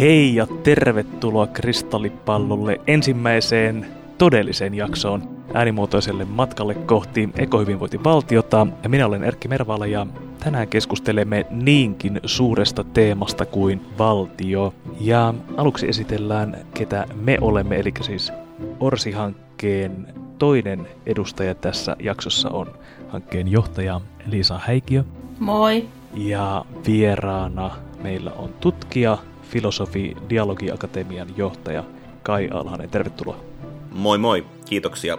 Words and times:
Hei 0.00 0.34
ja 0.34 0.46
tervetuloa 0.46 1.46
Kristallipallolle 1.46 2.80
ensimmäiseen 2.86 3.86
todelliseen 4.18 4.74
jaksoon 4.74 5.22
äänimuotoiselle 5.54 6.24
matkalle 6.24 6.74
kohti 6.74 7.28
ekohyvinvointivaltiota. 7.38 8.66
Ja 8.82 8.88
minä 8.88 9.06
olen 9.06 9.24
Erkki 9.24 9.48
Mervala 9.48 9.86
ja 9.86 10.06
tänään 10.44 10.68
keskustelemme 10.68 11.46
niinkin 11.50 12.20
suuresta 12.24 12.84
teemasta 12.84 13.46
kuin 13.46 13.80
valtio. 13.98 14.74
Ja 15.00 15.34
aluksi 15.56 15.88
esitellään, 15.88 16.56
ketä 16.74 17.06
me 17.14 17.38
olemme, 17.40 17.76
eli 17.76 17.92
siis 18.00 18.32
Orsi-hankkeen 18.80 20.06
toinen 20.38 20.88
edustaja 21.06 21.54
tässä 21.54 21.96
jaksossa 21.98 22.50
on 22.50 22.66
hankkeen 23.08 23.48
johtaja 23.48 24.00
Liisa 24.26 24.60
Häikiö. 24.64 25.04
Moi. 25.38 25.88
Ja 26.14 26.64
vieraana 26.86 27.70
meillä 28.02 28.32
on 28.32 28.50
tutkija, 28.60 29.18
filosofi, 29.50 30.16
dialogiakatemian 30.28 31.28
johtaja 31.36 31.84
Kai 32.22 32.48
Alhanen. 32.52 32.90
Tervetuloa. 32.90 33.44
Moi 33.90 34.18
moi, 34.18 34.46
kiitoksia. 34.66 35.18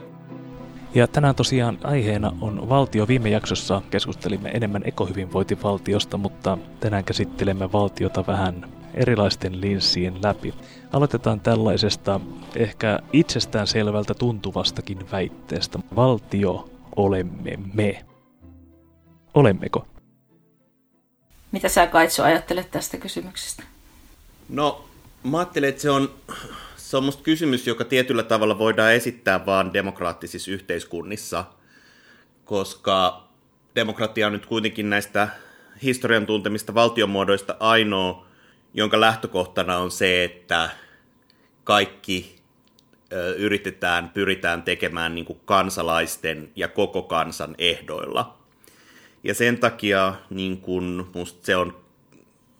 Ja 0.94 1.08
tänään 1.08 1.36
tosiaan 1.36 1.78
aiheena 1.84 2.32
on 2.42 2.70
valtio. 2.70 3.08
Viime 3.08 3.30
jaksossa 3.30 3.82
keskustelimme 3.90 4.50
enemmän 4.50 4.82
ekohyvinvointivaltiosta, 4.86 6.18
mutta 6.18 6.58
tänään 6.80 7.04
käsittelemme 7.04 7.72
valtiota 7.72 8.24
vähän 8.28 8.72
erilaisten 8.94 9.62
linssien 9.62 10.14
läpi. 10.24 10.54
Aloitetaan 10.94 11.40
tällaisesta 11.40 12.20
ehkä 12.56 13.00
itsestään 13.14 13.68
selvältä 13.68 14.14
tuntuvastakin 14.14 15.12
väitteestä. 15.12 15.80
Valtio 15.96 16.70
olemme 16.96 17.58
me. 17.74 18.06
Olemmeko? 19.34 19.88
Mitä 21.52 21.70
sä 21.70 21.88
Kaitso 21.88 22.24
ajattelet 22.24 22.72
tästä 22.72 22.98
kysymyksestä? 22.98 23.64
No, 24.52 24.86
mä 25.24 25.38
ajattelen, 25.38 25.70
että 25.70 25.82
se 25.82 25.90
on, 25.90 26.14
se 26.78 26.98
on 26.98 27.04
musta 27.04 27.24
kysymys, 27.24 27.68
joka 27.68 27.86
tietyllä 27.86 28.24
tavalla 28.24 28.58
voidaan 28.58 28.94
esittää 28.94 29.46
vaan 29.46 29.74
demokraattisissa 29.74 30.52
yhteiskunnissa, 30.52 31.46
koska 32.46 33.28
demokratia 33.76 34.28
on 34.28 34.34
nyt 34.34 34.46
kuitenkin 34.46 34.90
näistä 34.90 35.28
historian 35.84 36.26
tuntemista 36.26 36.74
valtionmuodoista 36.74 37.56
ainoa, 37.60 38.26
jonka 38.74 39.00
lähtökohtana 39.00 39.78
on 39.78 39.92
se, 39.92 40.24
että 40.24 40.70
kaikki 41.64 42.36
yritetään, 43.38 44.10
pyritään 44.10 44.64
tekemään 44.64 45.16
niin 45.16 45.26
kuin 45.26 45.40
kansalaisten 45.46 46.52
ja 46.56 46.68
koko 46.68 47.02
kansan 47.02 47.56
ehdoilla. 47.58 48.38
Ja 49.24 49.34
sen 49.34 49.58
takia 49.58 50.16
niin 50.30 50.58
kuin, 50.58 51.08
musta 51.14 51.46
se 51.46 51.56
on 51.56 51.81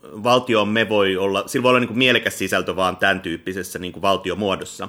valtio 0.02 0.64
me 0.64 0.88
voi 0.88 1.16
olla, 1.16 1.44
sillä 1.46 1.62
voi 1.62 1.70
olla 1.70 1.80
niin 1.80 1.88
kuin 1.88 1.98
mielekäs 1.98 2.38
sisältö 2.38 2.76
vaan 2.76 2.96
tämän 2.96 3.20
tyyppisessä 3.20 3.78
niin 3.78 3.92
kuin 3.92 4.02
valtiomuodossa. 4.02 4.88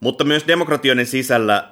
Mutta 0.00 0.24
myös 0.24 0.46
demokratioiden 0.46 1.06
sisällä 1.06 1.68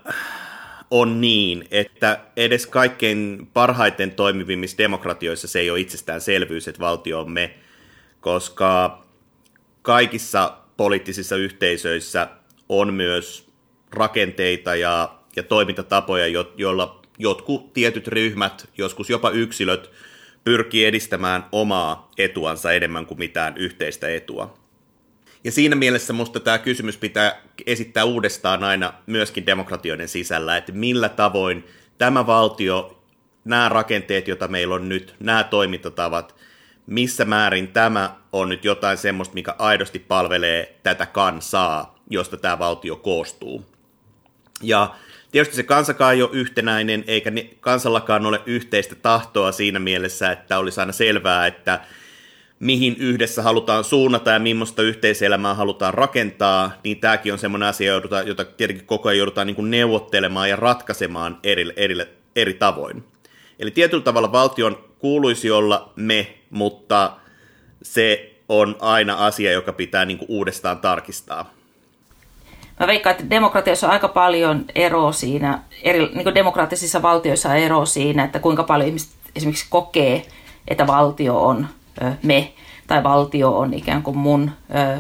on 0.91 1.21
niin, 1.21 1.65
että 1.71 2.21
edes 2.37 2.67
kaikkein 2.67 3.49
parhaiten 3.53 4.11
toimivimmissa 4.11 4.79
demokratioissa 4.79 5.49
se 5.49 5.59
ei 5.61 5.71
ole 5.71 5.81
itsestäänselvyys, 5.81 6.69
että 6.69 6.81
valtio 6.81 7.21
on 7.21 7.31
me, 7.31 7.55
koska 8.21 9.03
kaikissa 9.83 10.57
poliittisissa 10.77 11.37
yhteisöissä 11.37 12.29
on 12.69 12.95
myös 12.95 13.49
rakenteita 13.91 14.75
ja, 14.75 15.15
ja 15.37 15.43
toimintatapoja, 15.43 16.27
jo, 16.27 16.53
joilla 16.57 17.03
jotkut 17.19 17.73
tietyt 17.73 18.09
ryhmät, 18.09 18.69
joskus 18.79 19.11
jopa 19.11 19.31
yksilöt, 19.31 19.91
pyrkii 20.49 20.85
edistämään 20.85 21.45
omaa 21.53 22.11
etuansa 22.19 22.73
enemmän 22.73 23.07
kuin 23.07 23.19
mitään 23.19 23.57
yhteistä 23.57 24.09
etua. 24.09 24.59
Ja 25.45 25.53
siinä 25.53 25.77
mielessä 25.77 26.13
minusta 26.13 26.41
tämä 26.41 26.59
kysymys 26.59 26.97
pitää 26.97 27.41
esittää 27.67 28.05
uudestaan 28.05 28.65
aina 28.65 28.93
myöskin 29.07 29.47
demokratioiden 29.47 30.09
sisällä, 30.09 30.57
että 30.57 30.73
millä 30.73 31.09
tavoin 31.09 31.65
tämä 31.99 32.27
valtio, 32.27 33.03
nämä 33.45 33.69
rakenteet, 33.69 34.29
joita 34.29 34.49
meillä 34.49 34.75
on 34.75 34.89
nyt, 34.89 35.15
nämä 35.21 35.45
toimintatavat, 35.45 36.35
missä 36.87 37.25
määrin 37.25 37.69
tämä 37.69 38.17
on 38.33 38.49
nyt 38.49 38.65
jotain 38.65 38.97
semmoista, 38.97 39.35
mikä 39.35 39.55
aidosti 39.59 39.99
palvelee 39.99 40.79
tätä 40.83 41.07
kansaa, 41.07 41.99
josta 42.11 42.37
tämä 42.37 42.59
valtio 42.59 42.97
koostuu. 42.97 43.67
Ja 44.63 44.95
Tietysti 45.33 45.57
se 45.57 45.63
kansakaan 45.63 46.15
ei 46.15 46.23
ole 46.23 46.31
yhtenäinen, 46.33 47.05
eikä 47.07 47.33
kansallakaan 47.61 48.27
ole 48.27 48.41
yhteistä 48.47 48.95
tahtoa 48.95 49.53
siinä 49.53 49.79
mielessä, 49.79 50.33
että 50.33 50.59
olisi 50.59 50.81
aina 50.81 50.93
selvää, 50.93 51.47
että 51.47 51.81
mihin 52.61 52.97
yhdessä 52.99 53.43
halutaan 53.43 53.85
suunnata 53.85 54.31
ja 54.31 54.39
millaista 54.39 54.83
yhteiselämää 54.83 55.55
halutaan 55.55 55.95
rakentaa, 55.95 56.73
niin 56.85 57.01
tämäkin 57.01 57.33
on 57.33 57.39
semmoinen 57.39 57.69
asia, 57.69 57.93
jota, 58.27 58.45
tietenkin 58.45 58.87
koko 58.87 59.09
ajan 59.09 59.19
joudutaan 59.19 59.47
niin 59.47 59.55
kuin 59.57 59.71
neuvottelemaan 59.71 60.49
ja 60.49 60.57
ratkaisemaan 60.57 61.39
eri, 61.43 61.73
eri, 61.77 61.97
eri 62.37 62.55
tavoin. 62.55 63.05
Eli 63.59 63.71
tietyllä 63.71 64.05
tavalla 64.05 64.33
valtion 64.33 64.85
kuuluisi 64.99 65.51
olla 65.51 65.93
me, 65.97 66.35
mutta 66.51 67.17
se 67.83 68.35
on 68.49 68.77
aina 68.81 69.15
asia, 69.27 69.53
joka 69.53 69.73
pitää 69.73 70.05
niin 70.05 70.19
kuin 70.19 70.31
uudestaan 70.31 70.79
tarkistaa. 70.79 71.58
Mä 72.81 72.87
veikkaan, 72.87 73.17
että 73.17 73.31
demokratiassa 73.31 73.87
on 73.87 73.93
aika 73.93 74.09
paljon 74.09 74.65
eroa 74.75 75.13
siinä, 75.13 75.59
eri, 75.83 76.11
niin 76.15 76.35
demokraattisissa 76.35 77.03
valtioissa 77.03 77.49
on 77.49 77.57
eroa 77.57 77.87
siinä, 77.87 78.25
että 78.25 78.39
kuinka 78.39 78.63
paljon 78.63 78.89
ihmiset 78.89 79.11
esimerkiksi 79.37 79.67
kokee, 79.71 80.27
että 80.69 80.87
valtio 80.87 81.45
on 81.45 81.67
ö, 82.03 82.13
me, 82.23 82.53
tai 82.87 83.03
valtio 83.03 83.59
on 83.59 83.75
ikään 83.75 84.03
kuin 84.03 84.19
mun, 84.19 84.51
ö, 84.75 84.99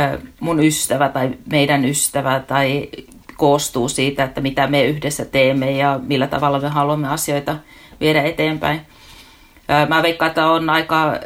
ö, 0.00 0.18
mun 0.40 0.64
ystävä 0.64 1.08
tai 1.08 1.30
meidän 1.50 1.84
ystävä, 1.84 2.40
tai 2.40 2.88
koostuu 3.36 3.88
siitä, 3.88 4.24
että 4.24 4.40
mitä 4.40 4.66
me 4.66 4.84
yhdessä 4.84 5.24
teemme 5.24 5.70
ja 5.70 6.00
millä 6.02 6.26
tavalla 6.26 6.60
me 6.60 6.68
haluamme 6.68 7.08
asioita 7.08 7.56
viedä 8.00 8.22
eteenpäin. 8.22 8.80
Mä 9.88 10.02
veikkaan, 10.02 10.28
että 10.28 10.46
on 10.46 10.70
aika, 10.70 11.18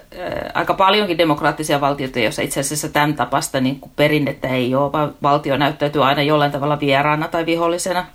aika 0.54 0.74
paljonkin 0.74 1.18
demokraattisia 1.18 1.80
valtioita, 1.80 2.18
joissa 2.18 2.42
itse 2.42 2.60
asiassa 2.60 2.88
tämän 2.88 3.14
tapasta 3.14 3.60
niin 3.60 3.80
kuin 3.80 3.92
perinnettä 3.96 4.48
ei 4.48 4.74
ole, 4.74 4.92
vaan 4.92 5.14
valtio 5.22 5.56
näyttäytyy 5.56 6.04
aina 6.04 6.22
jollain 6.22 6.52
tavalla 6.52 6.80
vieraana 6.80 7.28
tai 7.28 7.46
vihollisena. 7.46 8.06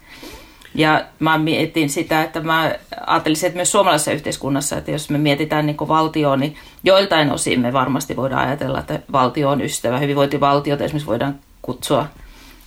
Ja 0.75 1.01
mä 1.19 1.38
mietin 1.38 1.89
sitä, 1.89 2.23
että 2.23 2.41
mä 2.41 2.75
ajattelisin, 3.07 3.47
että 3.47 3.57
myös 3.57 3.72
suomalaisessa 3.72 4.11
yhteiskunnassa, 4.11 4.78
että 4.78 4.91
jos 4.91 5.09
me 5.09 5.17
mietitään 5.17 5.66
niin 5.66 5.78
valtioon, 5.88 6.40
niin 6.40 6.55
joiltain 6.84 7.31
osin 7.31 7.59
me 7.59 7.73
varmasti 7.73 8.16
voidaan 8.16 8.47
ajatella, 8.47 8.79
että 8.79 9.00
valtio 9.11 9.50
on 9.50 9.61
ystävä. 9.61 9.97
Hyvinvointivaltiota 9.97 10.84
esimerkiksi 10.84 11.09
voidaan 11.09 11.40
kutsua 11.61 12.05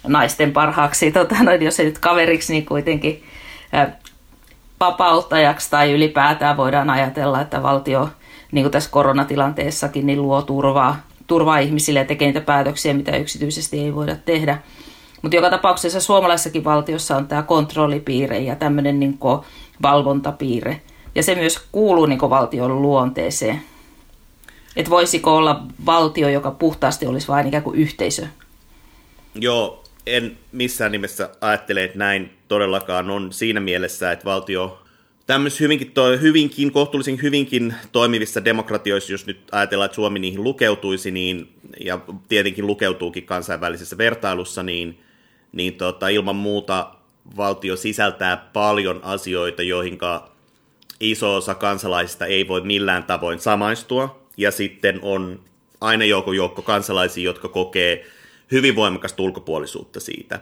naisten 0.06 0.52
parhaaksi, 0.52 1.12
tota, 1.12 1.42
noin, 1.42 1.62
jos 1.62 1.80
ei 1.80 1.86
nyt 1.86 1.98
kaveriksi, 1.98 2.52
niin 2.52 2.66
kuitenkin 2.66 3.22
vapauttajaksi 4.80 5.70
tai 5.70 5.92
ylipäätään 5.92 6.56
voidaan 6.56 6.90
ajatella, 6.90 7.40
että 7.40 7.62
valtio, 7.62 8.08
niin 8.52 8.64
kuin 8.64 8.72
tässä 8.72 8.90
koronatilanteessakin, 8.90 10.06
niin 10.06 10.22
luo 10.22 10.42
turvaa, 10.42 10.96
turvaa 11.26 11.58
ihmisille 11.58 11.98
ja 11.98 12.04
tekee 12.04 12.28
niitä 12.28 12.40
päätöksiä, 12.40 12.94
mitä 12.94 13.16
yksityisesti 13.16 13.80
ei 13.80 13.94
voida 13.94 14.16
tehdä. 14.16 14.58
Mutta 15.22 15.36
joka 15.36 15.50
tapauksessa 15.50 16.00
suomalaisessakin 16.00 16.64
valtiossa 16.64 17.16
on 17.16 17.28
tämä 17.28 17.42
kontrollipiire 17.42 18.38
ja 18.38 18.56
tämmöinen 18.56 19.00
niin 19.00 19.18
valvontapiire. 19.82 20.80
Ja 21.14 21.22
se 21.22 21.34
myös 21.34 21.66
kuuluu 21.72 22.06
niin 22.06 22.20
valtion 22.20 22.82
luonteeseen. 22.82 23.62
Että 24.76 24.90
voisiko 24.90 25.36
olla 25.36 25.62
valtio, 25.86 26.28
joka 26.28 26.50
puhtaasti 26.50 27.06
olisi 27.06 27.28
vain 27.28 27.46
ikään 27.46 27.62
kuin 27.62 27.78
yhteisö? 27.78 28.26
Joo, 29.34 29.84
en 30.06 30.38
missään 30.52 30.92
nimessä 30.92 31.30
ajattele, 31.40 31.84
että 31.84 31.98
näin 31.98 32.30
todellakaan 32.48 33.10
on 33.10 33.32
siinä 33.32 33.60
mielessä, 33.60 34.12
että 34.12 34.24
valtio 34.24 34.82
tämmöisissä 35.26 35.64
hyvinkin, 35.64 35.92
to, 35.92 36.18
hyvinkin, 36.18 36.72
kohtuullisen 36.72 37.22
hyvinkin 37.22 37.74
toimivissa 37.92 38.44
demokratioissa, 38.44 39.12
jos 39.12 39.26
nyt 39.26 39.40
ajatellaan, 39.52 39.86
että 39.86 39.94
Suomi 39.94 40.18
niihin 40.18 40.44
lukeutuisi, 40.44 41.10
niin, 41.10 41.48
ja 41.84 42.00
tietenkin 42.28 42.66
lukeutuukin 42.66 43.26
kansainvälisessä 43.26 43.98
vertailussa, 43.98 44.62
niin, 44.62 45.00
niin 45.52 45.74
tota, 45.74 46.08
ilman 46.08 46.36
muuta 46.36 46.94
valtio 47.36 47.76
sisältää 47.76 48.36
paljon 48.52 49.00
asioita, 49.04 49.62
joihin 49.62 49.98
iso 51.00 51.36
osa 51.36 51.54
kansalaisista 51.54 52.26
ei 52.26 52.48
voi 52.48 52.60
millään 52.60 53.04
tavoin 53.04 53.38
samaistua, 53.38 54.26
ja 54.36 54.50
sitten 54.50 54.98
on 55.02 55.40
aina 55.80 56.04
joukko 56.04 56.32
joukko 56.32 56.62
kansalaisia, 56.62 57.24
jotka 57.24 57.48
kokee 57.48 58.06
hyvin 58.52 58.76
voimakasta 58.76 59.22
ulkopuolisuutta 59.22 60.00
siitä. 60.00 60.40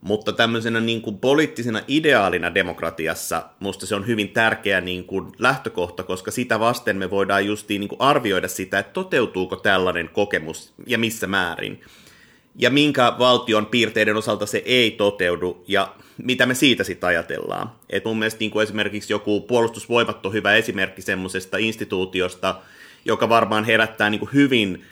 Mutta 0.00 0.32
tämmöisenä 0.32 0.80
niin 0.80 1.02
kuin 1.02 1.18
poliittisena 1.18 1.80
ideaalina 1.88 2.54
demokratiassa 2.54 3.42
musta 3.60 3.86
se 3.86 3.94
on 3.94 4.06
hyvin 4.06 4.28
tärkeä 4.28 4.80
niin 4.80 5.04
kuin 5.04 5.32
lähtökohta, 5.38 6.02
koska 6.02 6.30
sitä 6.30 6.60
vasten 6.60 6.96
me 6.96 7.10
voidaan 7.10 7.46
justiin 7.46 7.80
niin 7.80 7.88
kuin 7.88 8.00
arvioida 8.00 8.48
sitä, 8.48 8.78
että 8.78 8.92
toteutuuko 8.92 9.56
tällainen 9.56 10.08
kokemus 10.08 10.72
ja 10.86 10.98
missä 10.98 11.26
määrin. 11.26 11.80
Ja 12.56 12.70
minkä 12.70 13.12
valtion 13.18 13.66
piirteiden 13.66 14.16
osalta 14.16 14.46
se 14.46 14.62
ei 14.64 14.90
toteudu 14.90 15.64
ja 15.68 15.94
mitä 16.22 16.46
me 16.46 16.54
siitä 16.54 16.84
sitten 16.84 17.08
ajatellaan. 17.08 17.72
Et 17.90 18.04
mun 18.04 18.18
mielestä 18.18 18.40
niin 18.40 18.50
kuin 18.50 18.62
esimerkiksi 18.62 19.12
joku 19.12 19.40
puolustusvoimat 19.40 20.26
on 20.26 20.32
hyvä 20.32 20.54
esimerkki 20.54 21.02
semmoisesta 21.02 21.56
instituutiosta, 21.56 22.54
joka 23.04 23.28
varmaan 23.28 23.64
herättää 23.64 24.10
niin 24.10 24.18
kuin 24.18 24.32
hyvin 24.32 24.84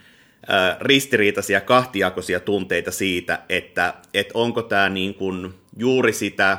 ristiriitaisia 0.80 1.60
kahtiakoisia 1.60 2.40
tunteita 2.40 2.90
siitä, 2.90 3.38
että, 3.48 3.94
että 4.14 4.32
onko 4.34 4.62
tämä 4.62 4.88
niin 4.88 5.14
kuin 5.14 5.54
juuri 5.76 6.12
sitä, 6.12 6.58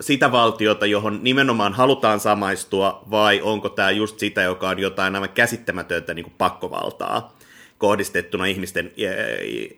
sitä 0.00 0.32
valtiota, 0.32 0.86
johon 0.86 1.18
nimenomaan 1.22 1.72
halutaan 1.72 2.20
samaistua, 2.20 3.02
vai 3.10 3.40
onko 3.40 3.68
tämä 3.68 3.90
just 3.90 4.18
sitä, 4.18 4.42
joka 4.42 4.68
on 4.68 4.78
jotain 4.78 5.14
aivan 5.14 5.28
käsittämätöntä 5.28 6.14
niin 6.14 6.24
kuin 6.24 6.34
pakkovaltaa 6.38 7.36
kohdistettuna 7.78 8.46
ihmisten 8.46 8.92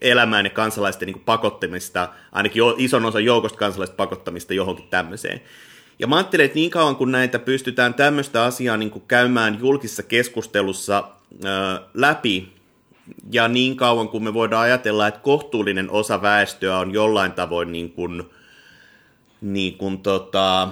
elämään 0.01 0.47
ja 0.47 0.51
kansalaisten 0.51 1.07
niin 1.07 1.15
kuin 1.15 1.25
pakottamista, 1.25 2.09
ainakin 2.33 2.63
ison 2.77 3.05
osan 3.05 3.25
joukosta 3.25 3.59
kansalaisten 3.59 3.97
pakottamista 3.97 4.55
johonkin 4.55 4.89
tämmöiseen. 4.89 5.41
Ja 5.99 6.07
mä 6.07 6.17
ajattelen, 6.17 6.47
että 6.47 6.55
niin 6.55 6.71
kauan 6.71 6.97
kun 6.97 7.13
näitä 7.13 7.39
pystytään 7.39 7.95
tämmöistä 7.95 8.45
asiaa 8.45 8.77
niin 8.77 8.91
kuin 8.91 9.05
käymään 9.09 9.59
julkisessa 9.61 10.03
keskustelussa 10.03 11.09
läpi, 11.95 12.53
ja 13.33 13.49
niin 13.49 13.77
kauan 13.77 14.09
kun 14.09 14.25
me 14.25 14.35
voidaan 14.35 14.63
ajatella, 14.63 15.07
että 15.07 15.21
kohtuullinen 15.21 15.91
osa 15.91 16.23
väestöä 16.23 16.79
on 16.79 16.93
jollain 16.93 17.33
tavoin 17.33 17.73
niin 17.73 17.93
kuin, 17.93 18.23
niin 19.41 19.79
kuin 19.79 19.99
tota, 19.99 20.69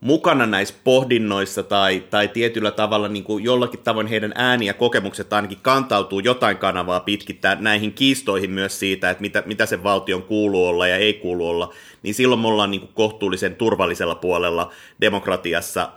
mukana 0.00 0.46
näissä 0.46 0.74
pohdinnoissa 0.84 1.62
tai, 1.62 2.04
tai 2.10 2.28
tietyllä 2.28 2.70
tavalla 2.70 3.08
niin 3.08 3.24
kuin 3.24 3.44
jollakin 3.44 3.80
tavoin 3.80 4.06
heidän 4.06 4.32
ääni 4.34 4.66
ja 4.66 4.74
kokemukset 4.74 5.32
ainakin 5.32 5.58
kantautuu 5.62 6.20
jotain 6.20 6.56
kanavaa 6.56 7.00
pitkittää 7.00 7.54
näihin 7.60 7.92
kiistoihin 7.92 8.50
myös 8.50 8.78
siitä, 8.78 9.10
että 9.10 9.20
mitä, 9.20 9.42
mitä 9.46 9.66
sen 9.66 9.82
valtion 9.82 10.22
kuuluu 10.22 10.66
olla 10.66 10.88
ja 10.88 10.96
ei 10.96 11.14
kuulu 11.14 11.48
olla, 11.48 11.74
niin 12.02 12.14
silloin 12.14 12.40
me 12.40 12.48
ollaan 12.48 12.70
niin 12.70 12.80
kuin 12.80 12.92
kohtuullisen 12.94 13.54
turvallisella 13.54 14.14
puolella 14.14 14.72
demokratiassa. 15.00 15.92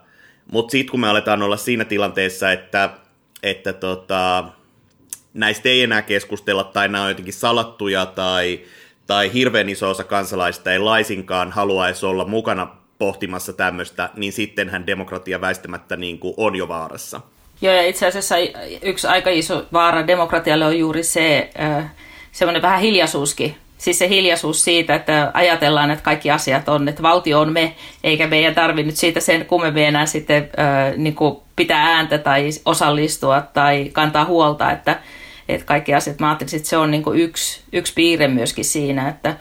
Mutta 0.51 0.71
sitten 0.71 0.91
kun 0.91 0.99
me 0.99 1.09
aletaan 1.09 1.41
olla 1.41 1.57
siinä 1.57 1.85
tilanteessa, 1.85 2.51
että, 2.51 2.89
että 3.43 3.73
tota, 3.73 4.43
näistä 5.33 5.69
ei 5.69 5.83
enää 5.83 6.01
keskustella 6.01 6.63
tai 6.63 6.88
nämä 6.88 7.03
on 7.03 7.09
jotenkin 7.09 7.33
salattuja 7.33 8.05
tai, 8.05 8.59
tai 9.07 9.33
hirveän 9.33 9.69
iso 9.69 9.89
osa 9.89 10.03
kansalaista 10.03 10.71
ei 10.71 10.79
laisinkaan 10.79 11.51
haluaisi 11.51 12.05
olla 12.05 12.25
mukana 12.25 12.67
pohtimassa 12.99 13.53
tämmöistä, 13.53 14.09
niin 14.15 14.33
sittenhän 14.33 14.88
demokratia 14.88 15.41
väistämättä 15.41 15.95
niin 15.95 16.19
kuin 16.19 16.33
on 16.38 16.55
jo 16.55 16.67
vaarassa. 16.67 17.21
Joo, 17.61 17.73
ja 17.73 17.85
itse 17.85 18.07
asiassa 18.07 18.35
yksi 18.81 19.07
aika 19.07 19.29
iso 19.29 19.65
vaara 19.73 20.07
demokratialle 20.07 20.65
on 20.65 20.79
juuri 20.79 21.03
se 21.03 21.49
semmoinen 22.31 22.61
vähän 22.61 22.81
hiljaisuuskin. 22.81 23.55
Siis 23.77 23.99
se 23.99 24.09
hiljaisuus 24.09 24.63
siitä, 24.63 24.95
että 24.95 25.31
ajatellaan, 25.33 25.91
että 25.91 26.03
kaikki 26.03 26.31
asiat 26.31 26.69
on, 26.69 26.88
että 26.88 27.03
valtio 27.03 27.39
on 27.39 27.53
me, 27.53 27.75
eikä 28.03 28.27
meidän 28.27 28.55
tarvitse 28.55 28.88
nyt 28.88 28.97
siitä 28.97 29.19
sen 29.19 29.45
kummemmin 29.45 29.83
enää 29.83 30.05
sitten 30.05 30.49
niin 30.97 31.15
kuin 31.15 31.38
pitää 31.61 31.95
ääntä 31.95 32.17
tai 32.17 32.49
osallistua 32.65 33.41
tai 33.41 33.89
kantaa 33.93 34.25
huolta, 34.25 34.71
että, 34.71 34.99
että 35.49 35.65
kaikki 35.65 35.93
asiat, 35.93 36.19
mä 36.19 36.29
ajattelin, 36.29 36.55
että 36.55 36.69
se 36.69 36.77
on 36.77 36.91
niin 36.91 37.03
yksi, 37.13 37.61
yksi 37.73 37.93
piirre 37.93 38.27
myöskin 38.27 38.65
siinä, 38.65 39.09
että, 39.09 39.35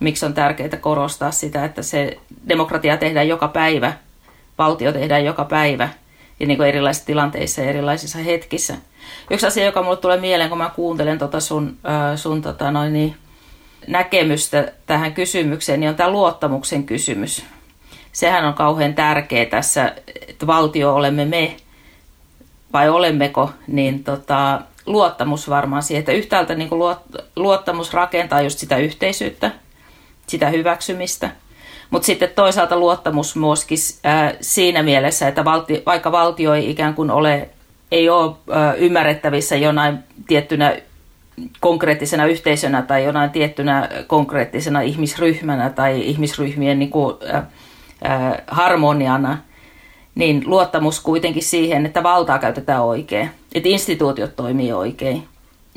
miksi 0.00 0.26
on 0.26 0.34
tärkeää 0.34 0.76
korostaa 0.80 1.30
sitä, 1.30 1.64
että 1.64 1.82
se 1.82 2.18
demokratia 2.48 2.96
tehdään 2.96 3.28
joka 3.28 3.48
päivä, 3.48 3.92
valtio 4.58 4.92
tehdään 4.92 5.24
joka 5.24 5.44
päivä 5.44 5.88
ja 6.40 6.46
niin 6.46 6.56
kuin 6.56 6.68
erilaisissa 6.68 7.06
tilanteissa 7.06 7.60
ja 7.60 7.68
erilaisissa 7.68 8.18
hetkissä. 8.18 8.74
Yksi 9.30 9.46
asia, 9.46 9.64
joka 9.64 9.82
mulle 9.82 9.96
tulee 9.96 10.20
mieleen, 10.20 10.48
kun 10.48 10.58
mä 10.58 10.70
kuuntelen 10.76 11.18
tota 11.18 11.40
sun, 11.40 11.78
sun 12.16 12.42
tota 12.42 12.70
noin 12.70 12.92
niin, 12.92 13.14
näkemystä 13.86 14.72
tähän 14.86 15.14
kysymykseen, 15.14 15.80
niin 15.80 15.90
on 15.90 15.96
tämä 15.96 16.10
luottamuksen 16.10 16.84
kysymys. 16.84 17.44
Sehän 18.12 18.44
on 18.44 18.54
kauhean 18.54 18.94
tärkeä 18.94 19.46
tässä, 19.46 19.94
että 20.28 20.46
valtio 20.46 20.94
olemme 20.94 21.24
me 21.24 21.56
vai 22.74 22.88
olemmeko, 22.88 23.50
niin 23.66 24.04
tota, 24.04 24.60
luottamus 24.86 25.48
varmaan 25.48 25.82
siihen, 25.82 26.00
että 26.00 26.12
yhtäältä 26.12 26.54
niin 26.54 26.70
luottamus 27.36 27.94
rakentaa 27.94 28.40
just 28.40 28.58
sitä 28.58 28.76
yhteisyyttä, 28.76 29.50
sitä 30.26 30.48
hyväksymistä. 30.48 31.30
Mutta 31.90 32.06
sitten 32.06 32.28
toisaalta 32.34 32.76
luottamus 32.76 33.36
myöskin 33.36 33.78
äh, 34.06 34.32
siinä 34.40 34.82
mielessä, 34.82 35.28
että 35.28 35.44
valti, 35.44 35.82
vaikka 35.86 36.12
valtio 36.12 36.54
ei 36.54 36.70
ikään 36.70 36.94
kuin 36.94 37.10
ole, 37.10 37.48
ei 37.90 38.08
ole 38.08 38.30
äh, 38.30 38.74
ymmärrettävissä 38.78 39.56
jonain 39.56 39.98
tiettynä 40.26 40.76
konkreettisena 41.60 42.26
yhteisönä 42.26 42.82
tai 42.82 43.04
jonain 43.04 43.30
tiettynä 43.30 43.88
konkreettisena 44.06 44.80
ihmisryhmänä 44.80 45.70
tai 45.70 46.00
ihmisryhmien 46.00 46.78
niin 46.78 46.90
kuin, 46.90 47.16
äh, 47.34 47.42
äh, 48.06 48.32
harmoniana, 48.46 49.38
niin 50.14 50.42
luottamus 50.46 51.00
kuitenkin 51.00 51.42
siihen, 51.42 51.86
että 51.86 52.02
valtaa 52.02 52.38
käytetään 52.38 52.82
oikein, 52.82 53.30
että 53.54 53.68
instituutiot 53.68 54.36
toimii 54.36 54.72
oikein, 54.72 55.28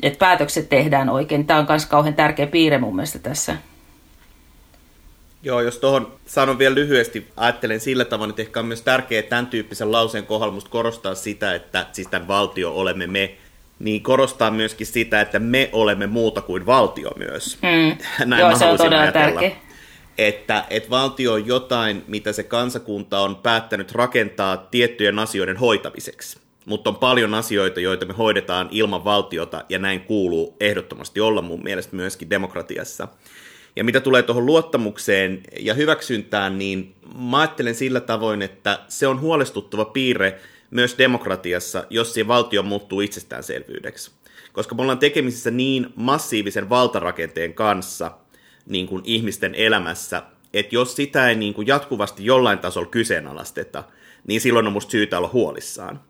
että 0.02 0.18
päätökset 0.18 0.68
tehdään 0.68 1.08
oikein. 1.08 1.46
Tämä 1.46 1.60
on 1.60 1.66
myös 1.68 1.86
kauhean 1.86 2.14
tärkeä 2.14 2.46
piirre 2.46 2.78
mun 2.78 2.96
mielestä 2.96 3.18
tässä. 3.18 3.56
Joo, 5.42 5.60
jos 5.60 5.78
tuohon 5.78 6.12
sanon 6.26 6.58
vielä 6.58 6.74
lyhyesti, 6.74 7.28
ajattelen 7.36 7.80
sillä 7.80 8.04
tavalla, 8.04 8.30
että 8.30 8.42
ehkä 8.42 8.60
on 8.60 8.66
myös 8.66 8.82
tärkeää 8.82 9.22
tämän 9.22 9.46
tyyppisen 9.46 9.92
lauseen 9.92 10.26
kohdalla 10.26 10.62
korostaa 10.70 11.14
sitä, 11.14 11.54
että 11.54 11.86
siis 11.92 12.08
tämän 12.08 12.28
valtio 12.28 12.72
olemme 12.72 13.06
me, 13.06 13.34
niin 13.78 14.02
korostaa 14.02 14.50
myöskin 14.50 14.86
sitä, 14.86 15.20
että 15.20 15.38
me 15.38 15.70
olemme 15.72 16.06
muuta 16.06 16.40
kuin 16.40 16.66
valtio 16.66 17.10
myös. 17.16 17.58
Mm. 17.62 17.98
Näin 18.28 18.40
Joo, 18.40 18.58
se 18.58 18.64
on 18.64 18.76
todella 18.76 19.02
ajatella. 19.02 19.40
tärkeä. 19.40 19.67
Että, 20.18 20.64
että 20.70 20.90
valtio 20.90 21.32
on 21.32 21.46
jotain, 21.46 22.04
mitä 22.06 22.32
se 22.32 22.42
kansakunta 22.42 23.20
on 23.20 23.36
päättänyt 23.36 23.92
rakentaa 23.92 24.56
tiettyjen 24.56 25.18
asioiden 25.18 25.56
hoitamiseksi. 25.56 26.38
Mutta 26.64 26.90
on 26.90 26.96
paljon 26.96 27.34
asioita, 27.34 27.80
joita 27.80 28.06
me 28.06 28.14
hoidetaan 28.14 28.68
ilman 28.70 29.04
valtiota, 29.04 29.64
ja 29.68 29.78
näin 29.78 30.00
kuuluu 30.00 30.56
ehdottomasti 30.60 31.20
olla 31.20 31.42
mun 31.42 31.62
mielestä 31.62 31.96
myöskin 31.96 32.30
demokratiassa. 32.30 33.08
Ja 33.76 33.84
mitä 33.84 34.00
tulee 34.00 34.22
tuohon 34.22 34.46
luottamukseen 34.46 35.42
ja 35.60 35.74
hyväksyntään, 35.74 36.58
niin 36.58 36.94
mä 37.18 37.38
ajattelen 37.38 37.74
sillä 37.74 38.00
tavoin, 38.00 38.42
että 38.42 38.78
se 38.88 39.06
on 39.06 39.20
huolestuttava 39.20 39.84
piirre 39.84 40.40
myös 40.70 40.98
demokratiassa, 40.98 41.84
jos 41.90 42.14
se 42.14 42.28
valtio 42.28 42.62
muuttuu 42.62 43.00
itsestäänselvyydeksi. 43.00 44.10
Koska 44.52 44.74
me 44.74 44.82
ollaan 44.82 44.98
tekemisissä 44.98 45.50
niin 45.50 45.86
massiivisen 45.96 46.68
valtarakenteen 46.68 47.54
kanssa 47.54 48.10
niin 48.68 48.86
kuin 48.86 49.02
ihmisten 49.04 49.54
elämässä, 49.54 50.22
että 50.54 50.74
jos 50.74 50.96
sitä 50.96 51.28
ei 51.28 51.34
niin 51.34 51.54
kuin 51.54 51.66
jatkuvasti 51.66 52.24
jollain 52.24 52.58
tasolla 52.58 52.88
kyseenalaisteta, 52.88 53.84
niin 54.26 54.40
silloin 54.40 54.66
on 54.66 54.72
musta 54.72 54.90
syytä 54.90 55.18
olla 55.18 55.30
huolissaan. 55.32 56.00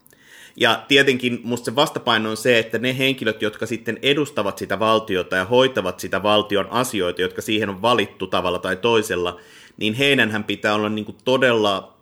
Ja 0.56 0.84
tietenkin 0.88 1.40
musta 1.44 1.64
se 1.64 1.74
vastapaino 1.74 2.30
on 2.30 2.36
se, 2.36 2.58
että 2.58 2.78
ne 2.78 2.98
henkilöt, 2.98 3.42
jotka 3.42 3.66
sitten 3.66 3.98
edustavat 4.02 4.58
sitä 4.58 4.78
valtiota 4.78 5.36
ja 5.36 5.44
hoitavat 5.44 6.00
sitä 6.00 6.22
valtion 6.22 6.70
asioita, 6.70 7.22
jotka 7.22 7.42
siihen 7.42 7.68
on 7.68 7.82
valittu 7.82 8.26
tavalla 8.26 8.58
tai 8.58 8.76
toisella, 8.76 9.40
niin 9.76 9.94
heidänhän 9.94 10.44
pitää 10.44 10.74
olla 10.74 10.88
niin 10.88 11.04
kuin 11.04 11.16
todella 11.24 11.94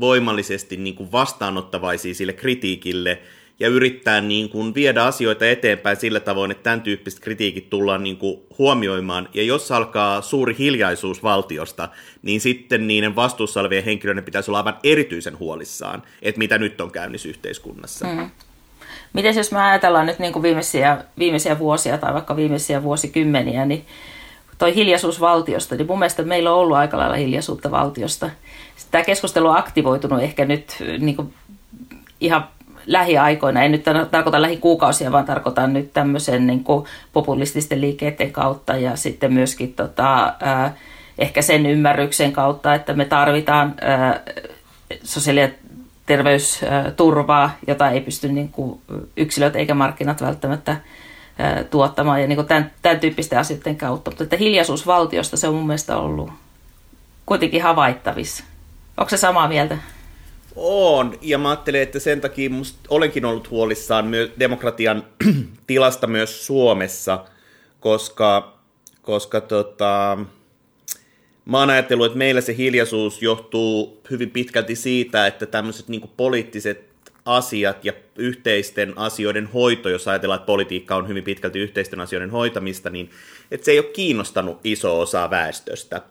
voimallisesti 0.00 0.76
niin 0.76 0.94
kuin 0.94 1.12
vastaanottavaisia 1.12 2.14
sille 2.14 2.32
kritiikille– 2.32 3.18
ja 3.60 3.68
yrittää 3.68 4.20
niin 4.20 4.48
kuin 4.48 4.74
viedä 4.74 5.04
asioita 5.04 5.46
eteenpäin 5.46 5.96
sillä 5.96 6.20
tavoin, 6.20 6.50
että 6.50 6.62
tämän 6.62 6.82
tyyppiset 6.82 7.20
kritiikit 7.20 7.70
tullaan 7.70 8.02
niin 8.02 8.16
kuin 8.16 8.40
huomioimaan. 8.58 9.28
Ja 9.34 9.42
jos 9.42 9.72
alkaa 9.72 10.22
suuri 10.22 10.56
hiljaisuus 10.58 11.22
valtiosta, 11.22 11.88
niin 12.22 12.40
sitten 12.40 12.86
niiden 12.86 13.16
vastuussa 13.16 13.60
olevien 13.60 13.84
henkilöiden 13.84 14.24
pitäisi 14.24 14.50
olla 14.50 14.58
aivan 14.58 14.78
erityisen 14.84 15.38
huolissaan, 15.38 16.02
että 16.22 16.38
mitä 16.38 16.58
nyt 16.58 16.80
on 16.80 16.90
käynnissä 16.90 17.28
yhteiskunnassa. 17.28 18.06
Mm. 18.06 18.30
Miten 19.12 19.36
jos 19.36 19.52
me 19.52 19.62
ajatellaan 19.62 20.06
nyt 20.06 20.18
niin 20.18 20.32
kuin 20.32 20.42
viimeisiä, 20.42 21.04
viimeisiä 21.18 21.58
vuosia 21.58 21.98
tai 21.98 22.14
vaikka 22.14 22.36
viimeisiä 22.36 22.82
vuosikymmeniä, 22.82 23.64
niin 23.64 23.86
toi 24.58 24.74
hiljaisuus 24.74 25.20
valtiosta, 25.20 25.74
niin 25.74 25.86
mun 25.86 25.98
mielestä 25.98 26.22
meillä 26.22 26.52
on 26.52 26.58
ollut 26.58 26.76
aika 26.76 26.98
lailla 26.98 27.16
hiljaisuutta 27.16 27.70
valtiosta. 27.70 28.30
Tämä 28.90 29.04
keskustelu 29.04 29.48
on 29.48 29.56
aktivoitunut 29.56 30.22
ehkä 30.22 30.44
nyt 30.44 30.76
niin 30.98 31.16
kuin 31.16 31.34
ihan 32.20 32.48
lähiaikoina, 32.90 33.62
en 33.62 33.72
nyt 33.72 33.84
tarkoita 34.10 34.42
lähikuukausia, 34.42 35.12
vaan 35.12 35.24
tarkoitan 35.24 35.72
nyt 35.72 35.92
tämmöisen 35.92 36.46
niin 36.46 36.64
kuin 36.64 36.86
populististen 37.12 37.80
liikkeiden 37.80 38.32
kautta 38.32 38.76
ja 38.76 38.96
sitten 38.96 39.32
myöskin 39.32 39.74
tota, 39.74 40.34
ehkä 41.18 41.42
sen 41.42 41.66
ymmärryksen 41.66 42.32
kautta, 42.32 42.74
että 42.74 42.92
me 42.92 43.04
tarvitaan 43.04 43.74
sosiaali- 45.04 45.40
ja 45.40 45.48
terveysturvaa, 46.06 47.50
jota 47.66 47.90
ei 47.90 48.00
pysty 48.00 48.28
niin 48.28 48.48
kuin 48.48 48.80
yksilöt 49.16 49.56
eikä 49.56 49.74
markkinat 49.74 50.22
välttämättä 50.22 50.76
tuottamaan 51.70 52.20
ja 52.20 52.26
niin 52.26 52.36
kuin 52.36 52.48
tämän, 52.48 52.70
tämän 52.82 53.00
tyyppisten 53.00 53.38
asioiden 53.38 53.76
kautta. 53.76 54.10
Mutta 54.10 54.24
että 54.24 54.36
hiljaisuus 54.36 54.86
valtiosta 54.86 55.36
se 55.36 55.48
on 55.48 55.54
mun 55.54 55.66
mielestä 55.66 55.96
ollut 55.96 56.30
kuitenkin 57.26 57.62
havaittavissa. 57.62 58.44
Onko 58.96 59.10
se 59.10 59.16
samaa 59.16 59.48
mieltä? 59.48 59.78
On, 60.56 61.18
ja 61.22 61.38
mä 61.38 61.50
ajattelen, 61.50 61.80
että 61.80 61.98
sen 61.98 62.20
takia 62.20 62.50
musta 62.50 62.78
olenkin 62.88 63.24
ollut 63.24 63.50
huolissaan 63.50 64.06
myös 64.06 64.30
demokratian 64.38 65.06
tilasta 65.66 66.06
myös 66.06 66.46
Suomessa, 66.46 67.24
koska, 67.80 68.58
koska 69.02 69.40
tota, 69.40 70.18
mä 71.44 71.58
oon 71.58 71.70
ajatellut, 71.70 72.06
että 72.06 72.18
meillä 72.18 72.40
se 72.40 72.56
hiljaisuus 72.56 73.22
johtuu 73.22 74.00
hyvin 74.10 74.30
pitkälti 74.30 74.76
siitä, 74.76 75.26
että 75.26 75.46
tämmöiset 75.46 75.88
niin 75.88 76.10
poliittiset 76.16 76.90
asiat 77.24 77.84
ja 77.84 77.92
yhteisten 78.16 78.98
asioiden 78.98 79.46
hoito, 79.46 79.88
jos 79.88 80.08
ajatellaan, 80.08 80.38
että 80.38 80.46
politiikka 80.46 80.96
on 80.96 81.08
hyvin 81.08 81.24
pitkälti 81.24 81.58
yhteisten 81.58 82.00
asioiden 82.00 82.30
hoitamista, 82.30 82.90
niin 82.90 83.10
että 83.50 83.64
se 83.64 83.70
ei 83.70 83.78
ole 83.78 83.86
kiinnostanut 83.86 84.60
iso 84.64 85.00
osaa 85.00 85.30
väestöstä. 85.30 86.02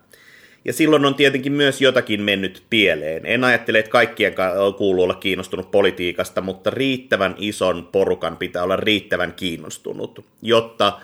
Ja 0.65 0.73
silloin 0.73 1.05
on 1.05 1.15
tietenkin 1.15 1.51
myös 1.51 1.81
jotakin 1.81 2.21
mennyt 2.21 2.63
pieleen. 2.69 3.25
En 3.25 3.43
ajattele, 3.43 3.79
että 3.79 3.91
kaikkien 3.91 4.35
kuuluu 4.77 5.03
olla 5.03 5.15
kiinnostunut 5.15 5.71
politiikasta, 5.71 6.41
mutta 6.41 6.69
riittävän 6.69 7.35
ison 7.37 7.89
porukan 7.91 8.37
pitää 8.37 8.63
olla 8.63 8.75
riittävän 8.75 9.33
kiinnostunut, 9.33 10.25
jotta, 10.41 10.99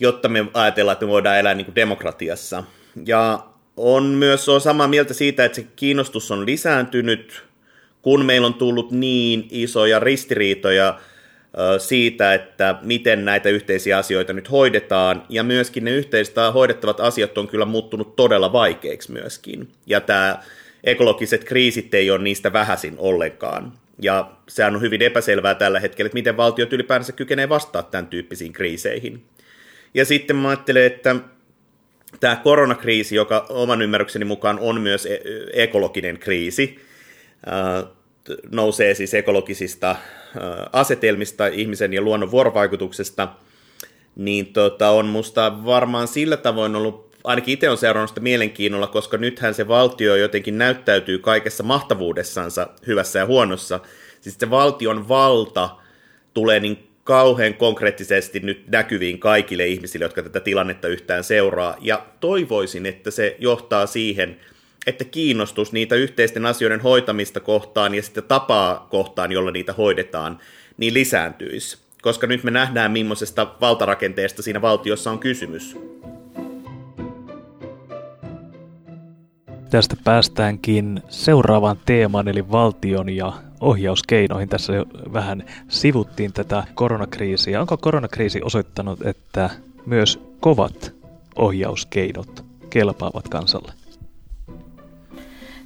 jotta 0.00 0.28
me 0.28 0.46
ajatellaan, 0.54 0.92
että 0.92 1.06
me 1.06 1.12
voidaan 1.12 1.38
elää 1.38 1.54
niin 1.54 1.64
kuin 1.64 1.74
demokratiassa. 1.74 2.64
Ja 3.06 3.46
on 3.76 4.04
myös 4.04 4.48
on 4.48 4.60
samaa 4.60 4.88
mieltä 4.88 5.14
siitä, 5.14 5.44
että 5.44 5.56
se 5.56 5.66
kiinnostus 5.76 6.30
on 6.30 6.46
lisääntynyt, 6.46 7.42
kun 8.02 8.24
meillä 8.24 8.46
on 8.46 8.54
tullut 8.54 8.90
niin 8.90 9.48
isoja 9.50 9.98
ristiriitoja 9.98 10.98
siitä, 11.78 12.34
että 12.34 12.74
miten 12.82 13.24
näitä 13.24 13.48
yhteisiä 13.48 13.98
asioita 13.98 14.32
nyt 14.32 14.50
hoidetaan, 14.50 15.22
ja 15.28 15.42
myöskin 15.42 15.84
ne 15.84 15.90
yhteiset 15.90 16.34
hoidettavat 16.54 17.00
asiat 17.00 17.38
on 17.38 17.48
kyllä 17.48 17.64
muuttunut 17.64 18.16
todella 18.16 18.52
vaikeiksi 18.52 19.12
myöskin, 19.12 19.68
ja 19.86 20.00
tämä 20.00 20.38
ekologiset 20.84 21.44
kriisit 21.44 21.94
ei 21.94 22.10
ole 22.10 22.22
niistä 22.22 22.52
vähäisin 22.52 22.94
ollenkaan, 22.98 23.72
ja 24.02 24.30
sehän 24.48 24.74
on 24.74 24.80
hyvin 24.80 25.02
epäselvää 25.02 25.54
tällä 25.54 25.80
hetkellä, 25.80 26.06
että 26.06 26.16
miten 26.16 26.36
valtiot 26.36 26.72
ylipäänsä 26.72 27.12
kykenee 27.12 27.48
vastaamaan 27.48 27.90
tämän 27.90 28.06
tyyppisiin 28.06 28.52
kriiseihin. 28.52 29.24
Ja 29.94 30.04
sitten 30.04 30.36
mä 30.36 30.48
ajattelen, 30.48 30.84
että 30.84 31.16
tämä 32.20 32.36
koronakriisi, 32.36 33.16
joka 33.16 33.46
oman 33.48 33.82
ymmärrykseni 33.82 34.24
mukaan 34.24 34.58
on 34.58 34.80
myös 34.80 35.06
e- 35.06 35.20
ekologinen 35.52 36.18
kriisi, 36.18 36.78
nousee 38.50 38.94
siis 38.94 39.14
ekologisista 39.14 39.96
asetelmista, 40.72 41.46
ihmisen 41.46 41.92
ja 41.92 42.02
luonnon 42.02 42.30
vuorovaikutuksesta, 42.30 43.28
niin 44.16 44.46
tota, 44.46 44.90
on 44.90 45.06
musta 45.06 45.64
varmaan 45.64 46.08
sillä 46.08 46.36
tavoin 46.36 46.76
ollut, 46.76 47.16
ainakin 47.24 47.54
itse 47.54 47.70
on 47.70 47.78
seurannut 47.78 48.08
sitä 48.08 48.20
mielenkiinnolla, 48.20 48.86
koska 48.86 49.16
nythän 49.16 49.54
se 49.54 49.68
valtio 49.68 50.16
jotenkin 50.16 50.58
näyttäytyy 50.58 51.18
kaikessa 51.18 51.62
mahtavuudessansa 51.62 52.68
hyvässä 52.86 53.18
ja 53.18 53.26
huonossa. 53.26 53.80
Siis 54.20 54.36
se 54.38 54.50
valtion 54.50 55.08
valta 55.08 55.70
tulee 56.34 56.60
niin 56.60 56.88
kauhean 57.04 57.54
konkreettisesti 57.54 58.40
nyt 58.40 58.68
näkyviin 58.68 59.18
kaikille 59.18 59.66
ihmisille, 59.66 60.04
jotka 60.04 60.22
tätä 60.22 60.40
tilannetta 60.40 60.88
yhtään 60.88 61.24
seuraa, 61.24 61.76
ja 61.80 62.06
toivoisin, 62.20 62.86
että 62.86 63.10
se 63.10 63.36
johtaa 63.38 63.86
siihen, 63.86 64.40
että 64.86 65.04
kiinnostus 65.04 65.72
niitä 65.72 65.94
yhteisten 65.94 66.46
asioiden 66.46 66.80
hoitamista 66.80 67.40
kohtaan 67.40 67.94
ja 67.94 68.02
sitten 68.02 68.24
tapaa 68.24 68.86
kohtaan, 68.90 69.32
jolla 69.32 69.50
niitä 69.50 69.72
hoidetaan, 69.72 70.38
niin 70.76 70.94
lisääntyisi. 70.94 71.78
Koska 72.02 72.26
nyt 72.26 72.44
me 72.44 72.50
nähdään, 72.50 72.92
millaisesta 72.92 73.54
valtarakenteesta 73.60 74.42
siinä 74.42 74.62
valtiossa 74.62 75.10
on 75.10 75.18
kysymys. 75.18 75.76
Tästä 79.70 79.96
päästäänkin 80.04 81.02
seuraavaan 81.08 81.76
teemaan, 81.86 82.28
eli 82.28 82.50
valtion 82.50 83.08
ja 83.08 83.32
ohjauskeinoihin. 83.60 84.48
Tässä 84.48 84.72
vähän 85.12 85.44
sivuttiin 85.68 86.32
tätä 86.32 86.64
koronakriisiä. 86.74 87.60
Onko 87.60 87.76
koronakriisi 87.76 88.42
osoittanut, 88.42 89.06
että 89.06 89.50
myös 89.86 90.20
kovat 90.40 90.94
ohjauskeinot 91.36 92.44
kelpaavat 92.70 93.28
kansalle? 93.28 93.83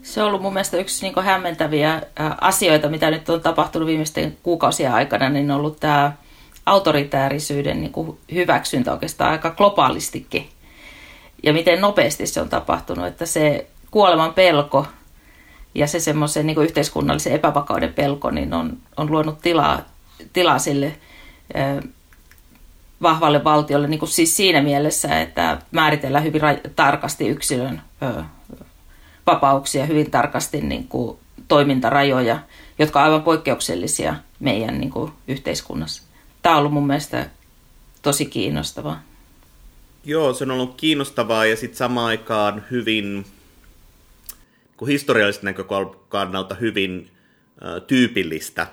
Se 0.08 0.22
on 0.22 0.28
ollut 0.28 0.42
mun 0.42 0.52
mielestä 0.52 0.76
yksi 0.76 1.06
niin 1.06 1.24
hämmentäviä 1.24 2.02
asioita, 2.40 2.88
mitä 2.88 3.10
nyt 3.10 3.28
on 3.28 3.40
tapahtunut 3.40 3.86
viimeisten 3.86 4.36
kuukausien 4.42 4.92
aikana, 4.92 5.28
niin 5.28 5.50
on 5.50 5.56
ollut 5.56 5.80
tämä 5.80 6.12
autoritäärisyyden 6.66 7.80
niin 7.80 8.18
hyväksyntä 8.32 8.92
oikeastaan 8.92 9.30
aika 9.30 9.50
globaalistikin. 9.50 10.48
Ja 11.42 11.52
miten 11.52 11.80
nopeasti 11.80 12.26
se 12.26 12.40
on 12.40 12.48
tapahtunut, 12.48 13.06
että 13.06 13.26
se 13.26 13.66
kuoleman 13.90 14.34
pelko 14.34 14.86
ja 15.74 15.86
se 15.86 16.00
semmoisen 16.00 16.46
niin 16.46 16.62
yhteiskunnallisen 16.62 17.32
epävakauden 17.32 17.92
pelko 17.92 18.30
niin 18.30 18.54
on, 18.54 18.76
on 18.96 19.10
luonut 19.10 19.40
tilaa, 19.40 19.80
tilaa 20.32 20.58
sille 20.58 20.96
ö, 21.56 21.82
vahvalle 23.02 23.44
valtiolle 23.44 23.88
niin 23.88 24.00
kuin 24.00 24.08
siis 24.08 24.36
siinä 24.36 24.62
mielessä, 24.62 25.20
että 25.20 25.58
määritellään 25.70 26.24
hyvin 26.24 26.42
ra- 26.42 26.70
tarkasti 26.76 27.28
yksilön 27.28 27.82
ö, 28.02 28.22
vapauksia, 29.28 29.86
hyvin 29.86 30.10
tarkasti 30.10 30.60
niin 30.60 30.88
kuin 30.88 31.18
toimintarajoja, 31.48 32.38
jotka 32.78 32.98
on 32.98 33.04
aivan 33.04 33.22
poikkeuksellisia 33.22 34.14
meidän 34.40 34.80
niin 34.80 34.90
kuin 34.90 35.12
yhteiskunnassa. 35.28 36.02
Tämä 36.42 36.54
on 36.54 36.58
ollut 36.58 36.72
mun 36.72 36.86
mielestä 36.86 37.30
tosi 38.02 38.26
kiinnostavaa. 38.26 39.02
Joo, 40.04 40.34
se 40.34 40.44
on 40.44 40.50
ollut 40.50 40.74
kiinnostavaa 40.74 41.46
ja 41.46 41.56
sitten 41.56 41.78
samaan 41.78 42.06
aikaan 42.06 42.64
hyvin 42.70 43.26
kuin 44.76 44.88
historiallisesta 44.88 45.46
näkökannalta 45.46 46.54
hyvin 46.54 47.10
ö, 47.62 47.80
tyypillistä. 47.80 48.66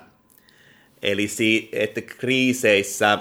Eli 1.02 1.28
si, 1.28 1.68
että 1.72 2.00
kriiseissä 2.00 3.18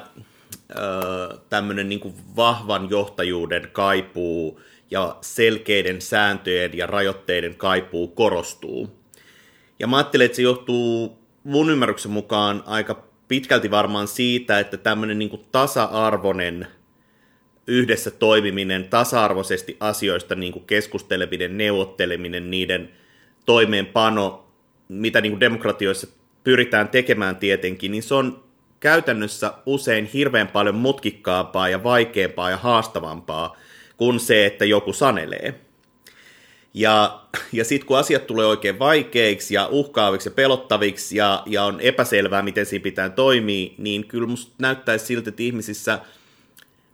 tämmöinen 1.50 1.90
niin 1.90 2.14
vahvan 2.36 2.90
johtajuuden 2.90 3.70
kaipuu 3.74 4.62
ja 4.96 5.18
selkeiden 5.22 6.02
sääntöjen 6.02 6.78
ja 6.78 6.88
rajoitteiden 6.88 7.56
kaipuu 7.56 8.08
korostuu. 8.08 9.00
Ja 9.80 9.88
mä 9.88 9.98
ajattelen, 9.98 10.26
että 10.26 10.36
se 10.36 10.42
johtuu 10.42 11.20
mun 11.44 11.70
ymmärryksen 11.70 12.12
mukaan 12.12 12.64
aika 12.66 13.04
pitkälti 13.28 13.72
varmaan 13.72 14.08
siitä, 14.08 14.60
että 14.60 14.78
tämmöinen 14.78 15.20
niin 15.20 15.46
tasa-arvoinen 15.52 16.68
yhdessä 17.68 18.12
toimiminen, 18.12 18.84
tasa-arvoisesti 18.84 19.78
asioista 19.80 20.36
niin 20.36 20.54
kuin 20.54 20.66
keskusteleminen, 20.66 21.58
neuvotteleminen, 21.58 22.52
niiden 22.52 22.90
toimeenpano, 23.46 24.48
mitä 24.88 25.22
niin 25.22 25.32
kuin 25.32 25.40
demokratioissa 25.40 26.08
pyritään 26.44 26.90
tekemään 26.90 27.36
tietenkin, 27.36 27.92
niin 27.92 28.04
se 28.04 28.14
on 28.14 28.44
käytännössä 28.80 29.54
usein 29.66 30.06
hirveän 30.06 30.48
paljon 30.48 30.76
mutkikkaampaa 30.76 31.70
ja 31.70 31.84
vaikeampaa 31.84 32.50
ja 32.50 32.58
haastavampaa 32.58 33.56
kuin 33.98 34.20
se, 34.20 34.46
että 34.46 34.66
joku 34.66 34.94
sanelee. 34.94 35.56
Ja, 36.74 37.22
ja 37.52 37.66
sitten 37.66 37.88
kun 37.88 37.98
asiat 37.98 38.28
tulee 38.28 38.46
oikein 38.46 38.80
vaikeiksi 38.80 39.54
ja 39.54 39.68
uhkaaviksi 39.68 40.30
ja 40.30 40.34
pelottaviksi 40.34 41.18
ja, 41.18 41.44
ja 41.46 41.64
on 41.64 41.82
epäselvää, 41.82 42.42
miten 42.42 42.66
siinä 42.66 42.84
pitää 42.84 43.10
toimia, 43.10 43.70
niin 43.78 44.08
kyllä 44.08 44.28
musta 44.28 44.52
näyttäisi 44.60 45.06
siltä, 45.06 45.30
että 45.30 45.44
ihmisissä– 45.44 46.00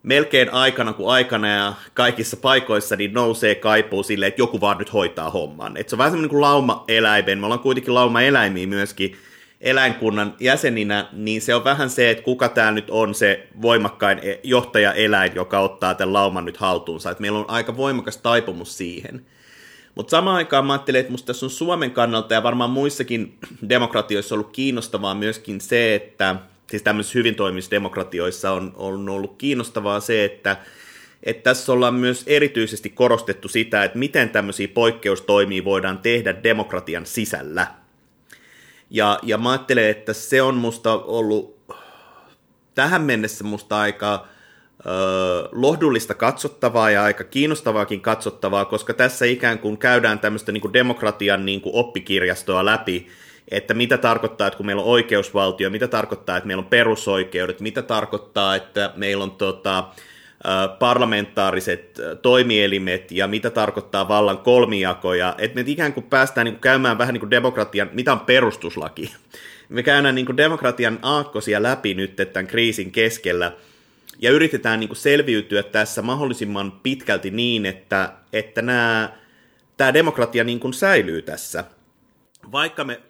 melkein 0.04 0.54
aikana 0.54 0.94
kuin 0.94 1.10
aikana 1.10 1.48
ja 1.48 1.74
kaikissa 1.94 2.38
paikoissa 2.38 2.96
niin 2.96 3.14
nousee 3.14 3.56
kaipuu 3.56 4.04
sille, 4.04 4.28
että 4.28 4.42
joku 4.42 4.62
vaan 4.62 4.78
nyt 4.78 4.94
hoitaa 4.94 5.30
homman. 5.30 5.78
Et 5.78 5.90
se 5.90 5.96
on 5.96 5.98
vähän 5.98 6.12
semmoinen 6.12 6.30
kuin 6.30 6.42
lauma-eläimen. 6.42 7.40
Me 7.40 7.46
ollaan 7.46 7.60
kuitenkin 7.60 7.94
lauma-eläimiä 7.94 8.68
myöskin 8.68 9.16
eläinkunnan 9.62 10.36
jäseninä, 10.40 11.08
niin 11.12 11.42
se 11.42 11.56
on 11.56 11.64
vähän 11.64 11.90
se, 11.90 12.10
että 12.10 12.24
kuka 12.24 12.50
tämä 12.50 12.72
nyt 12.72 12.90
on 12.90 13.16
se 13.16 13.48
voimakkain 13.62 14.20
e- 14.22 14.40
johtaja-eläin, 14.44 15.36
joka 15.36 15.60
ottaa 15.60 15.96
tämän 15.96 16.14
lauman 16.14 16.46
nyt 16.46 16.58
haltuunsa. 16.58 17.12
Et 17.12 17.20
meillä 17.20 17.40
on 17.40 17.50
aika 17.50 17.78
voimakas 17.78 18.18
taipumus 18.18 18.78
siihen. 18.78 19.26
Mutta 19.96 20.12
samaan 20.12 20.38
aikaan 20.38 20.66
mä 20.66 20.74
ajattelen, 20.74 21.00
että 21.00 21.12
musta 21.12 21.28
tässä 21.28 21.46
on 21.46 21.50
Suomen 21.50 21.92
kannalta 21.92 22.34
ja 22.34 22.44
varmaan 22.44 22.70
muissakin 22.70 23.38
demokratioissa 23.70 24.36
ollut 24.36 24.52
kiinnostavaa 24.52 25.16
myöskin 25.16 25.62
se, 25.62 25.96
että– 25.96 26.36
siis 26.72 26.84
tämmöisissä 26.84 27.20
hyvin 27.20 27.36
toimivissa 27.36 27.72
demokratioissa 27.72 28.52
on, 28.52 28.74
on 28.76 29.10
ollut 29.10 29.36
kiinnostavaa 29.38 30.00
se, 30.00 30.26
että 30.26 30.58
että 31.24 31.44
tässä 31.44 31.72
ollaan 31.72 31.94
myös 31.94 32.24
erityisesti 32.28 32.90
korostettu 32.90 33.48
sitä, 33.48 33.84
että 33.84 33.98
miten 33.98 34.30
tämmöisiä 34.30 34.68
poikkeustoimia 34.68 35.64
voidaan 35.64 35.98
tehdä 35.98 36.44
demokratian 36.44 37.06
sisällä. 37.06 37.68
Ja, 38.94 39.20
ja 39.24 39.38
mä 39.38 39.52
ajattelen, 39.52 39.90
että 39.90 40.14
se 40.14 40.42
on 40.42 40.56
musta 40.56 40.94
ollut 40.94 41.62
tähän 42.76 43.02
mennessä 43.02 43.44
musta 43.44 43.80
aika 43.80 44.28
ö, 44.86 44.90
lohdullista 45.52 46.14
katsottavaa 46.14 46.90
ja 46.90 47.04
aika 47.04 47.24
kiinnostavaakin 47.24 48.02
katsottavaa, 48.02 48.66
koska 48.66 48.94
tässä 48.94 49.26
ikään 49.26 49.60
kuin 49.60 49.78
käydään 49.78 50.20
tämmöistä 50.20 50.52
niin 50.52 50.62
kuin 50.62 50.74
demokratian 50.74 51.46
niin 51.46 51.62
kuin 51.62 51.76
oppikirjastoa 51.76 52.66
läpi, 52.66 53.08
että 53.52 53.74
mitä 53.74 53.98
tarkoittaa, 53.98 54.48
että 54.48 54.58
kun 54.58 54.66
meillä 54.66 54.82
on 54.82 54.88
oikeusvaltio, 54.88 55.70
mitä 55.70 55.88
tarkoittaa, 55.88 56.38
että 56.38 56.48
meillä 56.48 56.62
on 56.62 56.70
perusoikeudet, 56.70 57.60
mitä 57.60 57.82
tarkoittaa, 57.82 58.56
että 58.56 58.94
meillä 58.96 59.24
on 59.24 59.32
tota, 59.32 59.84
parlamentaariset 60.80 62.00
toimielimet 62.22 63.12
ja 63.12 63.28
mitä 63.28 63.50
tarkoittaa 63.50 64.08
vallan 64.08 64.38
kolmijakoja, 64.38 65.36
että 65.38 65.56
me 65.56 65.64
ikään 65.68 65.94
kuin 65.94 66.04
päästään 66.04 66.46
niin 66.46 66.54
kuin 66.54 66.62
käymään 66.62 66.98
vähän 66.98 67.14
niin 67.14 67.20
kuin 67.20 67.32
demokratian, 67.32 67.90
mitä 67.94 68.12
on 68.12 68.20
perustuslaki. 68.20 69.12
Me 69.70 69.84
käydään 69.84 70.16
niin 70.16 70.26
kuin 70.26 70.38
demokratian 70.38 71.00
aakkosia 71.02 71.64
läpi 71.64 71.94
nyt 71.94 72.16
tämän 72.34 72.48
kriisin 72.48 72.92
keskellä 72.92 73.52
ja 74.20 74.32
yritetään 74.32 74.80
niin 74.80 74.88
kuin 74.88 74.98
selviytyä 74.98 75.64
tässä 75.64 76.02
mahdollisimman 76.02 76.72
pitkälti 76.72 77.32
niin, 77.32 77.66
että, 77.66 78.14
että 78.34 78.62
nämä, 78.62 79.10
tämä 79.78 79.94
demokratia 79.94 80.44
niin 80.44 80.60
kuin 80.60 80.74
säilyy 80.74 81.22
tässä. 81.22 81.64
Vaikka 82.52 82.84
me 82.84 83.02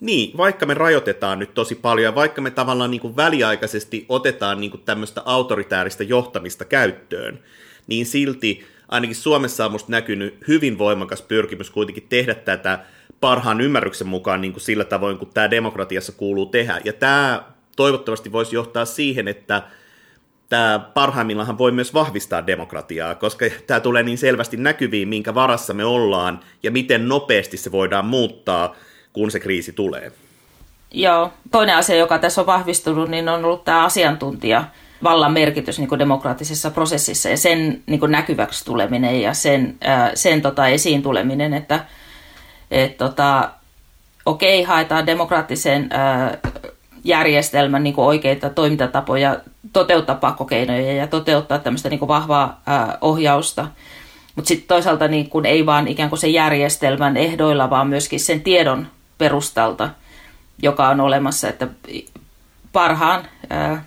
Niin, 0.00 0.36
vaikka 0.36 0.66
me 0.66 0.74
rajoitetaan 0.74 1.38
nyt 1.38 1.54
tosi 1.54 1.74
paljon 1.74 2.04
ja 2.04 2.14
vaikka 2.14 2.40
me 2.40 2.50
tavallaan 2.50 2.90
niin 2.90 3.00
kuin 3.00 3.16
väliaikaisesti 3.16 4.06
otetaan 4.08 4.60
niin 4.60 4.70
kuin 4.70 4.82
tämmöistä 4.84 5.22
autoritääristä 5.24 6.04
johtamista 6.04 6.64
käyttöön, 6.64 7.38
niin 7.86 8.06
silti 8.06 8.64
ainakin 8.88 9.16
Suomessa 9.16 9.64
on 9.64 9.72
musta 9.72 9.92
näkynyt 9.92 10.38
hyvin 10.48 10.78
voimakas 10.78 11.22
pyrkimys 11.22 11.70
kuitenkin 11.70 12.06
tehdä 12.08 12.34
tätä 12.34 12.78
parhaan 13.20 13.60
ymmärryksen 13.60 14.06
mukaan 14.06 14.40
niin 14.40 14.52
kuin 14.52 14.62
sillä 14.62 14.84
tavoin, 14.84 15.18
kun 15.18 15.30
tämä 15.34 15.50
demokratiassa 15.50 16.12
kuuluu 16.12 16.46
tehdä. 16.46 16.80
Ja 16.84 16.92
tämä 16.92 17.44
toivottavasti 17.76 18.32
voisi 18.32 18.54
johtaa 18.54 18.84
siihen, 18.84 19.28
että 19.28 19.62
tämä 20.48 20.90
parhaimmillaan 20.94 21.58
voi 21.58 21.72
myös 21.72 21.94
vahvistaa 21.94 22.46
demokratiaa, 22.46 23.14
koska 23.14 23.46
tämä 23.66 23.80
tulee 23.80 24.02
niin 24.02 24.18
selvästi 24.18 24.56
näkyviin, 24.56 25.08
minkä 25.08 25.34
varassa 25.34 25.74
me 25.74 25.84
ollaan 25.84 26.40
ja 26.62 26.70
miten 26.70 27.08
nopeasti 27.08 27.56
se 27.56 27.72
voidaan 27.72 28.06
muuttaa, 28.06 28.76
kun 29.16 29.30
se 29.30 29.40
kriisi 29.40 29.72
tulee. 29.72 30.12
Joo, 30.90 31.32
toinen 31.50 31.76
asia, 31.76 31.96
joka 31.96 32.18
tässä 32.18 32.40
on 32.40 32.46
vahvistunut, 32.46 33.08
niin 33.08 33.28
on 33.28 33.44
ollut 33.44 33.64
tämä 33.64 33.84
asiantuntija 33.84 34.64
vallan 35.02 35.32
merkitys 35.32 35.78
niin 35.78 35.98
demokraattisessa 35.98 36.70
prosessissa 36.70 37.28
ja 37.28 37.36
sen 37.36 37.82
niin 37.86 38.00
näkyväksi 38.08 38.64
tuleminen 38.64 39.22
ja 39.22 39.34
sen, 39.34 39.78
sen 40.14 40.42
tota, 40.42 40.68
esiin 40.68 41.02
tuleminen, 41.02 41.54
että 41.54 41.84
et, 42.70 42.96
tota, 42.96 43.50
okei, 44.26 44.62
haetaan 44.62 45.06
demokraattisen 45.06 45.86
ää, 45.90 46.38
järjestelmän 47.04 47.82
niin 47.82 47.94
oikeita 47.96 48.50
toimintatapoja 48.50 49.40
toteuttaa 49.72 50.16
pakkokeinoja 50.16 50.92
ja 50.92 51.06
toteuttaa 51.06 51.58
tämmöistä 51.58 51.88
niin 51.88 52.08
vahvaa 52.08 52.60
ää, 52.66 52.98
ohjausta. 53.00 53.66
Mutta 54.34 54.48
sitten 54.48 54.68
toisaalta 54.68 55.08
niin 55.08 55.30
kun 55.30 55.46
ei 55.46 55.66
vaan 55.66 55.88
ikään 55.88 56.08
kuin 56.08 56.18
sen 56.18 56.32
järjestelmän 56.32 57.16
ehdoilla, 57.16 57.70
vaan 57.70 57.88
myöskin 57.88 58.20
sen 58.20 58.40
tiedon 58.40 58.86
perustalta, 59.18 59.90
joka 60.62 60.88
on 60.88 61.00
olemassa, 61.00 61.48
että 61.48 61.68
parhaan 62.72 63.24
ää, 63.50 63.84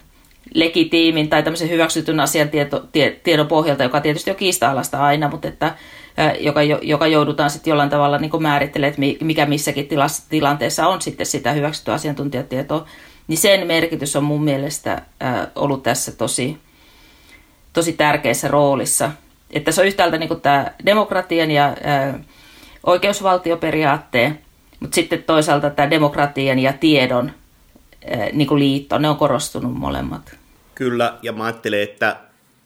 legitiimin 0.53 1.29
tai 1.29 1.43
tämmöisen 1.43 1.69
hyväksytyn 1.69 2.19
asian 2.19 2.49
tieto, 2.49 2.83
tie, 2.91 3.19
tiedon 3.23 3.47
pohjalta, 3.47 3.83
joka 3.83 4.01
tietysti 4.01 4.31
on 4.31 4.35
kiista-alasta 4.35 5.03
aina, 5.03 5.29
mutta 5.29 5.47
että, 5.47 5.75
ää, 6.17 6.33
joka, 6.33 6.63
joka 6.63 7.07
joudutaan 7.07 7.49
sitten 7.49 7.71
jollain 7.71 7.89
tavalla 7.89 8.17
niin 8.17 8.41
määrittelemään, 8.43 8.93
että 9.03 9.25
mikä 9.25 9.45
missäkin 9.45 9.87
tilas, 9.87 10.25
tilanteessa 10.29 10.87
on 10.87 11.01
sitten 11.01 11.25
sitä 11.25 11.51
hyväksyttyä 11.51 11.93
asiantuntijatietoa, 11.93 12.85
niin 13.27 13.37
sen 13.37 13.67
merkitys 13.67 14.15
on 14.15 14.23
mun 14.23 14.43
mielestä 14.43 15.01
ää, 15.19 15.47
ollut 15.55 15.83
tässä 15.83 16.11
tosi, 16.11 16.57
tosi 17.73 17.93
tärkeässä 17.93 18.47
roolissa. 18.47 19.11
Että 19.51 19.71
se 19.71 19.81
on 19.81 19.87
yhtäältä 19.87 20.17
niin 20.17 20.41
tämä 20.41 20.71
demokratian 20.85 21.51
ja 21.51 21.75
ää, 21.83 22.19
oikeusvaltioperiaatteen, 22.85 24.39
mutta 24.79 24.95
sitten 24.95 25.23
toisaalta 25.23 25.69
tämä 25.69 25.89
demokratian 25.89 26.59
ja 26.59 26.73
tiedon 26.73 27.31
niin 28.33 28.47
kuin 28.47 28.59
liitto, 28.59 28.97
ne 28.97 29.09
on 29.09 29.17
korostunut 29.17 29.73
molemmat. 29.73 30.37
Kyllä, 30.75 31.17
ja 31.21 31.31
mä 31.31 31.43
ajattelen, 31.43 31.81
että 31.81 32.17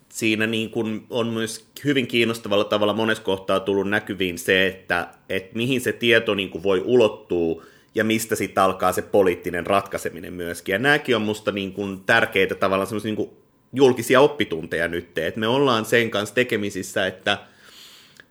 siinä 0.09 0.47
niin 0.47 0.69
kuin 0.69 1.05
on 1.09 1.27
myös 1.27 1.67
hyvin 1.83 2.07
kiinnostavalla 2.07 2.63
tavalla 2.63 2.93
monessa 2.93 3.23
kohtaa 3.23 3.59
tullut 3.59 3.89
näkyviin 3.89 4.37
se, 4.37 4.67
että, 4.67 5.07
että 5.29 5.57
mihin 5.57 5.81
se 5.81 5.93
tieto 5.93 6.35
niin 6.35 6.49
kuin 6.49 6.63
voi 6.63 6.83
ulottua 6.85 7.63
ja 7.95 8.03
mistä 8.03 8.35
sitten 8.35 8.63
alkaa 8.63 8.93
se 8.93 9.01
poliittinen 9.01 9.65
ratkaiseminen 9.65 10.33
myöskin. 10.33 10.73
Ja 10.73 10.79
nämäkin 10.79 11.15
on 11.15 11.21
musta 11.21 11.51
niin 11.51 11.73
kuin 11.73 12.03
tärkeitä 12.03 12.55
tavallaan 12.55 12.87
semmoisia 12.87 13.15
niin 13.15 13.29
julkisia 13.73 14.21
oppitunteja 14.21 14.87
nyt, 14.87 15.17
että 15.17 15.39
me 15.39 15.47
ollaan 15.47 15.85
sen 15.85 16.11
kanssa 16.11 16.35
tekemisissä, 16.35 17.07
että, 17.07 17.37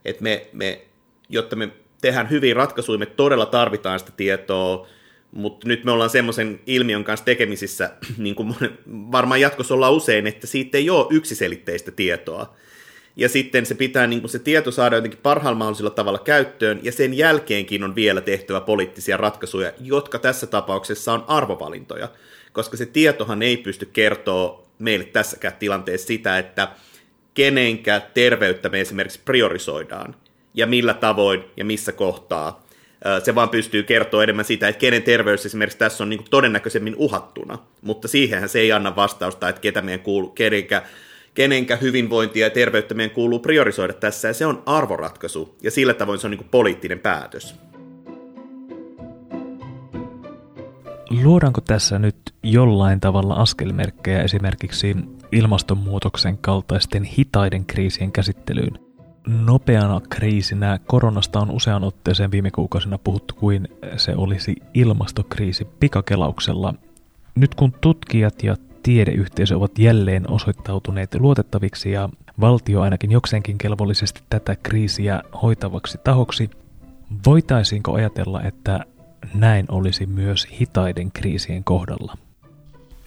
että 0.04 0.22
me, 0.22 0.46
me, 0.52 0.80
jotta 1.28 1.56
me 1.56 1.68
tehdään 2.02 2.30
hyviä 2.30 2.54
ratkaisuja, 2.54 2.98
me 2.98 3.06
todella 3.06 3.46
tarvitaan 3.46 3.98
sitä 3.98 4.12
tietoa, 4.16 4.86
mutta 5.30 5.68
nyt 5.68 5.84
me 5.84 5.90
ollaan 5.90 6.10
semmoisen 6.10 6.60
ilmiön 6.66 7.04
kanssa 7.04 7.24
tekemisissä, 7.24 7.90
niin 8.18 8.34
kuin 8.34 8.54
varmaan 9.12 9.40
jatkossa 9.40 9.74
ollaan 9.74 9.92
usein, 9.92 10.26
että 10.26 10.46
siitä 10.46 10.78
ei 10.78 10.90
ole 10.90 11.06
yksiselitteistä 11.10 11.90
tietoa. 11.90 12.56
Ja 13.16 13.28
sitten 13.28 13.66
se 13.66 13.74
pitää 13.74 14.06
niin 14.06 14.20
kuin 14.20 14.30
se 14.30 14.38
tieto 14.38 14.70
saada 14.70 14.96
jotenkin 14.96 15.20
parhaalla 15.22 15.58
mahdollisella 15.58 15.90
tavalla 15.90 16.18
käyttöön, 16.18 16.80
ja 16.82 16.92
sen 16.92 17.14
jälkeenkin 17.14 17.84
on 17.84 17.94
vielä 17.94 18.20
tehtävä 18.20 18.60
poliittisia 18.60 19.16
ratkaisuja, 19.16 19.72
jotka 19.80 20.18
tässä 20.18 20.46
tapauksessa 20.46 21.12
on 21.12 21.24
arvovalintoja. 21.28 22.08
Koska 22.52 22.76
se 22.76 22.86
tietohan 22.86 23.42
ei 23.42 23.56
pysty 23.56 23.86
kertoa 23.86 24.62
meille 24.78 25.04
tässäkään 25.04 25.54
tilanteessa 25.58 26.06
sitä, 26.06 26.38
että 26.38 26.68
kenenkä 27.34 28.00
terveyttä 28.14 28.68
me 28.68 28.80
esimerkiksi 28.80 29.20
priorisoidaan, 29.24 30.14
ja 30.54 30.66
millä 30.66 30.94
tavoin 30.94 31.44
ja 31.56 31.64
missä 31.64 31.92
kohtaa 31.92 32.62
se 33.24 33.34
vaan 33.34 33.48
pystyy 33.48 33.82
kertoa 33.82 34.22
enemmän 34.22 34.44
sitä, 34.44 34.68
että 34.68 34.80
kenen 34.80 35.02
terveys 35.02 35.46
esimerkiksi 35.46 35.78
tässä 35.78 36.04
on 36.04 36.10
niin 36.10 36.24
todennäköisemmin 36.30 36.94
uhattuna, 36.96 37.58
mutta 37.82 38.08
siihenhän 38.08 38.48
se 38.48 38.60
ei 38.60 38.72
anna 38.72 38.96
vastausta, 38.96 39.48
että 39.48 39.60
ketä 39.60 39.82
meidän 39.82 40.00
kuuluu, 40.00 40.30
kenenkä, 40.30 40.82
kenenkä 41.34 41.76
hyvinvointia 41.76 42.46
ja 42.46 42.50
terveyttä 42.50 42.94
meidän 42.94 43.14
kuuluu 43.14 43.38
priorisoida 43.38 43.92
tässä, 43.92 44.28
ja 44.28 44.34
se 44.34 44.46
on 44.46 44.62
arvoratkaisu, 44.66 45.56
ja 45.62 45.70
sillä 45.70 45.94
tavoin 45.94 46.18
se 46.18 46.26
on 46.26 46.30
niin 46.30 46.48
poliittinen 46.50 46.98
päätös. 46.98 47.54
Luodaanko 51.22 51.60
tässä 51.60 51.98
nyt 51.98 52.16
jollain 52.42 53.00
tavalla 53.00 53.34
askelmerkkejä 53.34 54.22
esimerkiksi 54.22 54.96
ilmastonmuutoksen 55.32 56.38
kaltaisten 56.38 57.04
hitaiden 57.04 57.64
kriisien 57.64 58.12
käsittelyyn? 58.12 58.91
Nopeana 59.26 60.00
kriisinä 60.10 60.78
koronasta 60.86 61.40
on 61.40 61.50
usean 61.50 61.84
otteeseen 61.84 62.30
viime 62.30 62.50
kuukausina 62.50 62.98
puhuttu 62.98 63.34
kuin 63.34 63.68
se 63.96 64.14
olisi 64.16 64.56
ilmastokriisi 64.74 65.64
pikakelauksella. 65.64 66.74
Nyt 67.34 67.54
kun 67.54 67.72
tutkijat 67.80 68.42
ja 68.42 68.56
tiedeyhteisö 68.82 69.56
ovat 69.56 69.78
jälleen 69.78 70.30
osoittautuneet 70.30 71.14
luotettaviksi 71.14 71.90
ja 71.92 72.08
valtio 72.40 72.80
ainakin 72.80 73.10
jokseenkin 73.10 73.58
kelvollisesti 73.58 74.22
tätä 74.30 74.56
kriisiä 74.62 75.22
hoitavaksi 75.42 75.98
tahoksi, 76.04 76.50
voitaisiinko 77.26 77.92
ajatella, 77.92 78.42
että 78.42 78.80
näin 79.34 79.66
olisi 79.68 80.06
myös 80.06 80.46
hitaiden 80.60 81.12
kriisien 81.12 81.64
kohdalla? 81.64 82.16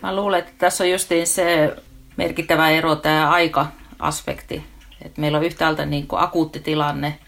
Mä 0.04 0.16
luulen, 0.16 0.40
että 0.40 0.52
tässä 0.58 0.84
on 0.84 0.92
justiin 0.92 1.28
se 1.28 1.76
merkittävä 2.18 2.70
ero, 2.70 2.96
tämä 2.96 3.30
aika-aspekti, 3.30 4.64
et 5.06 5.18
meillä 5.18 5.38
on 5.38 5.44
yhtäältä 5.44 5.86
niin 5.86 6.08
kuin 6.08 6.22
akuutti 6.22 6.60
tilanne. 6.60 7.20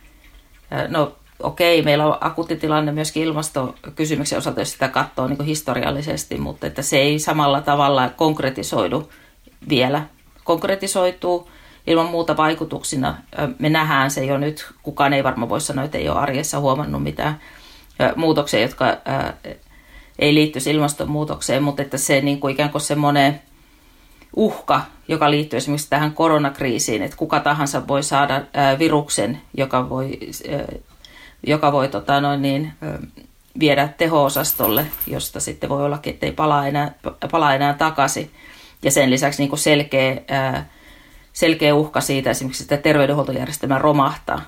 No 0.88 1.16
okei, 1.44 1.82
meillä 1.82 2.06
on 2.06 2.18
akuutti 2.22 2.56
tilanne 2.56 2.92
myöskin 2.92 3.24
ilmastokysymyksen 3.24 4.38
osalta, 4.38 4.62
jos 4.62 4.72
sitä 4.72 4.88
katsoo 4.88 5.28
niin 5.28 5.38
kuin 5.38 5.48
historiallisesti, 5.48 6.38
mutta 6.38 6.68
että 6.68 6.82
se 6.82 6.98
ei 6.98 7.20
samalla 7.20 7.62
tavalla 7.62 8.10
konkretisoidu 8.10 9.10
vielä. 9.70 10.02
Konkretisoituu 10.44 11.50
ilman 11.88 12.06
muuta 12.06 12.38
vaikutuksina. 12.38 13.18
Me 13.60 13.70
nähdään 13.70 14.12
se 14.12 14.26
jo 14.26 14.38
nyt. 14.38 14.68
Kukaan 14.84 15.14
ei 15.14 15.24
varmaan 15.24 15.50
voi 15.50 15.62
sanoa, 15.62 15.86
että 15.86 15.98
ei 15.98 16.10
ole 16.10 16.20
arjessa 16.20 16.60
huomannut 16.60 17.04
mitään 17.04 17.40
muutoksia, 18.16 18.60
jotka 18.60 18.86
ei 20.20 20.34
liittyisi 20.34 20.72
ilmastonmuutokseen, 20.72 21.64
mutta 21.64 21.82
että 21.82 21.98
se 21.98 22.22
niin 22.22 22.40
kuin 22.40 22.54
ikään 22.54 22.70
kuin 22.70 22.82
semmoinen 22.82 23.42
uhka, 24.38 24.82
joka 25.08 25.32
liittyy 25.32 25.58
esimerkiksi 25.58 25.90
tähän 25.90 26.14
koronakriisiin, 26.14 27.04
että 27.04 27.18
kuka 27.18 27.40
tahansa 27.40 27.88
voi 27.88 28.04
saada 28.04 28.42
viruksen, 28.80 29.42
joka 29.58 29.90
voi, 29.90 30.20
joka 31.48 31.72
voi 31.72 31.88
tota 31.88 32.22
noin 32.22 32.42
niin, 32.42 32.74
viedä 33.60 33.90
teho-osastolle, 33.98 34.88
josta 35.08 35.40
sitten 35.40 35.70
voi 35.70 35.86
olla, 35.86 36.00
että 36.04 36.26
ei 36.26 36.32
palaa 36.32 36.68
enää, 36.68 36.94
palaa 37.32 37.56
enää 37.56 37.74
takaisin. 37.74 38.32
Ja 38.84 38.92
sen 38.92 39.10
lisäksi 39.10 39.42
niin 39.42 39.50
kuin 39.50 39.60
selkeä, 39.60 40.22
selkeä 41.34 41.76
uhka 41.76 42.02
siitä 42.02 42.30
esimerkiksi, 42.30 42.64
että 42.64 42.78
terveydenhuoltojärjestelmä 42.78 43.78
romahtaa, 43.78 44.42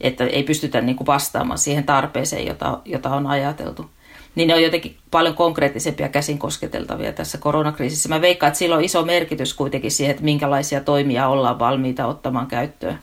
että 0.00 0.24
ei 0.24 0.42
pystytä 0.42 0.80
niin 0.80 0.96
kuin 0.96 1.06
vastaamaan 1.06 1.58
siihen 1.58 1.84
tarpeeseen, 1.84 2.46
jota, 2.46 2.78
jota 2.84 3.10
on 3.10 3.26
ajateltu 3.26 3.90
niin 4.34 4.48
ne 4.48 4.54
on 4.54 4.62
jotenkin 4.62 4.96
paljon 5.10 5.34
konkreettisempia 5.34 6.08
käsin 6.08 6.38
kosketeltavia 6.38 7.12
tässä 7.12 7.38
koronakriisissä. 7.38 8.08
Mä 8.08 8.20
veikkaan, 8.20 8.48
että 8.48 8.58
sillä 8.58 8.76
on 8.76 8.84
iso 8.84 9.04
merkitys 9.04 9.54
kuitenkin 9.54 9.90
siihen, 9.90 10.10
että 10.10 10.24
minkälaisia 10.24 10.80
toimia 10.80 11.28
ollaan 11.28 11.58
valmiita 11.58 12.06
ottamaan 12.06 12.46
käyttöön. 12.46 12.98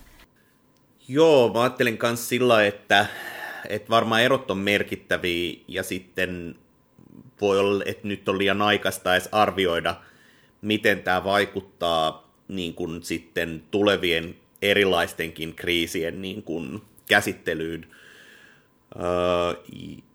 Joo, 1.07 1.53
mä 1.53 1.61
ajattelen 1.61 1.97
myös 2.01 2.29
sillä, 2.29 2.65
että, 2.65 3.05
että 3.69 3.89
varmaan 3.89 4.21
erot 4.21 4.51
on 4.51 4.57
merkittäviä 4.57 5.59
ja 5.67 5.83
sitten 5.83 6.55
voi 7.41 7.59
olla, 7.59 7.83
että 7.87 8.07
nyt 8.07 8.29
on 8.29 8.37
liian 8.37 8.61
aikaista 8.61 9.13
edes 9.13 9.29
arvioida, 9.31 9.95
miten 10.61 11.03
tämä 11.03 11.23
vaikuttaa 11.23 12.29
niin 12.47 12.73
kuin 12.73 13.03
sitten 13.03 13.63
tulevien 13.71 14.35
erilaistenkin 14.61 15.55
kriisien 15.55 16.21
niin 16.21 16.43
kuin 16.43 16.81
käsittelyyn. 17.09 17.87
Öö, 18.95 19.63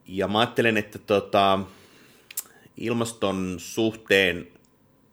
ja 0.07 0.29
mä 0.29 0.39
ajattelen, 0.39 0.77
että 0.77 0.99
tota, 0.99 1.59
ilmaston 2.77 3.55
suhteen 3.59 4.49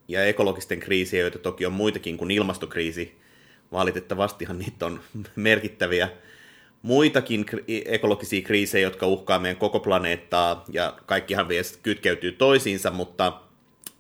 ja 0.08 0.25
ekologisten 0.25 0.80
kriisien, 0.80 1.21
joita 1.21 1.39
toki 1.39 1.65
on 1.65 1.73
muitakin 1.73 2.17
kuin 2.17 2.32
ilmastokriisi, 2.32 3.17
valitettavastihan 3.71 4.60
niitä 4.60 4.86
on 4.86 4.99
merkittäviä, 5.36 6.10
muitakin 6.82 7.45
ekologisia 7.86 8.41
kriisejä, 8.41 8.88
jotka 8.88 9.08
uhkaa 9.08 9.39
meidän 9.39 9.58
koko 9.58 9.80
planeettaa, 9.80 10.65
ja 10.69 10.97
kaikkihan 11.06 11.47
vielä 11.47 11.63
kytkeytyy 11.84 12.32
toisiinsa, 12.32 12.91
mutta, 12.91 13.41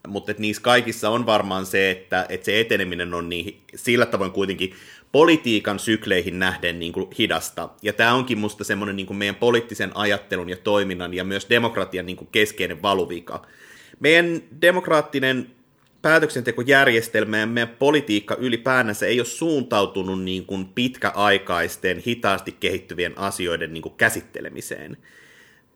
mutta 0.07 0.31
että 0.31 0.41
niissä 0.41 0.61
kaikissa 0.61 1.09
on 1.09 1.25
varmaan 1.25 1.65
se, 1.65 1.91
että, 1.91 2.25
että 2.29 2.45
se 2.45 2.59
eteneminen 2.59 3.13
on 3.13 3.29
niin, 3.29 3.61
sillä 3.75 4.05
tavoin 4.05 4.31
kuitenkin 4.31 4.73
politiikan 5.11 5.79
sykleihin 5.79 6.39
nähden 6.39 6.79
niin 6.79 6.93
kuin 6.93 7.07
hidasta. 7.19 7.69
Ja 7.81 7.93
tämä 7.93 8.13
onkin 8.13 8.37
musta 8.37 8.63
semmoinen 8.63 8.95
niin 8.95 9.07
kuin 9.07 9.17
meidän 9.17 9.35
poliittisen 9.35 9.91
ajattelun 9.95 10.49
ja 10.49 10.57
toiminnan 10.57 11.13
ja 11.13 11.23
myös 11.23 11.49
demokratian 11.49 12.05
niin 12.05 12.17
kuin 12.17 12.29
keskeinen 12.31 12.81
valuvika. 12.81 13.47
Meidän 13.99 14.41
demokraattinen 14.61 15.51
päätöksentekojärjestelmä 16.01 17.37
ja 17.37 17.47
meidän 17.47 17.75
politiikka 17.79 18.35
ylipäänsä 18.39 19.05
ei 19.05 19.19
ole 19.19 19.25
suuntautunut 19.25 20.23
niin 20.23 20.45
kuin 20.45 20.65
pitkäaikaisten, 20.65 22.03
hitaasti 22.07 22.55
kehittyvien 22.59 23.17
asioiden 23.17 23.73
niin 23.73 23.81
kuin 23.81 23.95
käsittelemiseen. 23.97 24.97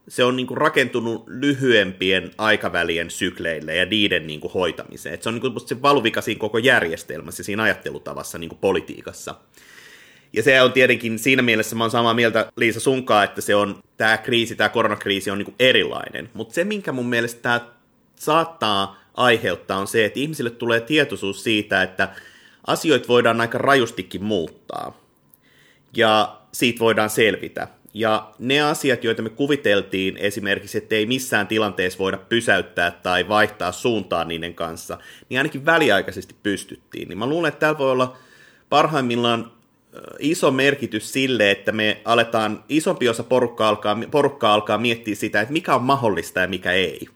Se 0.08 0.24
on 0.24 0.36
niin 0.36 0.48
kuin 0.48 0.58
rakentunut 0.58 1.24
lyhyempien 1.28 2.32
aikavälien 2.38 3.12
sykleille 3.12 3.76
ja 3.76 3.86
niiden 3.86 4.28
niin 4.28 4.40
kuin 4.40 4.54
hoitamiseen. 4.54 5.16
Et 5.16 5.24
se 5.24 5.30
on 5.30 5.36
niin 5.36 5.54
kuin 5.54 5.68
se 5.68 5.82
valuvika 5.82 6.22
siinä 6.22 6.40
koko 6.40 6.58
järjestelmässä, 6.58 7.44
siinä 7.44 7.64
ajattelutavassa 7.64 8.38
niin 8.38 8.50
kuin 8.50 8.60
politiikassa. 8.60 9.36
Ja 10.34 10.44
se 10.44 10.62
on 10.62 10.72
tietenkin 10.74 11.20
siinä 11.20 11.42
mielessä, 11.42 11.76
mä 11.76 11.84
oon 11.84 11.92
samaa 11.92 12.14
mieltä 12.14 12.52
Liisa 12.56 12.80
sunkaa, 12.80 13.24
että 13.24 13.42
se 13.42 13.56
on, 13.56 13.84
tämä 13.98 14.18
kriisi, 14.18 14.56
tämä 14.56 14.70
koronakriisi 14.70 15.32
on 15.32 15.38
niin 15.38 15.56
erilainen. 15.60 16.30
Mutta 16.34 16.54
se, 16.54 16.64
minkä 16.64 16.92
mun 16.92 17.10
mielestä 17.10 17.42
tämä 17.42 17.62
saattaa 18.16 19.00
aiheuttaa, 19.14 19.78
on 19.78 19.88
se, 19.88 20.06
että 20.06 20.20
ihmisille 20.20 20.50
tulee 20.50 20.80
tietoisuus 20.80 21.44
siitä, 21.44 21.84
että 21.84 22.10
asioita 22.68 23.08
voidaan 23.08 23.42
aika 23.42 23.58
rajustikin 23.58 24.24
muuttaa. 24.24 25.00
Ja 25.98 26.38
siitä 26.52 26.80
voidaan 26.80 27.10
selvitä. 27.10 27.68
Ja 27.98 28.32
ne 28.40 28.62
asiat, 28.62 29.04
joita 29.04 29.22
me 29.22 29.30
kuviteltiin 29.30 30.18
esimerkiksi, 30.18 30.78
että 30.78 30.96
ei 30.96 31.06
missään 31.06 31.48
tilanteessa 31.48 32.00
voida 32.00 32.18
pysäyttää 32.18 32.92
tai 32.92 33.28
vaihtaa 33.28 33.72
suuntaa 33.72 34.24
niiden 34.24 34.54
kanssa, 34.54 34.98
niin 35.30 35.40
ainakin 35.40 35.66
väliaikaisesti 35.66 36.36
pystyttiin. 36.44 37.10
Niin 37.10 37.18
mä 37.18 37.28
luulen, 37.28 37.50
että 37.50 37.60
täällä 37.60 37.78
voi 37.78 37.92
olla 37.92 38.18
parhaimmillaan 38.70 39.52
iso 40.20 40.52
merkitys 40.52 41.14
sille, 41.14 41.52
että 41.52 41.72
me 41.72 42.02
aletaan, 42.06 42.64
isompi 42.70 43.10
osa 43.10 43.24
porukkaa 43.24 43.70
alkaa, 43.70 43.98
porukkaa 44.12 44.54
alkaa 44.54 44.78
miettiä 44.78 45.16
sitä, 45.16 45.42
että 45.42 45.54
mikä 45.54 45.76
on 45.76 45.84
mahdollista 45.84 46.40
ja 46.40 46.48
mikä 46.48 46.72
ei. 46.72 47.08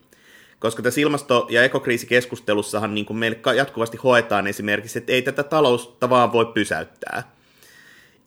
Koska 0.60 0.82
tässä 0.82 1.02
ilmasto- 1.02 1.48
ja 1.50 1.64
ekokriisikeskustelussahan 1.64 2.94
niin 2.94 3.06
kuin 3.06 3.18
meille 3.18 3.40
jatkuvasti 3.56 3.98
hoetaan 3.98 4.48
esimerkiksi, 4.48 5.00
että 5.00 5.12
ei 5.12 5.22
tätä 5.22 5.44
talousta 5.44 6.10
vaan 6.10 6.34
voi 6.34 6.46
pysäyttää. 6.46 7.39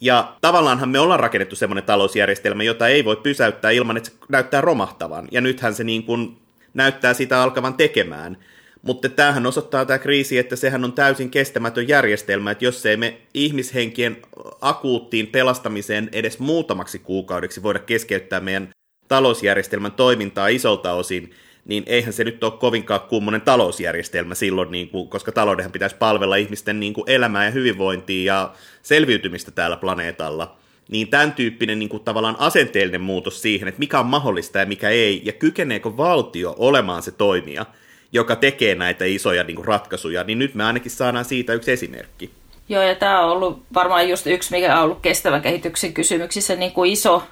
Ja 0.03 0.37
tavallaanhan 0.41 0.89
me 0.89 1.01
ollaan 1.01 1.21
rakennettu 1.21 1.57
semmoinen 1.57 1.85
talousjärjestelmä, 1.85 2.63
jota 2.63 2.89
ei 2.89 3.05
voi 3.05 3.17
pysäyttää 3.17 3.71
ilman, 3.71 3.97
että 3.97 4.11
se 4.11 4.17
näyttää 4.29 4.61
romahtavan. 4.61 5.29
Ja 5.31 5.41
nythän 5.41 5.75
se 5.75 5.85
niin 5.85 6.05
kuin 6.05 6.37
näyttää 6.75 7.15
sitä 7.15 7.43
alkavan 7.43 7.75
tekemään. 7.75 8.37
Mutta 8.83 9.09
tämähän 9.09 9.47
osoittaa 9.47 9.85
tämä 9.85 9.99
kriisi, 9.99 10.39
että 10.39 10.57
sehän 10.57 10.85
on 10.85 10.93
täysin 10.93 11.31
kestämätön 11.31 11.89
järjestelmä, 11.89 12.51
että 12.51 12.65
jos 12.65 12.87
ei 12.87 12.97
me 12.97 13.21
ihmishenkien 13.35 14.17
akuuttiin 14.61 15.27
pelastamiseen 15.27 16.09
edes 16.13 16.39
muutamaksi 16.39 16.99
kuukaudeksi 16.99 17.63
voida 17.63 17.79
keskeyttää 17.79 18.41
meidän 18.41 18.69
talousjärjestelmän 19.09 19.93
toimintaa 19.93 20.49
isolta 20.49 20.93
osin, 20.93 21.31
niin 21.65 21.83
eihän 21.87 22.13
se 22.13 22.25
nyt 22.25 22.45
ole 22.45 22.53
kovinkaan 22.53 23.01
kummonen 23.01 23.41
talousjärjestelmä 23.41 24.35
silloin, 24.35 24.71
niin 24.71 24.89
kuin, 24.89 25.09
koska 25.09 25.33
taloudenhan 25.33 25.73
pitäisi 25.73 25.97
palvella 25.97 26.37
ihmisten 26.37 26.81
niin 26.81 26.93
kuin 26.93 27.11
elämää 27.11 27.45
ja 27.45 27.51
hyvinvointia 27.51 28.35
ja 28.35 28.53
selviytymistä 28.83 29.51
täällä 29.51 29.77
planeetalla. 29.77 30.57
Niin 30.89 31.09
tämän 31.09 31.33
tyyppinen 31.33 31.79
niin 31.79 31.89
kuin, 31.89 32.05
tavallaan 32.05 32.37
asenteellinen 32.39 33.01
muutos 33.01 33.43
siihen, 33.43 33.69
että 33.69 33.79
mikä 33.79 34.01
on 34.01 34.07
mahdollista 34.07 34.59
ja 34.59 34.67
mikä 34.67 34.89
ei, 34.89 35.23
ja 35.25 35.33
kykeneekö 35.33 35.97
valtio 35.97 36.55
olemaan 36.59 37.03
se 37.03 37.11
toimija, 37.11 37.67
joka 38.13 38.37
tekee 38.37 38.75
näitä 38.75 39.05
isoja 39.05 39.45
niin 39.45 39.57
kuin, 39.57 39.67
ratkaisuja, 39.67 40.25
niin 40.25 40.39
nyt 40.39 40.55
me 40.55 40.65
ainakin 40.65 40.91
saadaan 40.91 41.25
siitä 41.25 41.55
yksi 41.55 41.73
esimerkki. 41.73 42.31
Joo, 42.69 42.83
ja 42.83 42.95
tämä 42.95 43.21
on 43.21 43.31
ollut 43.31 43.63
varmaan 43.75 44.09
just 44.09 44.27
yksi, 44.27 44.51
mikä 44.51 44.79
on 44.79 44.85
ollut 44.85 45.01
kestävän 45.03 45.43
kehityksen 45.43 45.95
kysymyksissä 45.95 46.57
niin 46.57 46.73
kuin 46.73 46.93
iso, 46.93 47.23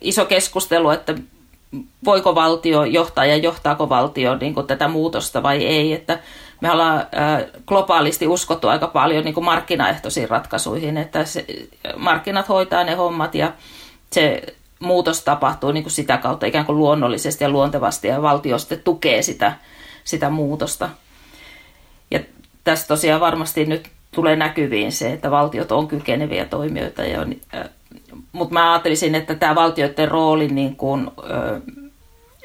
iso 0.00 0.24
keskustelu, 0.24 0.90
että 0.90 1.14
voiko 2.04 2.34
valtio 2.34 2.84
johtaa 2.84 3.26
ja 3.26 3.36
johtaako 3.36 3.88
valtio 3.88 4.36
niin 4.36 4.54
kuin 4.54 4.66
tätä 4.66 4.88
muutosta 4.88 5.42
vai 5.42 5.66
ei. 5.66 5.92
Että 5.92 6.18
me 6.60 6.70
ollaan 6.70 7.06
globaalisti 7.66 8.26
uskottu 8.26 8.68
aika 8.68 8.86
paljon 8.86 9.24
niin 9.24 9.34
kuin 9.34 9.44
markkinaehtoisiin 9.44 10.30
ratkaisuihin, 10.30 10.96
että 10.96 11.24
se, 11.24 11.46
markkinat 11.96 12.48
hoitaa 12.48 12.84
ne 12.84 12.94
hommat 12.94 13.34
ja 13.34 13.52
se 14.12 14.42
muutos 14.80 15.24
tapahtuu 15.24 15.72
niin 15.72 15.84
kuin 15.84 15.92
sitä 15.92 16.16
kautta 16.16 16.46
ikään 16.46 16.66
kuin 16.66 16.78
luonnollisesti 16.78 17.44
ja 17.44 17.50
luontevasti 17.50 18.08
ja 18.08 18.22
valtio 18.22 18.58
sitten 18.58 18.82
tukee 18.82 19.22
sitä, 19.22 19.52
sitä 20.04 20.30
muutosta. 20.30 20.88
Ja 22.10 22.20
tässä 22.64 22.88
tosiaan 22.88 23.20
varmasti 23.20 23.64
nyt 23.64 23.88
tulee 24.14 24.36
näkyviin 24.36 24.92
se, 24.92 25.12
että 25.12 25.30
valtiot 25.30 25.72
on 25.72 25.88
kykeneviä 25.88 26.44
toimijoita 26.44 27.02
ja 27.02 27.20
on 27.20 27.34
mutta 28.34 28.54
mä 28.54 28.72
ajattelisin, 28.72 29.14
että 29.14 29.34
tämä 29.34 29.54
valtioiden 29.54 30.08
roolin 30.08 30.54
niin 30.54 30.76
kun, 30.76 31.12
ö, 31.18 31.60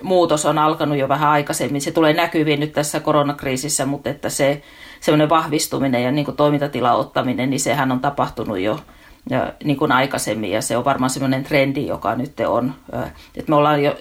muutos 0.02 0.46
on 0.46 0.58
alkanut 0.58 0.98
jo 0.98 1.10
vähän 1.10 1.30
aikaisemmin. 1.30 1.82
Se 1.82 1.92
tulee 1.92 2.14
näkyviin 2.14 2.60
nyt 2.60 2.74
tässä 2.74 3.00
koronakriisissä, 3.00 3.86
mutta 3.86 4.10
että 4.10 4.30
se 4.30 4.62
semmoinen 5.00 5.30
vahvistuminen 5.30 6.04
ja 6.04 6.12
niin 6.12 6.26
kuin 6.26 6.38
toimintatila 6.38 6.94
ottaminen, 6.94 7.50
niin 7.50 7.60
sehän 7.60 7.92
on 7.92 8.00
tapahtunut 8.00 8.60
jo 8.60 8.80
ja, 9.30 9.54
niin 9.64 9.78
kuin 9.78 9.92
aikaisemmin 9.92 10.52
ja 10.52 10.62
se 10.62 10.78
on 10.78 10.86
varmaan 10.86 11.10
semmoinen 11.10 11.44
trendi, 11.44 11.88
joka 11.88 12.16
nyt 12.16 12.40
on. 12.40 12.74
Että 13.36 13.50
me 13.50 13.56
ollaan 13.56 13.84
jo 13.84 13.92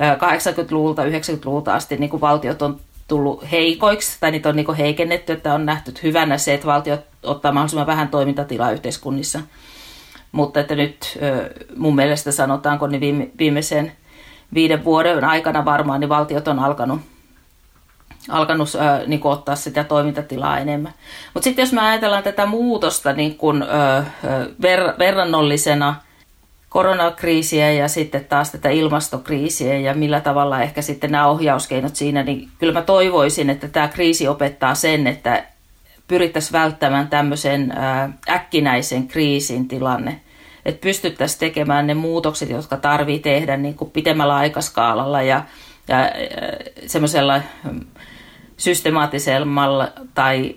80-luvulta, 0.00 1.04
90-luvulta 1.04 1.74
asti 1.74 1.96
niin 1.96 2.10
kuin 2.10 2.20
valtiot 2.20 2.62
on 2.62 2.80
tullut 3.08 3.50
heikoiksi 3.50 4.16
tai 4.20 4.30
niitä 4.30 4.48
on 4.48 4.56
niin 4.56 4.66
kuin 4.66 4.78
heikennetty, 4.78 5.32
että 5.32 5.54
on 5.54 5.66
nähty 5.66 5.94
hyvänä 6.02 6.38
se, 6.38 6.54
että 6.54 6.66
valtiot 6.66 7.00
ottaa 7.22 7.52
mahdollisimman 7.52 7.86
vähän 7.86 8.08
toimintatilaa 8.08 8.70
yhteiskunnissa– 8.70 9.40
mutta 10.32 10.60
että 10.60 10.74
nyt 10.74 11.18
mun 11.76 11.94
mielestä 11.94 12.32
sanotaanko 12.32 12.86
niin 12.86 13.00
viime, 13.00 13.30
viimeisen 13.38 13.92
viiden 14.54 14.84
vuoden 14.84 15.24
aikana 15.24 15.64
varmaan 15.64 16.00
niin 16.00 16.08
valtiot 16.08 16.48
on 16.48 16.58
alkanut, 16.58 17.00
alkanut 18.28 18.68
äh, 18.74 19.06
niin 19.06 19.20
kuin 19.20 19.32
ottaa 19.32 19.56
sitä 19.56 19.84
toimintatilaa 19.84 20.58
enemmän. 20.58 20.94
Mutta 21.34 21.44
sitten 21.44 21.62
jos 21.62 21.72
me 21.72 21.80
ajatellaan 21.80 22.22
tätä 22.22 22.46
muutosta 22.46 23.12
niin 23.12 23.36
kuin, 23.36 23.62
äh, 23.62 24.06
ver, 24.62 24.80
verrannollisena 24.98 25.94
koronakriisiä 26.68 27.72
ja 27.72 27.88
sitten 27.88 28.24
taas 28.24 28.52
tätä 28.52 28.68
ilmastokriisiä 28.68 29.78
ja 29.78 29.94
millä 29.94 30.20
tavalla 30.20 30.62
ehkä 30.62 30.82
sitten 30.82 31.10
nämä 31.10 31.26
ohjauskeinot 31.26 31.96
siinä, 31.96 32.22
niin 32.22 32.48
kyllä 32.58 32.72
mä 32.72 32.82
toivoisin, 32.82 33.50
että 33.50 33.68
tämä 33.68 33.88
kriisi 33.88 34.28
opettaa 34.28 34.74
sen, 34.74 35.06
että 35.06 35.44
pyrittäisiin 36.08 36.52
välttämään 36.52 37.08
tämmöisen 37.08 37.74
äkkinäisen 38.28 39.08
kriisin 39.08 39.68
tilanne. 39.68 40.20
Että 40.64 40.80
pystyttäisiin 40.80 41.40
tekemään 41.40 41.86
ne 41.86 41.94
muutokset, 41.94 42.50
jotka 42.50 42.76
tarvii 42.76 43.18
tehdä 43.18 43.56
niin 43.56 43.74
kuin 43.74 43.90
pitemmällä 43.90 44.36
aikaskaalalla 44.36 45.22
ja, 45.22 45.42
ja 45.88 46.10
semmoisella 46.86 47.40
systemaattisemmalla 48.56 49.88
tai 50.14 50.56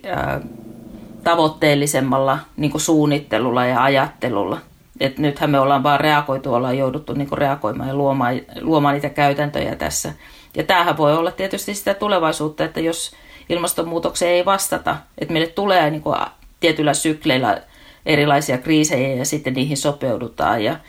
tavoitteellisemmalla 1.23 2.39
niin 2.57 2.71
kuin 2.71 2.81
suunnittelulla 2.81 3.65
ja 3.65 3.83
ajattelulla. 3.83 4.57
Et 4.99 5.17
nythän 5.17 5.49
me 5.49 5.59
ollaan 5.59 5.83
vaan 5.83 5.99
reagoitu, 5.99 6.53
ollaan 6.53 6.77
jouduttu 6.77 7.13
niin 7.13 7.29
kuin 7.29 7.37
reagoimaan 7.37 7.89
ja 7.89 7.95
luomaan, 7.95 8.41
luomaan 8.61 8.93
niitä 8.93 9.09
käytäntöjä 9.09 9.75
tässä. 9.75 10.13
Ja 10.55 10.63
tämähän 10.63 10.97
voi 10.97 11.17
olla 11.17 11.31
tietysti 11.31 11.73
sitä 11.73 11.93
tulevaisuutta, 11.93 12.63
että 12.63 12.79
jos 12.79 13.15
ilmastonmuutokseen 13.51 14.31
ei 14.31 14.45
vastata. 14.45 14.97
Että 15.17 15.33
meille 15.33 15.47
tulee 15.47 15.91
niin 15.91 16.01
kuin 16.01 16.17
tietyillä 16.59 16.93
sykleillä 16.93 17.61
erilaisia 18.05 18.57
kriisejä 18.57 19.15
ja 19.15 19.25
sitten 19.25 19.53
niihin 19.53 19.77
sopeudutaan 19.77 20.63
ja 20.63 20.79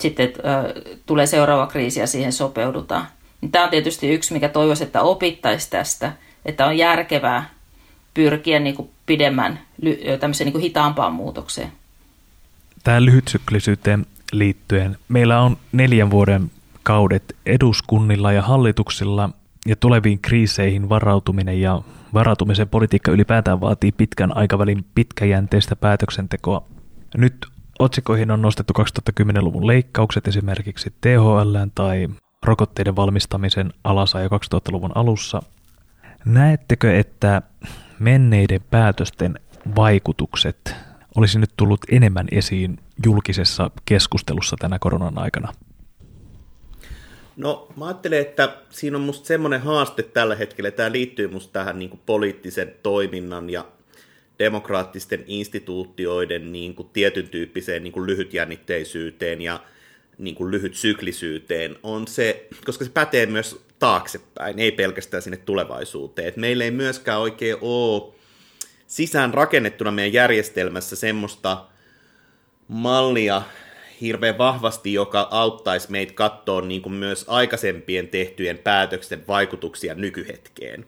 sitten 0.00 0.26
äh, 0.28 0.82
tulee 1.06 1.26
seuraava 1.26 1.66
kriisi 1.66 2.00
ja 2.00 2.06
siihen 2.06 2.32
sopeudutaan. 2.32 3.06
Niin 3.40 3.52
tämä 3.52 3.64
on 3.64 3.70
tietysti 3.70 4.14
yksi, 4.14 4.32
mikä 4.32 4.48
toivoisi, 4.48 4.84
että 4.84 5.02
opittaisi 5.02 5.70
tästä, 5.70 6.12
että 6.44 6.66
on 6.66 6.78
järkevää 6.78 7.50
pyrkiä 8.14 8.58
niin 8.58 8.74
kuin 8.74 8.90
pidemmän, 9.06 9.58
tämmöiseen 10.20 10.46
niin 10.46 10.52
kuin 10.52 10.62
hitaampaan 10.62 11.12
muutokseen. 11.12 11.72
Tähän 12.84 13.04
lyhytsyklisyyteen 13.04 14.06
liittyen 14.32 14.98
meillä 15.08 15.40
on 15.40 15.56
neljän 15.72 16.10
vuoden 16.10 16.50
kaudet 16.82 17.36
eduskunnilla 17.46 18.32
ja 18.32 18.42
hallituksilla 18.42 19.30
ja 19.66 19.76
tuleviin 19.76 20.18
kriiseihin 20.22 20.88
varautuminen 20.88 21.60
ja 21.60 21.82
Varautumisen 22.14 22.68
politiikka 22.68 23.10
ylipäätään 23.10 23.60
vaatii 23.60 23.92
pitkän 23.92 24.36
aikavälin 24.36 24.84
pitkäjänteistä 24.94 25.76
päätöksentekoa. 25.76 26.64
Nyt 27.16 27.46
otsikoihin 27.78 28.30
on 28.30 28.42
nostettu 28.42 28.72
2010-luvun 29.20 29.66
leikkaukset 29.66 30.28
esimerkiksi 30.28 30.94
THL 31.00 31.56
tai 31.74 32.08
rokotteiden 32.42 32.96
valmistamisen 32.96 33.72
alasajo 33.84 34.28
2000-luvun 34.28 34.92
alussa. 34.94 35.42
Näettekö, 36.24 36.98
että 36.98 37.42
menneiden 37.98 38.60
päätösten 38.70 39.38
vaikutukset 39.76 40.74
olisi 41.16 41.38
nyt 41.38 41.50
tullut 41.56 41.80
enemmän 41.90 42.26
esiin 42.30 42.78
julkisessa 43.06 43.70
keskustelussa 43.84 44.56
tänä 44.60 44.78
koronan 44.78 45.18
aikana? 45.18 45.52
No 47.36 47.68
mä 47.76 47.86
ajattelen, 47.86 48.20
että 48.20 48.56
siinä 48.70 48.96
on 48.96 49.02
musta 49.02 49.26
semmoinen 49.26 49.60
haaste 49.60 50.02
tällä 50.02 50.34
hetkellä, 50.34 50.70
tämä 50.70 50.92
liittyy 50.92 51.28
musta 51.28 51.52
tähän 51.52 51.78
niin 51.78 51.90
kuin 51.90 52.00
poliittisen 52.06 52.74
toiminnan 52.82 53.50
ja 53.50 53.64
demokraattisten 54.38 55.24
instituutioiden 55.26 56.52
niin 56.52 56.74
kuin 56.74 56.88
tietyn 56.92 57.28
tyyppiseen 57.28 57.82
niin 57.82 57.92
kuin 57.92 58.06
lyhytjännitteisyyteen 58.06 59.42
ja 59.42 59.60
niin 60.18 60.34
kuin 60.34 60.50
lyhyt 60.50 60.74
syklisyyteen, 60.74 61.76
on 61.82 62.08
se, 62.08 62.46
koska 62.64 62.84
se 62.84 62.90
pätee 62.90 63.26
myös 63.26 63.64
taaksepäin, 63.78 64.58
ei 64.58 64.72
pelkästään 64.72 65.22
sinne 65.22 65.36
tulevaisuuteen. 65.36 66.28
Et 66.28 66.36
meillä 66.36 66.64
ei 66.64 66.70
myöskään 66.70 67.20
oikein 67.20 67.56
ole 67.60 68.12
sisään 68.86 69.34
rakennettuna 69.34 69.90
meidän 69.90 70.12
järjestelmässä 70.12 70.96
semmoista 70.96 71.64
mallia 72.68 73.42
hirveän 74.02 74.38
vahvasti, 74.38 74.92
joka 74.92 75.28
auttaisi 75.30 75.90
meitä 75.90 76.12
katsoa 76.12 76.60
niin 76.60 76.82
kuin 76.82 76.92
myös 76.92 77.24
aikaisempien 77.28 78.08
tehtyjen 78.08 78.58
päätöksen 78.58 79.24
vaikutuksia 79.28 79.94
nykyhetkeen. 79.94 80.86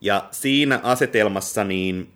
Ja 0.00 0.28
siinä 0.30 0.80
asetelmassa 0.82 1.64
niin 1.64 2.12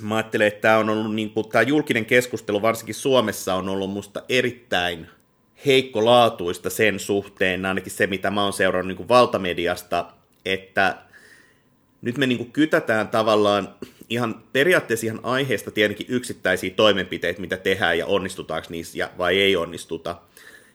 mä 0.00 0.16
ajattelen, 0.16 0.46
että 0.46 0.60
tämä 0.60 0.78
on 0.78 0.90
ollut 0.90 1.14
niin 1.14 1.30
kuin, 1.30 1.48
tämä 1.48 1.62
julkinen 1.62 2.04
keskustelu 2.04 2.62
varsinkin 2.62 2.94
Suomessa 2.94 3.54
on 3.54 3.68
ollut 3.68 3.90
musta 3.90 4.22
erittäin 4.28 5.08
heikkolaatuista 5.66 6.70
sen 6.70 7.00
suhteen, 7.00 7.66
ainakin 7.66 7.92
se 7.92 8.06
mitä 8.06 8.30
mä 8.30 8.42
oon 8.42 8.52
seurannut 8.52 8.88
niin 8.88 8.96
kuin 8.96 9.08
valtamediasta, 9.08 10.12
että 10.44 10.96
nyt 12.02 12.18
me 12.18 12.26
niin 12.26 12.38
kuin 12.38 12.52
kytätään 12.52 13.08
tavallaan 13.08 13.74
ihan 14.12 14.42
periaatteessa 14.52 15.06
ihan 15.06 15.20
aiheesta 15.22 15.70
tietenkin 15.70 16.06
yksittäisiä 16.08 16.70
toimenpiteitä, 16.70 17.40
mitä 17.40 17.56
tehdään 17.56 17.98
ja 17.98 18.06
onnistutaanko 18.06 18.66
niissä 18.70 19.10
vai 19.18 19.40
ei 19.40 19.56
onnistuta. 19.56 20.16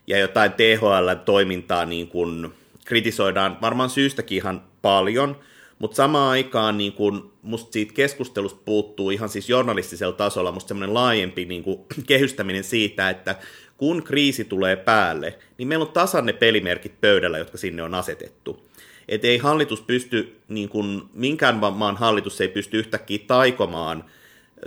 Ja 0.08 0.18
jotain 0.18 0.52
THL-toimintaa 0.52 1.86
niin 1.86 2.08
kuin 2.08 2.54
kritisoidaan 2.86 3.58
varmaan 3.62 3.90
syystäkin 3.90 4.36
ihan 4.36 4.62
paljon, 4.82 5.40
mutta 5.80 5.96
samaan 5.96 6.32
aikaan 6.32 6.78
niin 6.78 6.94
kun 6.94 7.34
musta 7.42 7.72
siitä 7.72 7.94
keskustelusta 7.94 8.62
puuttuu 8.66 9.10
ihan 9.10 9.30
siis 9.30 9.50
journalistisella 9.50 10.14
tasolla 10.14 10.52
musta 10.52 10.68
semmoinen 10.68 10.94
laajempi 10.94 11.46
niin 11.46 11.64
kuin, 11.64 11.80
kehystäminen 12.08 12.64
siitä, 12.64 13.10
että 13.10 13.36
kun 13.78 14.04
kriisi 14.04 14.46
tulee 14.46 14.76
päälle, 14.76 15.40
niin 15.58 15.68
meillä 15.68 15.86
on 15.86 15.92
tasan 15.92 16.26
ne 16.26 16.34
pelimerkit 16.34 17.02
pöydällä, 17.02 17.38
jotka 17.38 17.58
sinne 17.58 17.84
on 17.84 17.94
asetettu. 17.94 18.68
Että 19.08 19.28
ei 19.28 19.38
hallitus 19.38 19.82
pysty, 19.82 20.40
niin 20.48 20.70
kuin 20.70 21.02
minkään 21.14 21.56
maan 21.56 21.98
hallitus 21.98 22.42
ei 22.42 22.48
pysty 22.48 22.80
yhtäkkiä 22.80 23.20
taikomaan 23.28 24.04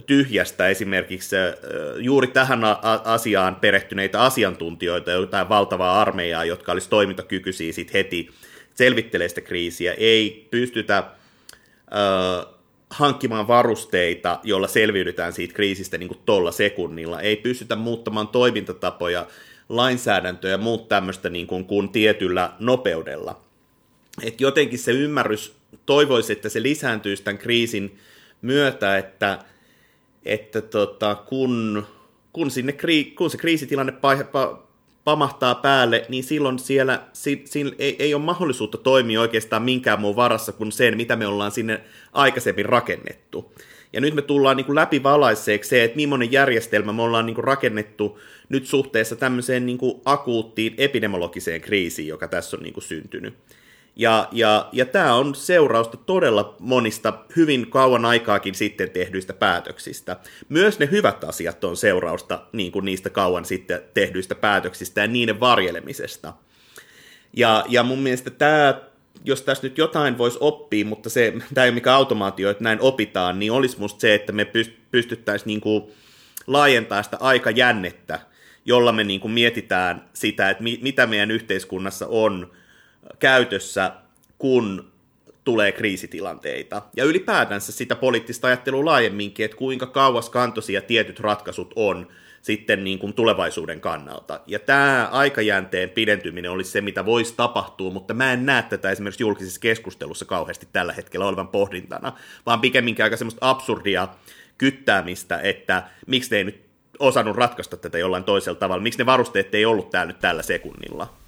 tyhjästä 0.06 0.68
esimerkiksi 0.68 1.36
juuri 1.98 2.26
tähän 2.26 2.60
asiaan 3.04 3.56
perehtyneitä 3.56 4.22
asiantuntijoita, 4.22 5.10
jotain 5.10 5.48
valtavaa 5.48 6.00
armeijaa, 6.00 6.44
jotka 6.44 6.72
olisi 6.72 6.90
toimintakykyisiä 6.90 7.72
sit 7.72 7.92
heti 7.92 8.30
selvittelee 8.74 9.28
sitä 9.28 9.40
kriisiä, 9.40 9.94
ei 9.94 10.48
pystytä 10.50 10.98
äh, 10.98 12.54
hankkimaan 12.90 13.48
varusteita, 13.48 14.40
joilla 14.42 14.68
selviydytään 14.68 15.32
siitä 15.32 15.54
kriisistä 15.54 15.98
niin 15.98 16.08
kuin 16.08 16.20
tolla 16.26 16.52
sekunnilla, 16.52 17.20
ei 17.20 17.36
pystytä 17.36 17.76
muuttamaan 17.76 18.28
toimintatapoja, 18.28 19.26
lainsäädäntöä 19.68 20.50
ja 20.50 20.58
muut 20.58 20.88
tämmöistä 20.88 21.30
niin 21.30 21.46
kuin, 21.46 21.64
kuin 21.64 21.88
tietyllä 21.88 22.52
nopeudella. 22.58 23.49
Et 24.22 24.40
jotenkin 24.40 24.78
se 24.78 24.92
ymmärrys 24.92 25.56
toivoisi, 25.86 26.32
että 26.32 26.48
se 26.48 26.62
lisääntyisi 26.62 27.22
tämän 27.22 27.38
kriisin 27.38 27.98
myötä, 28.42 28.98
että, 28.98 29.38
että 30.24 30.60
tota, 30.60 31.14
kun, 31.14 31.86
kun, 32.32 32.50
sinne, 32.50 32.74
kun 33.16 33.30
se 33.30 33.38
kriisitilanne 33.38 33.92
pamahtaa 35.04 35.54
päälle, 35.54 36.06
niin 36.08 36.24
silloin 36.24 36.58
siellä 36.58 37.02
si, 37.12 37.42
si, 37.44 37.74
ei, 37.78 37.96
ei 37.98 38.14
ole 38.14 38.22
mahdollisuutta 38.22 38.78
toimia 38.78 39.20
oikeastaan 39.20 39.62
minkään 39.62 40.00
muun 40.00 40.16
varassa 40.16 40.52
kuin 40.52 40.72
sen, 40.72 40.96
mitä 40.96 41.16
me 41.16 41.26
ollaan 41.26 41.52
sinne 41.52 41.80
aikaisemmin 42.12 42.66
rakennettu. 42.66 43.54
Ja 43.92 44.00
nyt 44.00 44.14
me 44.14 44.22
tullaan 44.22 44.56
niin 44.56 44.74
läpivalaiseeksi 44.74 45.70
se, 45.70 45.84
että 45.84 45.96
millainen 45.96 46.32
järjestelmä 46.32 46.92
me 46.92 47.02
ollaan 47.02 47.26
niin 47.26 47.34
kuin 47.34 47.44
rakennettu 47.44 48.18
nyt 48.48 48.66
suhteessa 48.66 49.16
tämmöiseen 49.16 49.66
niin 49.66 49.78
kuin 49.78 50.00
akuuttiin 50.04 50.74
epidemiologiseen 50.78 51.60
kriisiin, 51.60 52.08
joka 52.08 52.28
tässä 52.28 52.56
on 52.56 52.62
niin 52.62 52.74
kuin 52.74 52.84
syntynyt. 52.84 53.34
Ja, 53.96 54.28
ja, 54.32 54.68
ja 54.72 54.86
tämä 54.86 55.14
on 55.14 55.34
seurausta 55.34 55.96
todella 55.96 56.56
monista 56.58 57.12
hyvin 57.36 57.70
kauan 57.70 58.04
aikaakin 58.04 58.54
sitten 58.54 58.90
tehdyistä 58.90 59.32
päätöksistä. 59.32 60.16
Myös 60.48 60.78
ne 60.78 60.88
hyvät 60.90 61.24
asiat 61.24 61.64
on 61.64 61.76
seurausta 61.76 62.42
niin 62.52 62.72
kuin 62.72 62.84
niistä 62.84 63.10
kauan 63.10 63.44
sitten 63.44 63.82
tehdyistä 63.94 64.34
päätöksistä 64.34 65.00
ja 65.00 65.06
niiden 65.06 65.40
varjelemisesta. 65.40 66.32
Ja, 67.36 67.64
ja 67.68 67.82
mun 67.82 67.98
mielestä 67.98 68.30
tämä, 68.30 68.80
jos 69.24 69.42
tässä 69.42 69.66
nyt 69.66 69.78
jotain 69.78 70.18
voisi 70.18 70.38
oppia, 70.40 70.84
mutta 70.84 71.10
se, 71.10 71.32
tämä 71.54 71.64
ei 71.64 71.68
ole 71.68 71.74
mikä 71.74 71.94
automaatio, 71.94 72.50
että 72.50 72.64
näin 72.64 72.80
opitaan, 72.80 73.38
niin 73.38 73.52
olisi 73.52 73.78
musta 73.78 74.00
se, 74.00 74.14
että 74.14 74.32
me 74.32 74.46
pystyttäisiin 74.90 75.46
niin 75.46 75.60
kuin 75.60 75.84
laajentaa 76.46 77.02
sitä 77.02 77.16
aikajännettä, 77.20 78.18
jolla 78.64 78.92
me 78.92 79.04
niin 79.04 79.20
kuin 79.20 79.32
mietitään 79.32 80.08
sitä, 80.12 80.50
että 80.50 80.64
mitä 80.64 81.06
meidän 81.06 81.30
yhteiskunnassa 81.30 82.06
on 82.06 82.50
käytössä, 83.18 83.92
kun 84.38 84.90
tulee 85.44 85.72
kriisitilanteita. 85.72 86.82
Ja 86.96 87.04
ylipäätänsä 87.04 87.72
sitä 87.72 87.96
poliittista 87.96 88.46
ajattelua 88.46 88.84
laajemminkin, 88.84 89.44
että 89.44 89.56
kuinka 89.56 89.86
kauas 89.86 90.30
kantoisia 90.30 90.82
tietyt 90.82 91.20
ratkaisut 91.20 91.72
on 91.76 92.06
sitten 92.42 92.84
niin 92.84 92.98
kuin 92.98 93.14
tulevaisuuden 93.14 93.80
kannalta. 93.80 94.40
Ja 94.46 94.58
tämä 94.58 95.08
aikajänteen 95.12 95.90
pidentyminen 95.90 96.50
olisi 96.50 96.70
se, 96.70 96.80
mitä 96.80 97.06
voisi 97.06 97.34
tapahtua, 97.36 97.90
mutta 97.90 98.14
mä 98.14 98.32
en 98.32 98.46
näe 98.46 98.62
tätä 98.62 98.90
esimerkiksi 98.90 99.22
julkisessa 99.22 99.60
keskustelussa 99.60 100.24
kauheasti 100.24 100.68
tällä 100.72 100.92
hetkellä 100.92 101.26
olevan 101.26 101.48
pohdintana, 101.48 102.12
vaan 102.46 102.60
pikemminkin 102.60 103.04
aika 103.04 103.16
semmoista 103.16 103.50
absurdia 103.50 104.08
kyttäämistä, 104.58 105.38
että 105.38 105.82
miksi 106.06 106.30
ne 106.30 106.36
ei 106.36 106.44
nyt 106.44 106.60
osannut 106.98 107.36
ratkaista 107.36 107.76
tätä 107.76 107.98
jollain 107.98 108.24
toisella 108.24 108.58
tavalla, 108.58 108.82
miksi 108.82 108.98
ne 108.98 109.06
varusteet 109.06 109.54
ei 109.54 109.64
ollut 109.64 109.90
täällä 109.90 110.12
nyt 110.12 110.20
tällä 110.20 110.42
sekunnilla. 110.42 111.19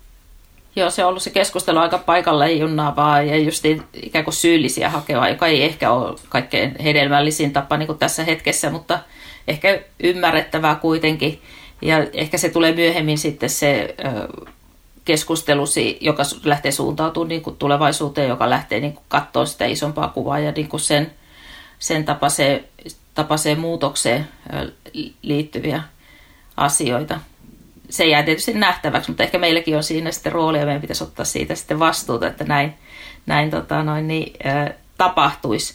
Joo, 0.77 0.91
se 0.91 1.05
on 1.05 1.09
ollut 1.09 1.23
se 1.23 1.31
keskustelu 1.31 1.79
aika 1.79 1.99
paikalle 1.99 2.53
junnaavaa 2.53 3.23
ja 3.23 3.37
just 3.37 3.65
ikään 3.95 4.25
kuin 4.25 4.35
syyllisiä 4.35 4.91
hakeva, 4.91 5.29
joka 5.29 5.47
ei 5.47 5.65
ehkä 5.65 5.93
ole 5.93 6.19
kaikkein 6.29 6.77
hedelmällisin 6.83 7.53
tapa 7.53 7.77
niin 7.77 7.87
kuin 7.87 7.99
tässä 7.99 8.25
hetkessä, 8.25 8.71
mutta 8.71 8.99
ehkä 9.49 9.81
ymmärrettävää 10.03 10.75
kuitenkin. 10.75 11.43
Ja 11.83 11.97
ehkä 12.13 12.39
se 12.39 12.49
tulee 12.49 12.73
myöhemmin 12.73 13.19
sitten 13.19 13.51
se 13.51 13.95
keskustelusi, 15.05 15.99
joka 16.01 16.23
lähtee 16.45 16.73
suuntautumaan 16.73 17.29
niin 17.29 17.43
kuin 17.43 17.57
tulevaisuuteen, 17.57 18.29
joka 18.29 18.51
lähtee 18.51 18.81
niin 18.81 18.93
kuin 18.93 19.05
katsoa 19.09 19.47
sitä 19.47 19.65
isompaa 19.65 20.09
kuvaa 20.09 20.39
ja 20.39 20.53
niin 20.53 20.69
kuin 20.69 20.81
sen, 20.81 21.13
sen 21.79 22.05
tapaiseen, 22.05 22.65
tapaiseen 23.15 23.61
muutokseen 23.61 24.29
liittyviä 25.23 25.83
asioita 26.57 27.21
se 27.93 28.07
jää 28.07 28.23
tietysti 28.23 28.55
nähtäväksi, 28.55 29.11
mutta 29.11 29.23
ehkä 29.23 29.39
meilläkin 29.39 29.77
on 29.77 29.83
siinä 29.83 30.13
sitten 30.13 30.33
rooli 30.33 30.59
ja 30.59 30.65
meidän 30.65 30.81
pitäisi 30.81 31.05
ottaa 31.05 31.25
siitä 31.25 31.55
sitten 31.55 31.79
vastuuta, 31.79 32.27
että 32.27 32.45
näin, 32.45 32.75
näin 33.27 33.51
tota 33.51 33.83
noin, 33.83 34.09
niin, 34.09 34.33
ä, 34.49 34.75
tapahtuisi. 34.99 35.75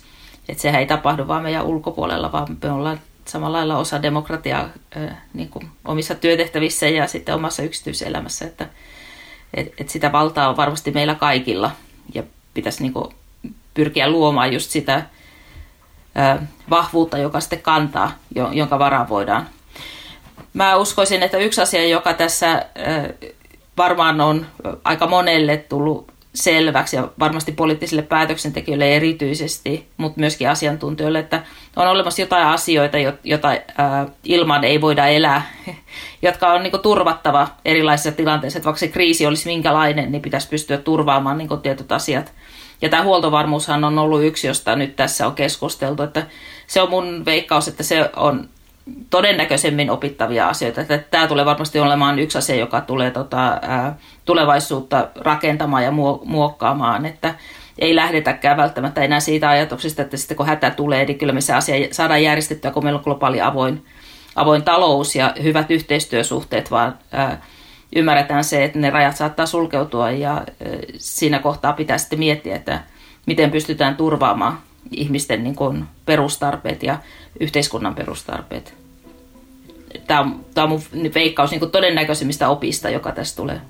Että 0.50 0.62
sehän 0.62 0.82
ei 0.82 0.88
tapahdu 0.88 1.28
vaan 1.28 1.44
meidän 1.44 1.66
ulkopuolella, 1.66 2.32
vaan 2.32 2.58
me 2.64 2.72
ollaan 2.72 3.00
samalla 3.26 3.58
lailla 3.58 3.78
osa 3.78 4.02
demokratiaa 4.02 4.70
ä, 4.98 5.16
niin 5.34 5.50
kuin 5.50 5.70
omissa 5.86 6.16
työtehtävissä 6.16 6.88
ja 6.88 7.08
sitten 7.08 7.36
omassa 7.36 7.64
yksityiselämässä, 7.64 8.46
että 8.46 8.70
et, 9.54 9.74
et 9.78 9.90
sitä 9.90 10.12
valtaa 10.12 10.50
on 10.50 10.58
varmasti 10.58 10.92
meillä 10.92 11.16
kaikilla 11.16 11.72
ja 12.14 12.24
pitäisi 12.54 12.82
niin 12.82 12.94
kuin, 12.94 13.14
pyrkiä 13.74 14.10
luomaan 14.10 14.54
just 14.54 14.72
sitä 14.72 14.96
ä, 14.96 16.38
vahvuutta, 16.70 17.18
joka 17.18 17.40
sitten 17.40 17.62
kantaa, 17.62 18.12
jonka 18.52 18.80
varaan 18.80 19.10
voidaan 19.10 19.50
Mä 20.58 20.76
uskoisin, 20.76 21.24
että 21.24 21.38
yksi 21.38 21.62
asia, 21.62 21.88
joka 21.88 22.14
tässä 22.14 22.66
varmaan 23.78 24.22
on 24.22 24.46
aika 24.84 25.08
monelle 25.08 25.58
tullut 25.58 26.12
selväksi 26.34 26.96
ja 26.96 27.08
varmasti 27.20 27.52
poliittisille 27.52 28.02
päätöksentekijöille 28.02 28.96
erityisesti, 28.96 29.88
mutta 29.98 30.20
myöskin 30.20 30.50
asiantuntijoille, 30.50 31.20
että 31.20 31.44
on 31.76 31.88
olemassa 31.88 32.22
jotain 32.22 32.48
asioita, 32.48 32.98
joita 33.24 33.50
ilman 34.24 34.64
ei 34.64 34.82
voida 34.82 35.08
elää, 35.08 35.52
jotka 36.22 36.48
on 36.48 36.64
niin 36.64 36.80
turvattava 36.82 37.48
erilaisissa 37.66 38.12
tilanteissa. 38.12 38.60
Että 38.60 38.66
vaikka 38.66 38.80
se 38.80 38.88
kriisi 38.88 39.26
olisi 39.26 39.48
minkälainen, 39.48 40.12
niin 40.12 40.22
pitäisi 40.22 40.50
pystyä 40.50 40.78
turvaamaan 40.78 41.38
niin 41.38 41.62
tietyt 41.64 41.92
asiat. 41.92 42.34
Ja 42.82 42.90
tämä 42.90 43.04
huoltovarmuushan 43.04 43.84
on 43.84 44.00
ollut 44.00 44.24
yksi, 44.24 44.48
josta 44.48 44.76
nyt 44.76 44.96
tässä 44.96 45.28
on 45.28 45.36
keskusteltu. 45.36 46.04
Että 46.04 46.28
se 46.68 46.82
on 46.82 46.90
mun 46.90 47.26
veikkaus, 47.26 47.68
että 47.68 47.84
se 47.84 48.10
on 48.16 48.50
todennäköisemmin 49.10 49.90
opittavia 49.90 50.50
asioita. 50.50 50.82
Tämä 51.12 51.28
tulee 51.28 51.46
varmasti 51.46 51.80
olemaan 51.80 52.20
yksi 52.20 52.38
asia, 52.38 52.56
joka 52.56 52.82
tulee 52.82 53.12
tota, 53.12 53.60
ää, 53.62 53.98
tulevaisuutta 54.26 55.08
rakentamaan 55.16 55.84
ja 55.84 55.92
muokkaamaan, 56.26 57.06
että 57.06 57.36
ei 57.80 57.96
lähdetäkään 57.96 58.58
välttämättä 58.58 59.02
enää 59.02 59.20
siitä 59.20 59.50
ajatuksesta, 59.50 60.02
että 60.02 60.18
sitten 60.18 60.38
kun 60.38 60.46
hätä 60.46 60.70
tulee, 60.70 61.06
niin 61.06 61.18
kyllä 61.18 61.34
me 61.34 61.42
se 61.42 61.54
asia 61.54 61.88
saadaan 61.92 62.24
järjestettyä, 62.24 62.72
kun 62.72 62.84
meillä 62.84 62.98
on 62.98 63.04
globaali 63.04 63.42
avoin, 63.42 63.86
avoin 64.36 64.64
talous 64.64 65.16
ja 65.16 65.34
hyvät 65.44 65.72
yhteistyösuhteet, 65.72 66.72
vaan 66.72 66.98
ymmärretään 67.96 68.44
se, 68.44 68.64
että 68.64 68.80
ne 68.80 68.90
rajat 68.90 69.16
saattaa 69.16 69.46
sulkeutua 69.46 70.12
ja 70.12 70.42
siinä 70.98 71.40
kohtaa 71.40 71.74
pitää 71.74 71.98
sitten 71.98 72.20
miettiä, 72.20 72.56
että 72.56 72.82
miten 73.26 73.52
pystytään 73.52 73.96
turvaamaan 73.96 74.60
ihmisten 74.92 75.44
niin 75.44 75.56
kuin 75.56 75.86
perustarpeet 76.06 76.84
ja 76.84 77.00
yhteiskunnan 77.40 77.96
perustarpeet. 77.96 78.74
Tämä 80.08 80.20
on, 80.20 80.46
tämä 80.54 80.64
on 80.64 80.70
mun 80.70 80.82
veikkaus 81.16 81.52
niin 81.52 81.60
kuin 81.60 81.72
todennäköisimmistä 81.72 82.50
opista, 82.50 82.90
joka 82.90 83.12
tästä 83.12 83.36
tulee. 83.36 83.62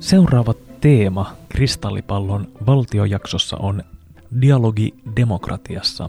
Seuraava 0.00 0.54
teema 0.80 1.36
Kristallipallon 1.48 2.48
valtiojaksossa 2.66 3.56
on 3.56 3.82
dialogi 4.40 4.94
demokratiassa. 5.16 6.08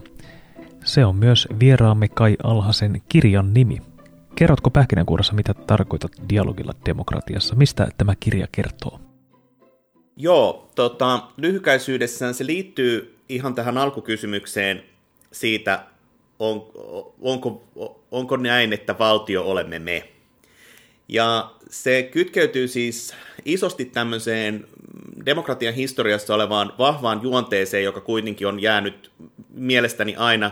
Se 0.84 1.04
on 1.04 1.16
myös 1.16 1.48
vieraamme 1.60 2.08
Kai 2.08 2.36
Alhasen 2.42 3.02
kirjan 3.08 3.54
nimi. 3.54 3.82
Kerrotko 4.34 4.70
pähkinänkuoressa, 4.70 5.34
mitä 5.34 5.54
tarkoitat 5.54 6.12
dialogilla 6.28 6.72
demokratiassa? 6.86 7.54
Mistä 7.54 7.88
tämä 7.98 8.14
kirja 8.20 8.46
kertoo? 8.52 9.03
Joo, 10.16 10.70
tota, 10.74 11.22
lyhykäisyydessään 11.36 12.34
se 12.34 12.46
liittyy 12.46 13.18
ihan 13.28 13.54
tähän 13.54 13.78
alkukysymykseen 13.78 14.82
siitä, 15.32 15.84
on, 16.38 16.70
onko, 17.20 17.64
onko 18.10 18.36
näin, 18.36 18.72
että 18.72 18.98
valtio 18.98 19.42
olemme 19.42 19.78
me. 19.78 20.08
Ja 21.08 21.50
se 21.70 22.02
kytkeytyy 22.02 22.68
siis 22.68 23.14
isosti 23.44 23.84
tämmöiseen 23.84 24.68
demokratian 25.26 25.74
historiassa 25.74 26.34
olevaan 26.34 26.72
vahvaan 26.78 27.20
juonteeseen, 27.22 27.84
joka 27.84 28.00
kuitenkin 28.00 28.46
on 28.46 28.62
jäänyt 28.62 29.10
mielestäni 29.54 30.16
aina 30.16 30.50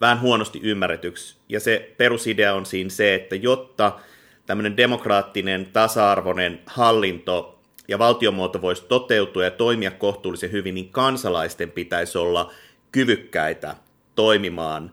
vähän 0.00 0.20
huonosti 0.20 0.60
ymmärretyksi. 0.62 1.36
Ja 1.48 1.60
se 1.60 1.94
perusidea 1.96 2.54
on 2.54 2.66
siinä 2.66 2.90
se, 2.90 3.14
että 3.14 3.36
jotta 3.36 3.98
tämmöinen 4.46 4.76
demokraattinen, 4.76 5.66
tasa-arvoinen 5.72 6.60
hallinto 6.66 7.53
ja 7.88 7.98
valtiomuoto 7.98 8.62
voisi 8.62 8.84
toteutua 8.88 9.44
ja 9.44 9.50
toimia 9.50 9.90
kohtuullisen 9.90 10.52
hyvin, 10.52 10.74
niin 10.74 10.88
kansalaisten 10.88 11.70
pitäisi 11.70 12.18
olla 12.18 12.52
kyvykkäitä 12.92 13.76
toimimaan 14.14 14.92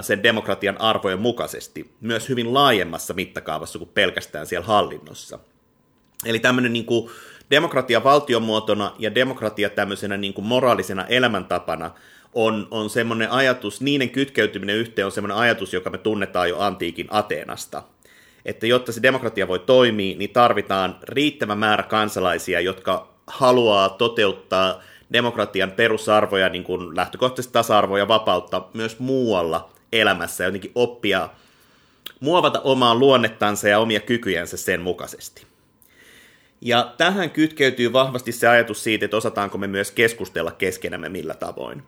sen 0.00 0.22
demokratian 0.22 0.80
arvojen 0.80 1.20
mukaisesti, 1.20 1.90
myös 2.00 2.28
hyvin 2.28 2.54
laajemmassa 2.54 3.14
mittakaavassa 3.14 3.78
kuin 3.78 3.90
pelkästään 3.94 4.46
siellä 4.46 4.66
hallinnossa. 4.66 5.38
Eli 6.26 6.38
tämmöinen 6.38 6.72
niin 6.72 6.86
kuin 6.86 7.10
demokratia 7.50 8.04
valtiomuotona 8.04 8.94
ja 8.98 9.14
demokratia 9.14 9.70
tämmöisenä 9.70 10.16
niin 10.16 10.34
kuin 10.34 10.46
moraalisena 10.46 11.06
elämäntapana 11.06 11.90
on, 12.34 12.68
on 12.70 12.90
semmoinen 12.90 13.30
ajatus, 13.30 13.80
niiden 13.80 14.10
kytkeytyminen 14.10 14.76
yhteen 14.76 15.06
on 15.06 15.12
semmoinen 15.12 15.36
ajatus, 15.36 15.74
joka 15.74 15.90
me 15.90 15.98
tunnetaan 15.98 16.48
jo 16.48 16.58
antiikin 16.58 17.06
Ateenasta. 17.10 17.82
Että 18.44 18.66
jotta 18.66 18.92
se 18.92 19.02
demokratia 19.02 19.48
voi 19.48 19.58
toimia, 19.58 20.18
niin 20.18 20.30
tarvitaan 20.30 20.98
riittävä 21.02 21.54
määrä 21.54 21.82
kansalaisia, 21.82 22.60
jotka 22.60 23.08
haluaa 23.26 23.88
toteuttaa 23.88 24.82
demokratian 25.12 25.72
perusarvoja, 25.72 26.48
niin 26.48 26.64
kuin 26.64 26.96
lähtökohtaisesti 26.96 27.52
tasa-arvoa 27.52 27.98
ja 27.98 28.08
vapautta 28.08 28.62
myös 28.74 28.98
muualla 28.98 29.70
elämässä, 29.92 30.44
jotenkin 30.44 30.72
oppia 30.74 31.28
muovata 32.20 32.60
omaa 32.60 32.94
luonnettansa 32.94 33.68
ja 33.68 33.78
omia 33.78 34.00
kykyjensä 34.00 34.56
sen 34.56 34.80
mukaisesti. 34.80 35.46
Ja 36.60 36.94
tähän 36.96 37.30
kytkeytyy 37.30 37.92
vahvasti 37.92 38.32
se 38.32 38.48
ajatus 38.48 38.84
siitä, 38.84 39.04
että 39.04 39.16
osataanko 39.16 39.58
me 39.58 39.66
myös 39.66 39.90
keskustella 39.90 40.52
keskenämme 40.52 41.08
millä 41.08 41.34
tavoin. 41.34 41.82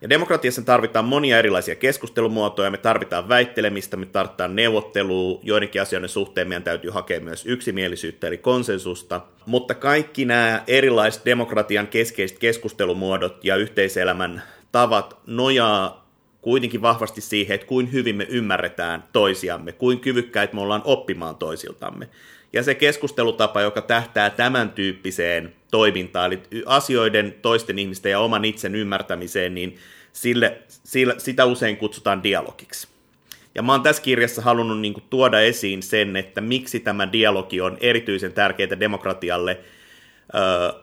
Ja 0.00 0.08
demokratiassa 0.08 0.62
tarvitaan 0.62 1.04
monia 1.04 1.38
erilaisia 1.38 1.74
keskustelumuotoja, 1.74 2.70
me 2.70 2.78
tarvitaan 2.78 3.28
väittelemistä, 3.28 3.96
me 3.96 4.06
tarvitaan 4.06 4.56
neuvottelua, 4.56 5.40
joidenkin 5.42 5.82
asioiden 5.82 6.08
suhteen 6.08 6.48
meidän 6.48 6.62
täytyy 6.62 6.90
hakea 6.90 7.20
myös 7.20 7.46
yksimielisyyttä 7.46 8.26
eli 8.26 8.38
konsensusta, 8.38 9.20
mutta 9.46 9.74
kaikki 9.74 10.24
nämä 10.24 10.62
erilaiset 10.66 11.24
demokratian 11.24 11.86
keskeiset 11.86 12.38
keskustelumuodot 12.38 13.44
ja 13.44 13.56
yhteiselämän 13.56 14.42
tavat 14.72 15.16
nojaa 15.26 16.07
kuitenkin 16.48 16.82
vahvasti 16.82 17.20
siihen, 17.20 17.54
että 17.54 17.66
kuin 17.66 17.92
hyvin 17.92 18.16
me 18.16 18.26
ymmärretään 18.30 19.04
toisiamme, 19.12 19.72
kuin 19.72 20.00
kyvykkäitä 20.00 20.54
me 20.54 20.60
ollaan 20.60 20.82
oppimaan 20.84 21.36
toisiltamme. 21.36 22.08
Ja 22.52 22.62
se 22.62 22.74
keskustelutapa, 22.74 23.60
joka 23.60 23.82
tähtää 23.82 24.30
tämän 24.30 24.70
tyyppiseen 24.70 25.54
toimintaan, 25.70 26.32
eli 26.32 26.42
asioiden, 26.66 27.34
toisten 27.42 27.78
ihmisten 27.78 28.12
ja 28.12 28.20
oman 28.20 28.44
itsen 28.44 28.74
ymmärtämiseen, 28.74 29.54
niin 29.54 29.76
sille, 30.12 30.58
sille, 30.68 31.14
sitä 31.18 31.44
usein 31.44 31.76
kutsutaan 31.76 32.22
dialogiksi. 32.22 32.88
Ja 33.54 33.62
mä 33.62 33.72
oon 33.72 33.82
tässä 33.82 34.02
kirjassa 34.02 34.42
halunnut 34.42 34.80
niin 34.80 34.94
kuin, 34.94 35.04
tuoda 35.10 35.40
esiin 35.40 35.82
sen, 35.82 36.16
että 36.16 36.40
miksi 36.40 36.80
tämä 36.80 37.12
dialogi 37.12 37.60
on 37.60 37.78
erityisen 37.80 38.32
tärkeää 38.32 38.80
demokratialle 38.80 39.60
öö, 40.34 40.80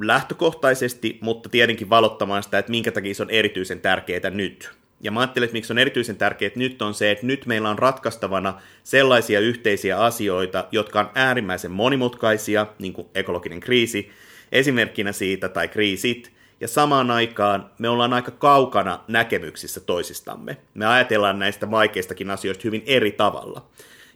lähtökohtaisesti, 0.00 1.18
mutta 1.20 1.48
tietenkin 1.48 1.90
valottamaan 1.90 2.42
sitä, 2.42 2.58
että 2.58 2.70
minkä 2.70 2.92
takia 2.92 3.14
se 3.14 3.22
on 3.22 3.30
erityisen 3.30 3.80
tärkeää 3.80 4.30
nyt. 4.30 4.83
Ja 5.00 5.10
mä 5.10 5.20
ajattelen, 5.20 5.44
että 5.44 5.52
miksi 5.52 5.72
on 5.72 5.78
erityisen 5.78 6.16
tärkeää 6.16 6.50
nyt 6.56 6.82
on 6.82 6.94
se, 6.94 7.10
että 7.10 7.26
nyt 7.26 7.46
meillä 7.46 7.70
on 7.70 7.78
ratkaistavana 7.78 8.60
sellaisia 8.82 9.40
yhteisiä 9.40 9.98
asioita, 9.98 10.68
jotka 10.72 11.00
on 11.00 11.10
äärimmäisen 11.14 11.70
monimutkaisia, 11.70 12.66
niin 12.78 12.92
kuin 12.92 13.08
ekologinen 13.14 13.60
kriisi, 13.60 14.10
esimerkkinä 14.52 15.12
siitä 15.12 15.48
tai 15.48 15.68
kriisit, 15.68 16.32
ja 16.60 16.68
samaan 16.68 17.10
aikaan 17.10 17.70
me 17.78 17.88
ollaan 17.88 18.12
aika 18.12 18.30
kaukana 18.30 19.00
näkemyksissä 19.08 19.80
toisistamme. 19.80 20.56
Me 20.74 20.86
ajatellaan 20.86 21.38
näistä 21.38 21.70
vaikeistakin 21.70 22.30
asioista 22.30 22.62
hyvin 22.64 22.82
eri 22.86 23.12
tavalla. 23.12 23.68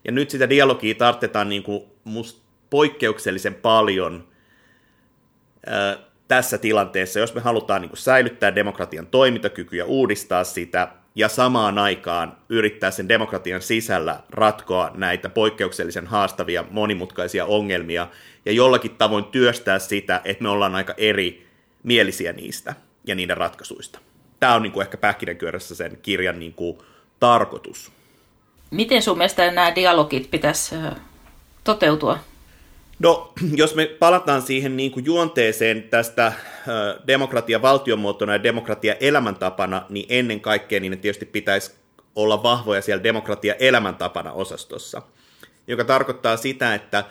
Ja 0.04 0.12
nyt 0.12 0.30
sitä 0.30 0.50
dialogia 0.50 0.94
tarvitaan 0.94 1.48
niin 1.48 1.62
kuin 1.62 1.82
poikkeuksellisen 2.70 3.54
paljon 3.54 4.28
tässä 6.28 6.58
tilanteessa, 6.58 7.18
jos 7.18 7.34
me 7.34 7.40
halutaan 7.40 7.80
niin 7.82 7.88
kuin 7.90 7.98
säilyttää 7.98 8.54
demokratian 8.54 9.06
toimintakyky 9.06 9.76
ja 9.76 9.84
uudistaa 9.84 10.44
sitä, 10.44 10.88
ja 11.14 11.28
samaan 11.28 11.78
aikaan 11.78 12.36
yrittää 12.48 12.90
sen 12.90 13.08
demokratian 13.08 13.62
sisällä 13.62 14.20
ratkoa 14.30 14.90
näitä 14.94 15.28
poikkeuksellisen 15.28 16.06
haastavia, 16.06 16.64
monimutkaisia 16.70 17.44
ongelmia, 17.44 18.08
ja 18.46 18.52
jollakin 18.52 18.96
tavoin 18.98 19.24
työstää 19.24 19.78
sitä, 19.78 20.20
että 20.24 20.42
me 20.42 20.48
ollaan 20.48 20.74
aika 20.74 20.94
eri 20.96 21.46
mielisiä 21.82 22.32
niistä 22.32 22.74
ja 23.06 23.14
niiden 23.14 23.36
ratkaisuista. 23.36 23.98
Tämä 24.40 24.54
on 24.54 24.62
niin 24.62 24.72
kuin 24.72 24.82
ehkä 24.82 24.96
pähkinänkyörässä 24.96 25.74
sen 25.74 25.98
kirjan 26.02 26.38
niin 26.38 26.54
kuin 26.54 26.78
tarkoitus. 27.20 27.92
Miten 28.70 29.02
sun 29.02 29.18
mielestä 29.18 29.50
nämä 29.50 29.74
dialogit 29.74 30.30
pitäisi 30.30 30.74
toteutua? 31.64 32.18
No, 32.98 33.32
jos 33.62 33.74
me 33.74 33.86
palataan 33.86 34.42
siihen 34.42 34.76
niin 34.76 34.90
kuin 34.90 35.04
juonteeseen 35.04 35.82
tästä 35.82 36.32
demokratia 37.06 37.62
valtionmuotona 37.62 38.32
ja 38.32 38.42
demokratia 38.42 38.94
elämäntapana, 39.00 39.82
niin 39.88 40.06
ennen 40.08 40.40
kaikkea 40.40 40.80
niin 40.80 40.90
ne 40.90 40.96
tietysti 40.96 41.26
pitäisi 41.26 41.72
olla 42.16 42.42
vahvoja 42.42 42.82
siellä 42.82 43.02
demokratia 43.02 43.54
elämäntapana 43.54 44.32
osastossa, 44.32 45.02
joka 45.66 45.84
tarkoittaa 45.84 46.36
sitä, 46.36 46.74
että, 46.74 47.04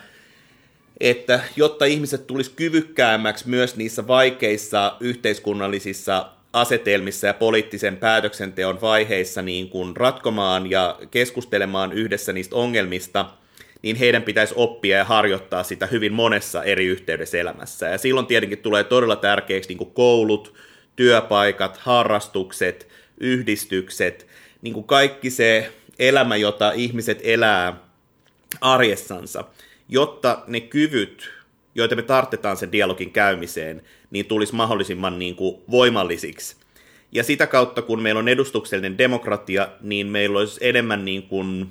että 1.00 1.40
jotta 1.56 1.84
ihmiset 1.84 2.26
tulisi 2.26 2.52
kyvykkäämmäksi 2.56 3.48
myös 3.48 3.76
niissä 3.76 4.06
vaikeissa 4.06 4.96
yhteiskunnallisissa 5.00 6.28
asetelmissa 6.52 7.26
ja 7.26 7.34
poliittisen 7.34 7.96
päätöksenteon 7.96 8.80
vaiheissa 8.80 9.42
niin 9.42 9.68
kuin 9.68 9.96
ratkomaan 9.96 10.70
ja 10.70 10.98
keskustelemaan 11.10 11.92
yhdessä 11.92 12.32
niistä 12.32 12.56
ongelmista– 12.56 13.24
niin 13.82 13.96
heidän 13.96 14.22
pitäisi 14.22 14.54
oppia 14.56 14.96
ja 14.96 15.04
harjoittaa 15.04 15.62
sitä 15.62 15.86
hyvin 15.86 16.12
monessa 16.12 16.64
eri 16.64 16.86
yhteydessä 16.86 17.38
elämässä. 17.38 17.88
Ja 17.88 17.98
silloin 17.98 18.26
tietenkin 18.26 18.58
tulee 18.58 18.84
todella 18.84 19.16
tärkeäksi 19.16 19.68
niin 19.68 19.78
kuin 19.78 19.90
koulut, 19.90 20.54
työpaikat, 20.96 21.76
harrastukset, 21.76 22.88
yhdistykset, 23.20 24.26
niin 24.62 24.74
kuin 24.74 24.84
kaikki 24.84 25.30
se 25.30 25.72
elämä, 25.98 26.36
jota 26.36 26.72
ihmiset 26.72 27.20
elää 27.22 27.80
arjessansa, 28.60 29.44
jotta 29.88 30.42
ne 30.46 30.60
kyvyt, 30.60 31.30
joita 31.74 31.96
me 31.96 32.02
tarvitaan 32.02 32.56
sen 32.56 32.72
dialogin 32.72 33.12
käymiseen, 33.12 33.82
niin 34.10 34.26
tulisi 34.26 34.54
mahdollisimman 34.54 35.18
niin 35.18 35.36
kuin 35.36 35.62
voimallisiksi. 35.70 36.56
Ja 37.12 37.24
sitä 37.24 37.46
kautta, 37.46 37.82
kun 37.82 38.02
meillä 38.02 38.18
on 38.18 38.28
edustuksellinen 38.28 38.98
demokratia, 38.98 39.68
niin 39.80 40.06
meillä 40.06 40.38
olisi 40.38 40.60
enemmän 40.62 41.04
niin 41.04 41.22
kuin 41.22 41.68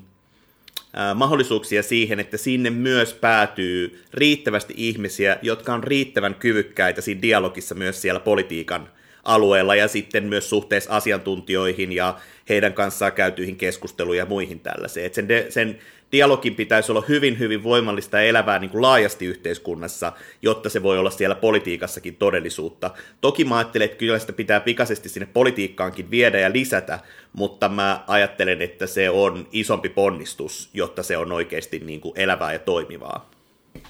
mahdollisuuksia 1.16 1.84
siihen, 1.84 2.20
että 2.20 2.38
sinne 2.38 2.70
myös 2.70 3.14
päätyy 3.14 4.04
riittävästi 4.14 4.74
ihmisiä, 4.78 5.38
jotka 5.42 5.74
on 5.74 5.84
riittävän 5.84 6.36
kyvykkäitä 6.36 7.02
siinä 7.02 7.22
dialogissa 7.22 7.76
myös 7.76 8.02
siellä 8.02 8.20
politiikan 8.20 8.90
alueella 9.24 9.76
ja 9.76 9.88
sitten 9.88 10.24
myös 10.24 10.50
suhteessa 10.50 10.92
asiantuntijoihin 10.92 11.92
ja 11.92 12.18
heidän 12.50 12.74
kanssaan 12.74 13.12
käytyihin 13.12 13.56
keskusteluihin 13.56 14.20
ja 14.20 14.26
muihin 14.26 14.60
tällaiseen. 14.60 15.06
Et 15.06 15.14
sen, 15.14 15.30
de, 15.30 15.46
sen 15.50 15.80
dialogin 16.12 16.55
pitäisi 16.55 16.91
olla 16.91 17.03
hyvin, 17.08 17.39
hyvin 17.39 17.64
voimallista 17.64 18.18
ja 18.18 18.24
elävää 18.24 18.60
niin 18.60 18.70
kuin 18.70 18.82
laajasti 18.82 19.26
yhteiskunnassa, 19.26 20.14
jotta 20.41 20.70
se 20.70 20.84
voi 20.84 20.97
olla 20.99 21.10
siellä 21.10 21.36
politiikassakin 21.36 22.16
todellisuutta. 22.16 22.91
Toki 23.22 23.45
mä 23.45 23.58
ajattelen, 23.58 23.86
että 23.86 23.97
kyllä 23.97 24.20
sitä 24.20 24.34
pitää 24.34 24.60
pikaisesti 24.60 25.10
sinne 25.10 25.28
politiikkaankin 25.34 26.12
viedä 26.12 26.39
ja 26.39 26.51
lisätä, 26.51 26.99
mutta 27.34 27.70
mä 27.70 28.03
ajattelen, 28.08 28.62
että 28.62 28.88
se 28.88 29.10
on 29.10 29.47
isompi 29.51 29.89
ponnistus, 29.89 30.70
jotta 30.74 31.03
se 31.03 31.18
on 31.18 31.32
oikeasti 31.32 31.80
niin 31.80 32.01
kuin 32.01 32.14
elävää 32.20 32.53
ja 32.53 32.60
toimivaa. 32.60 33.30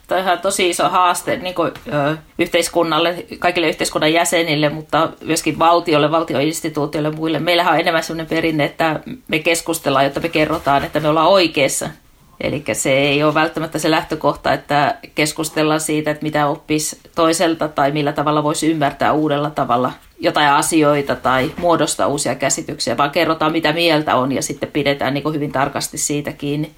Tämä 0.08 0.32
on 0.32 0.40
tosi 0.40 0.70
iso 0.70 0.90
haaste 0.90 1.38
niin 1.38 1.56
kuin, 1.56 1.72
ö, 1.94 2.18
yhteiskunnalle, 2.40 3.26
kaikille 3.40 3.68
yhteiskunnan 3.68 4.14
jäsenille, 4.14 4.70
mutta 4.70 5.10
myöskin 5.22 5.60
valtiolle, 5.60 6.12
valtioinstituutioille 6.12 7.10
ja 7.10 7.16
muille. 7.16 7.40
Meillähän 7.40 7.74
on 7.74 7.80
enemmän 7.80 8.04
sellainen 8.04 8.30
perinne, 8.30 8.66
että 8.66 9.00
me 9.28 9.40
keskustellaan, 9.40 10.06
jotta 10.06 10.20
me 10.20 10.30
kerrotaan, 10.30 10.86
että 10.86 11.00
me 11.00 11.10
ollaan 11.10 11.28
oikeassa. 11.28 11.90
Eli 12.42 12.64
se 12.74 12.92
ei 12.92 13.24
ole 13.24 13.34
välttämättä 13.34 13.80
se 13.80 13.92
lähtökohta, 13.92 14.54
että 14.54 14.96
keskustellaan 15.16 15.80
siitä, 15.80 16.12
että 16.12 16.24
mitä 16.24 16.48
oppisi 16.48 17.00
toiselta 17.16 17.68
tai 17.68 17.92
millä 17.92 18.14
tavalla 18.14 18.44
voisi 18.44 18.72
ymmärtää 18.72 19.14
uudella 19.14 19.50
tavalla 19.50 19.92
jotain 20.20 20.50
asioita 20.50 21.16
tai 21.16 21.52
muodostaa 21.58 22.08
uusia 22.08 22.36
käsityksiä, 22.36 22.98
vaan 22.98 23.12
kerrotaan 23.12 23.52
mitä 23.52 23.74
mieltä 23.74 24.16
on 24.16 24.32
ja 24.32 24.42
sitten 24.42 24.72
pidetään 24.72 25.14
niin 25.14 25.34
hyvin 25.34 25.52
tarkasti 25.52 25.98
siitä 25.98 26.34
kiinni. 26.34 26.72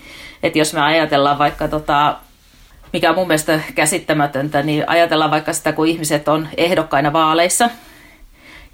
Että 0.44 0.60
jos 0.60 0.74
me 0.74 0.82
ajatellaan 0.82 1.40
vaikka 1.40 1.68
tota, 1.68 2.16
mikä 2.94 3.10
on 3.10 3.16
mun 3.16 3.28
mielestä 3.28 3.60
käsittämätöntä, 3.76 4.62
niin 4.62 4.90
ajatellaan 4.90 5.32
vaikka 5.32 5.54
sitä, 5.54 5.72
kun 5.72 5.88
ihmiset 5.88 6.28
on 6.28 6.48
ehdokkaina 6.58 7.14
vaaleissa, 7.14 7.70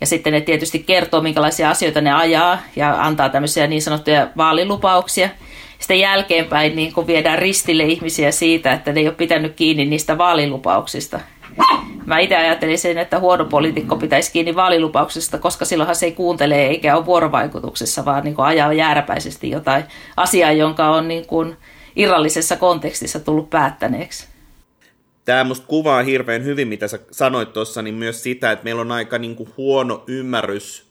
ja 0.01 0.07
sitten 0.07 0.33
ne 0.33 0.41
tietysti 0.41 0.79
kertoo, 0.79 1.21
minkälaisia 1.21 1.69
asioita 1.69 2.01
ne 2.01 2.13
ajaa, 2.13 2.57
ja 2.75 2.95
antaa 3.05 3.29
tämmöisiä 3.29 3.67
niin 3.67 3.81
sanottuja 3.81 4.27
vaalilupauksia. 4.38 5.29
Sitten 5.80 5.99
jälkeenpäin 5.99 6.76
niin 6.76 6.93
kun 6.93 7.07
viedään 7.07 7.39
ristille 7.39 7.84
ihmisiä 7.84 8.32
siitä, 8.32 8.73
että 8.73 8.91
ne 8.93 8.99
ei 8.99 9.07
ole 9.07 9.15
pitänyt 9.15 9.55
kiinni 9.55 9.86
niistä 9.86 10.17
vaalilupauksista. 10.17 11.19
Mä 12.05 12.19
itse 12.19 12.36
ajattelisin, 12.36 12.97
että 12.97 13.19
huono 13.19 13.45
poliitikko 13.45 13.95
pitäisi 13.95 14.32
kiinni 14.32 14.55
vaalilupauksesta, 14.55 15.38
koska 15.38 15.65
silloinhan 15.65 15.95
se 15.95 16.05
ei 16.05 16.11
kuuntele 16.11 16.65
eikä 16.65 16.97
ole 16.97 17.05
vuorovaikutuksessa, 17.05 18.05
vaan 18.05 18.23
niin 18.23 18.36
ajaa 18.38 18.73
jääräpäisesti 18.73 19.49
jotain 19.49 19.84
asiaa, 20.17 20.51
jonka 20.51 20.89
on 20.89 21.07
niin 21.07 21.26
kuin 21.26 21.57
irrallisessa 21.95 22.55
kontekstissa 22.55 23.19
tullut 23.19 23.49
päättäneeksi. 23.49 24.28
Tämä 25.26 25.43
musta 25.43 25.67
kuvaa 25.67 26.03
hirveän 26.03 26.43
hyvin, 26.43 26.67
mitä 26.67 26.88
sä 26.88 26.99
sanoit 27.11 27.53
tuossa, 27.53 27.82
niin 27.82 27.95
myös 27.95 28.23
sitä, 28.23 28.51
että 28.51 28.63
meillä 28.63 28.82
on 28.82 28.91
aika 28.91 29.17
niin 29.17 29.36
kuin 29.36 29.49
huono 29.57 30.03
ymmärrys 30.07 30.86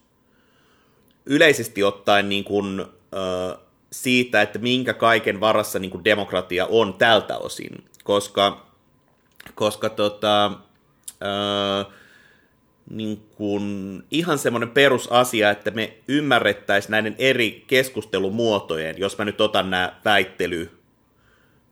yleisesti 1.27 1.83
ottaen 1.83 2.29
niin 2.29 2.45
kuin, 2.45 2.81
äh, 2.81 3.59
siitä, 4.03 4.43
että 4.43 4.59
minkä 4.59 4.95
kaiken 4.95 5.41
varassa 5.41 5.79
niin 5.79 5.91
kuin 5.91 6.05
demokratia 6.05 6.67
on 6.67 6.95
tältä 6.95 7.39
osin, 7.39 7.85
koska, 8.05 8.67
koska 9.55 9.89
tota, 9.89 10.47
äh, 10.47 11.87
niin 12.91 13.23
kuin 13.35 14.03
ihan 14.11 14.39
semmoinen 14.39 14.71
perusasia, 14.71 15.51
että 15.51 15.71
me 15.71 15.99
ymmärrettäisiin 16.09 16.91
näiden 16.91 17.15
eri 17.19 17.65
keskustelumuotojen, 17.67 18.99
jos 18.99 19.19
mä 19.19 19.25
nyt 19.25 19.41
otan 19.41 19.71
nämä 19.71 19.97
väittely, 20.05 20.71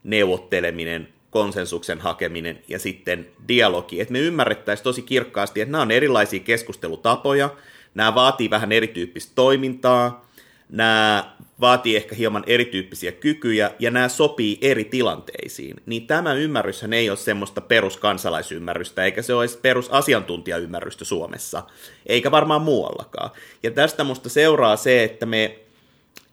neuvotteleminen, 0.04 1.08
konsensuksen 1.30 2.00
hakeminen 2.00 2.62
ja 2.68 2.78
sitten 2.78 3.28
dialogi. 3.48 4.00
Että 4.00 4.12
me 4.12 4.18
ymmärrettäisiin 4.18 4.84
tosi 4.84 5.02
kirkkaasti, 5.02 5.60
että 5.60 5.72
nämä 5.72 5.82
on 5.82 5.90
erilaisia 5.90 6.40
keskustelutapoja, 6.40 7.50
nämä 7.94 8.14
vaatii 8.14 8.50
vähän 8.50 8.72
erityyppistä 8.72 9.32
toimintaa, 9.34 10.31
nämä 10.72 11.32
vaatii 11.60 11.96
ehkä 11.96 12.14
hieman 12.14 12.44
erityyppisiä 12.46 13.12
kykyjä 13.12 13.70
ja 13.78 13.90
nämä 13.90 14.08
sopii 14.08 14.58
eri 14.60 14.84
tilanteisiin. 14.84 15.76
Niin 15.86 16.06
tämä 16.06 16.32
ymmärryshän 16.32 16.92
ei 16.92 17.10
ole 17.10 17.18
semmoista 17.18 17.60
peruskansalaisymmärrystä, 17.60 19.04
eikä 19.04 19.22
se 19.22 19.34
ole 19.34 19.46
perusasiantuntijaymmärrystä 19.62 21.04
Suomessa, 21.04 21.62
eikä 22.06 22.30
varmaan 22.30 22.62
muuallakaan. 22.62 23.30
Ja 23.62 23.70
tästä 23.70 24.04
musta 24.04 24.28
seuraa 24.28 24.76
se, 24.76 25.04
että 25.04 25.26
me 25.26 25.58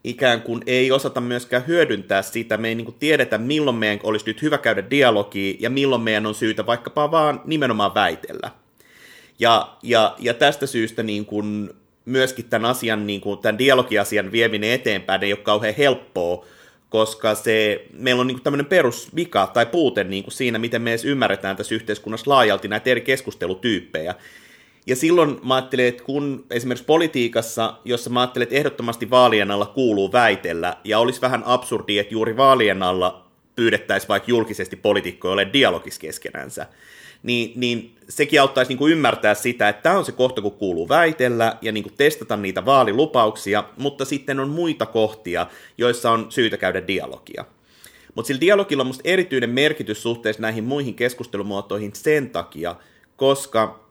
ikään 0.03 0.41
kuin 0.41 0.61
ei 0.65 0.91
osata 0.91 1.21
myöskään 1.21 1.67
hyödyntää 1.67 2.21
sitä. 2.21 2.57
Me 2.57 2.67
ei 2.67 2.75
niin 2.75 2.95
tiedetä, 2.99 3.37
milloin 3.37 3.77
meidän 3.77 3.99
olisi 4.03 4.25
nyt 4.25 4.41
hyvä 4.41 4.57
käydä 4.57 4.89
dialogia 4.89 5.55
ja 5.59 5.69
milloin 5.69 6.01
meidän 6.01 6.25
on 6.25 6.35
syytä 6.35 6.65
vaikkapa 6.65 7.11
vaan 7.11 7.41
nimenomaan 7.45 7.93
väitellä. 7.93 8.51
Ja, 9.39 9.77
ja, 9.83 10.15
ja 10.19 10.33
tästä 10.33 10.67
syystä 10.67 11.03
niin 11.03 11.25
kuin 11.25 11.69
myöskin 12.09 12.45
tämän 12.45 12.69
asian, 12.69 13.07
niin 13.07 13.21
kuin 13.21 13.39
tämän 13.39 13.57
dialogiasian 13.57 14.31
vieminen 14.31 14.71
eteenpäin 14.71 15.23
ei 15.23 15.33
ole 15.33 15.39
kauhean 15.39 15.75
helppoa, 15.77 16.45
koska 16.89 17.35
se, 17.35 17.85
meillä 17.93 18.21
on 18.21 18.27
niin 18.27 18.35
kuin 18.35 18.43
tämmöinen 18.43 18.65
perusvika 18.65 19.47
tai 19.53 19.65
puute 19.65 20.03
niin 20.03 20.23
kuin 20.23 20.33
siinä, 20.33 20.59
miten 20.59 20.81
me 20.81 20.91
edes 20.91 21.05
ymmärretään 21.05 21.57
tässä 21.57 21.75
yhteiskunnassa 21.75 22.31
laajalti 22.31 22.67
näitä 22.67 22.89
eri 22.89 23.01
keskustelutyyppejä. 23.01 24.15
Ja 24.87 24.95
silloin 24.95 25.39
mä 25.43 25.55
ajattelin, 25.55 25.85
että 25.85 26.03
kun 26.03 26.45
esimerkiksi 26.51 26.85
politiikassa, 26.85 27.73
jossa 27.85 28.09
mä 28.09 28.19
ajattelin, 28.19 28.43
että 28.43 28.55
ehdottomasti 28.55 29.09
vaalien 29.09 29.51
alla 29.51 29.65
kuuluu 29.65 30.11
väitellä, 30.11 30.77
ja 30.83 30.99
olisi 30.99 31.21
vähän 31.21 31.43
absurdi, 31.45 31.99
että 31.99 32.13
juuri 32.13 32.37
vaalien 32.37 32.83
alla 32.83 33.25
pyydettäisiin 33.55 34.07
vaikka 34.07 34.31
julkisesti 34.31 34.75
poliitikkoja 34.75 35.33
ole 35.33 35.49
dialogis 35.53 35.99
keskenänsä, 35.99 36.65
niin, 37.23 37.51
niin 37.55 37.95
sekin 38.09 38.41
auttaisi 38.41 38.69
niin 38.69 38.77
kuin 38.77 38.91
ymmärtää 38.91 39.33
sitä, 39.33 39.69
että 39.69 39.81
tämä 39.81 39.97
on 39.97 40.05
se 40.05 40.11
kohta, 40.11 40.41
kun 40.41 40.51
kuuluu 40.51 40.89
väitellä 40.89 41.57
ja 41.61 41.71
niin 41.71 41.83
kuin 41.83 41.93
testata 41.97 42.37
niitä 42.37 42.65
vaalilupauksia, 42.65 43.63
mutta 43.77 44.05
sitten 44.05 44.39
on 44.39 44.49
muita 44.49 44.85
kohtia, 44.85 45.47
joissa 45.77 46.11
on 46.11 46.25
syytä 46.29 46.57
käydä 46.57 46.87
dialogia. 46.87 47.45
Mutta 48.15 48.27
sillä 48.27 48.41
dialogilla 48.41 48.81
on 48.83 48.87
musta 48.87 49.01
erityinen 49.05 49.49
merkitys 49.49 50.03
suhteessa 50.03 50.41
näihin 50.41 50.63
muihin 50.63 50.95
keskustelumuotoihin 50.95 51.91
sen 51.93 52.29
takia, 52.29 52.75
koska 53.15 53.89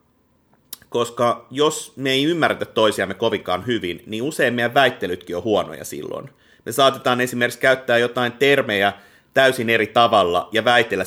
koska 0.89 1.47
jos 1.51 1.93
me 1.97 2.11
ei 2.11 2.25
ymmärretä 2.25 2.65
toisiamme 2.65 3.15
kovinkaan 3.15 3.67
hyvin, 3.67 4.03
niin 4.07 4.23
usein 4.23 4.55
meidän 4.55 4.75
väittelytkin 4.75 5.37
on 5.37 5.45
huonoja 5.45 5.85
silloin. 5.85 6.31
Me 6.65 6.73
saatetaan 6.73 7.21
esimerkiksi 7.21 7.61
käyttää 7.61 7.99
jotain 7.99 8.33
termejä 8.33 8.93
täysin 9.39 9.71
eri 9.71 9.87
tavalla 9.87 10.49
ja 10.53 10.65
väitellä 10.65 11.05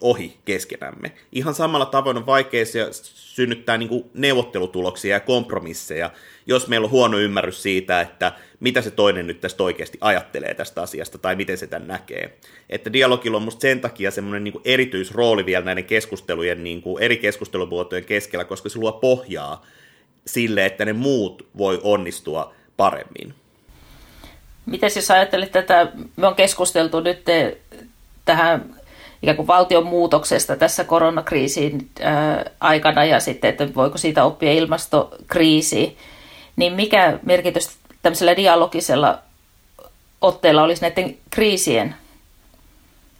ohi 0.00 0.36
keskenämme. 0.44 1.12
Ihan 1.32 1.54
samalla 1.54 1.86
tavoin 1.86 2.16
on 2.16 2.26
vaikea 2.26 2.64
synnyttää 3.02 3.78
niin 3.78 3.88
kuin 3.88 4.10
neuvottelutuloksia 4.14 5.16
ja 5.16 5.20
kompromisseja, 5.20 6.10
jos 6.46 6.68
meillä 6.68 6.84
on 6.84 6.90
huono 6.90 7.18
ymmärrys 7.18 7.62
siitä, 7.62 8.00
että 8.00 8.32
mitä 8.60 8.80
se 8.82 8.90
toinen 8.90 9.26
nyt 9.26 9.40
tästä 9.40 9.62
oikeasti 9.62 9.98
ajattelee 10.00 10.54
tästä 10.54 10.82
asiasta 10.82 11.18
tai 11.18 11.36
miten 11.36 11.58
se 11.58 11.66
tämän 11.66 11.88
näkee. 11.88 12.38
Että 12.70 12.92
dialogilla 12.92 13.36
on 13.36 13.42
musta 13.42 13.60
sen 13.60 13.80
takia 13.80 14.10
semmoinen 14.10 14.44
niin 14.44 14.60
erityisrooli 14.64 15.46
vielä 15.46 15.64
näiden 15.64 15.84
keskustelujen, 15.84 16.64
niin 16.64 16.82
kuin 16.82 17.02
eri 17.02 17.16
keskustelumuotojen 17.16 18.04
keskellä, 18.04 18.44
koska 18.44 18.68
se 18.68 18.78
luo 18.78 18.92
pohjaa 18.92 19.66
sille, 20.26 20.66
että 20.66 20.84
ne 20.84 20.92
muut 20.92 21.48
voi 21.58 21.80
onnistua 21.82 22.54
paremmin. 22.76 23.41
Miten 24.66 24.90
jos 24.96 25.10
ajattelet 25.10 25.52
tätä, 25.52 25.86
me 26.16 26.26
on 26.26 26.34
keskusteltu 26.34 27.00
nyt 27.00 27.24
tähän 28.24 28.74
ikään 29.22 29.36
kuin 29.36 29.46
valtion 29.46 29.86
muutoksesta 29.86 30.56
tässä 30.56 30.84
koronakriisin 30.84 31.90
aikana 32.60 33.04
ja 33.04 33.20
sitten, 33.20 33.50
että 33.50 33.74
voiko 33.74 33.98
siitä 33.98 34.24
oppia 34.24 34.52
ilmastokriisiin, 34.52 35.96
niin 36.56 36.72
mikä 36.72 37.18
merkitys 37.22 37.76
tämmöisellä 38.02 38.36
dialogisella 38.36 39.18
otteella 40.20 40.62
olisi 40.62 40.82
näiden 40.82 41.16
kriisien 41.30 41.94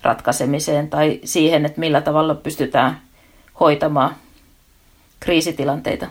ratkaisemiseen 0.03 0.91
tai 0.91 1.21
siihen, 1.25 1.67
että 1.67 1.81
millä 1.81 2.01
tavalla 2.01 2.35
pystytään 2.35 3.01
hoitamaan 3.61 4.17
kriisitilanteita? 5.21 6.07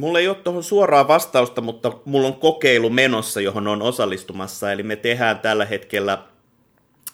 Mulla 0.00 0.18
ei 0.18 0.28
ole 0.28 0.36
tuohon 0.36 0.64
suoraa 0.64 1.08
vastausta, 1.08 1.60
mutta 1.60 1.92
mulla 2.04 2.28
on 2.28 2.34
kokeilu 2.34 2.90
menossa, 2.90 3.40
johon 3.40 3.66
on 3.66 3.82
osallistumassa. 3.82 4.72
Eli 4.72 4.82
me 4.82 4.96
tehdään 4.96 5.38
tällä 5.38 5.64
hetkellä, 5.64 6.18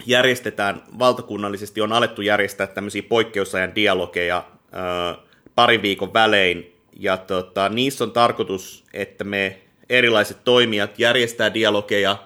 järjestetään 0.07 0.83
valtakunnallisesti, 0.99 1.81
on 1.81 1.93
alettu 1.93 2.23
järjestää 2.23 2.67
tämmöisiä 2.67 3.03
poikkeusajan 3.03 3.75
dialogeja 3.75 4.37
äh, 4.37 5.25
parin 5.55 5.83
viikon 5.83 6.15
välein. 6.15 6.75
Ja 7.01 7.17
tota, 7.17 7.69
niissä 7.69 8.05
on 8.05 8.13
tarkoitus, 8.13 8.85
että 8.93 9.25
me 9.25 9.61
erilaiset 9.89 10.45
toimijat 10.45 10.99
järjestää 10.99 11.55
dialogeja, 11.55 12.17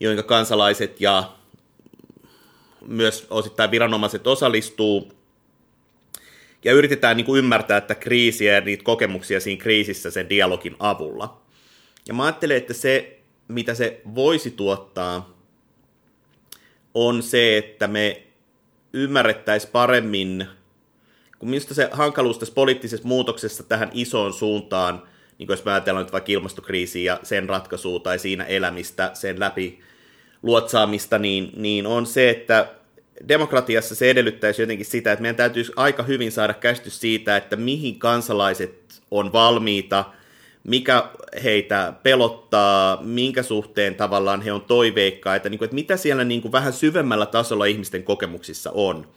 joihin 0.00 0.24
kansalaiset 0.24 1.00
ja 1.00 1.24
myös 2.86 3.26
osittain 3.30 3.70
viranomaiset 3.70 4.26
osallistuu 4.26 5.12
ja 6.64 6.72
yritetään 6.72 7.16
niin 7.16 7.24
kuin 7.24 7.38
ymmärtää 7.38 7.78
että 7.78 7.94
kriisiä 7.94 8.54
ja 8.54 8.60
niitä 8.60 8.84
kokemuksia 8.84 9.40
siinä 9.40 9.62
kriisissä 9.62 10.10
sen 10.10 10.28
dialogin 10.28 10.76
avulla. 10.78 11.42
Ja 12.08 12.14
mä 12.14 12.24
ajattelen, 12.24 12.56
että 12.56 12.74
se, 12.74 13.20
mitä 13.48 13.74
se 13.74 14.00
voisi 14.14 14.50
tuottaa, 14.50 15.38
on 16.94 17.22
se, 17.22 17.58
että 17.58 17.86
me 17.86 18.22
ymmärrettäisiin 18.92 19.72
paremmin 19.72 20.46
kun 21.42 21.50
minusta 21.50 21.74
se 21.74 21.88
hankaluus 21.92 22.38
tässä 22.38 22.54
poliittisessa 22.54 23.08
muutoksessa 23.08 23.62
tähän 23.62 23.90
isoon 23.92 24.32
suuntaan, 24.32 25.02
niin 25.38 25.46
jos 25.50 25.64
mä 25.64 25.72
ajatellaan 25.72 26.04
nyt 26.04 26.12
vaikka 26.12 26.32
ilmastokriisiä 26.32 27.12
ja 27.12 27.20
sen 27.22 27.48
ratkaisua 27.48 28.00
tai 28.00 28.18
siinä 28.18 28.44
elämistä, 28.44 29.10
sen 29.14 29.40
läpi 29.40 29.80
luotsaamista, 30.42 31.18
niin, 31.18 31.52
niin 31.56 31.86
on 31.86 32.06
se, 32.06 32.30
että 32.30 32.68
demokratiassa 33.28 33.94
se 33.94 34.10
edellyttäisi 34.10 34.62
jotenkin 34.62 34.86
sitä, 34.86 35.12
että 35.12 35.22
meidän 35.22 35.36
täytyisi 35.36 35.72
aika 35.76 36.02
hyvin 36.02 36.32
saada 36.32 36.54
käsitys 36.54 37.00
siitä, 37.00 37.36
että 37.36 37.56
mihin 37.56 37.98
kansalaiset 37.98 39.02
on 39.10 39.32
valmiita, 39.32 40.04
mikä 40.64 41.04
heitä 41.44 41.92
pelottaa, 42.02 43.02
minkä 43.02 43.42
suhteen 43.42 43.94
tavallaan 43.94 44.42
he 44.42 44.52
on 44.52 44.62
toiveikkaita, 44.62 45.48
niin 45.48 45.58
kuin, 45.58 45.66
että 45.66 45.74
mitä 45.74 45.96
siellä 45.96 46.24
niin 46.24 46.42
kuin 46.42 46.52
vähän 46.52 46.72
syvemmällä 46.72 47.26
tasolla 47.26 47.64
ihmisten 47.64 48.02
kokemuksissa 48.02 48.70
on, 48.70 49.08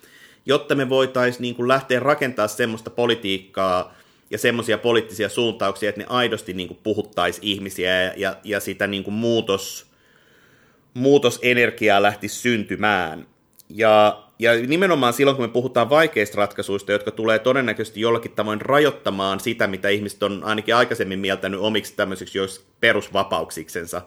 jotta 0.45 0.76
me 0.76 0.89
voitaisiin 0.89 1.41
niin 1.41 1.56
kuin 1.56 1.68
lähteä 1.68 1.99
rakentamaan 1.99 2.49
semmoista 2.49 2.89
politiikkaa 2.89 3.93
ja 4.30 4.38
semmoisia 4.38 4.78
poliittisia 4.78 5.30
suuntauksia, 5.30 5.89
että 5.89 6.01
ne 6.01 6.08
aidosti 6.10 6.53
niin 6.53 6.68
kuin 6.68 6.80
puhuttaisi 6.84 7.39
ihmisiä 7.43 8.03
ja, 8.03 8.14
ja, 8.18 8.36
ja 8.43 8.60
sitä 8.60 8.88
niin 8.88 9.03
kuin 9.03 9.14
muutos, 9.14 9.86
muutosenergiaa 10.93 12.01
lähtisi 12.01 12.39
syntymään. 12.39 13.28
Ja, 13.70 14.24
ja 14.39 14.53
nimenomaan 14.53 15.13
silloin, 15.13 15.38
kun 15.38 15.45
me 15.45 15.51
puhutaan 15.51 15.89
vaikeista 15.89 16.38
ratkaisuista, 16.38 16.91
jotka 16.91 17.11
tulee 17.11 17.39
todennäköisesti 17.39 18.01
jollakin 18.01 18.32
tavoin 18.32 18.61
rajoittamaan 18.61 19.39
sitä, 19.39 19.68
mitä 19.68 19.89
ihmiset 19.89 20.24
on 20.24 20.43
ainakin 20.43 20.76
aikaisemmin 20.76 21.20
mieltänyt 21.20 21.59
omiksi 21.59 21.93
tämmöisiksi 21.95 22.38
jos 22.38 22.66
perusvapauksiksensa, 22.80 24.01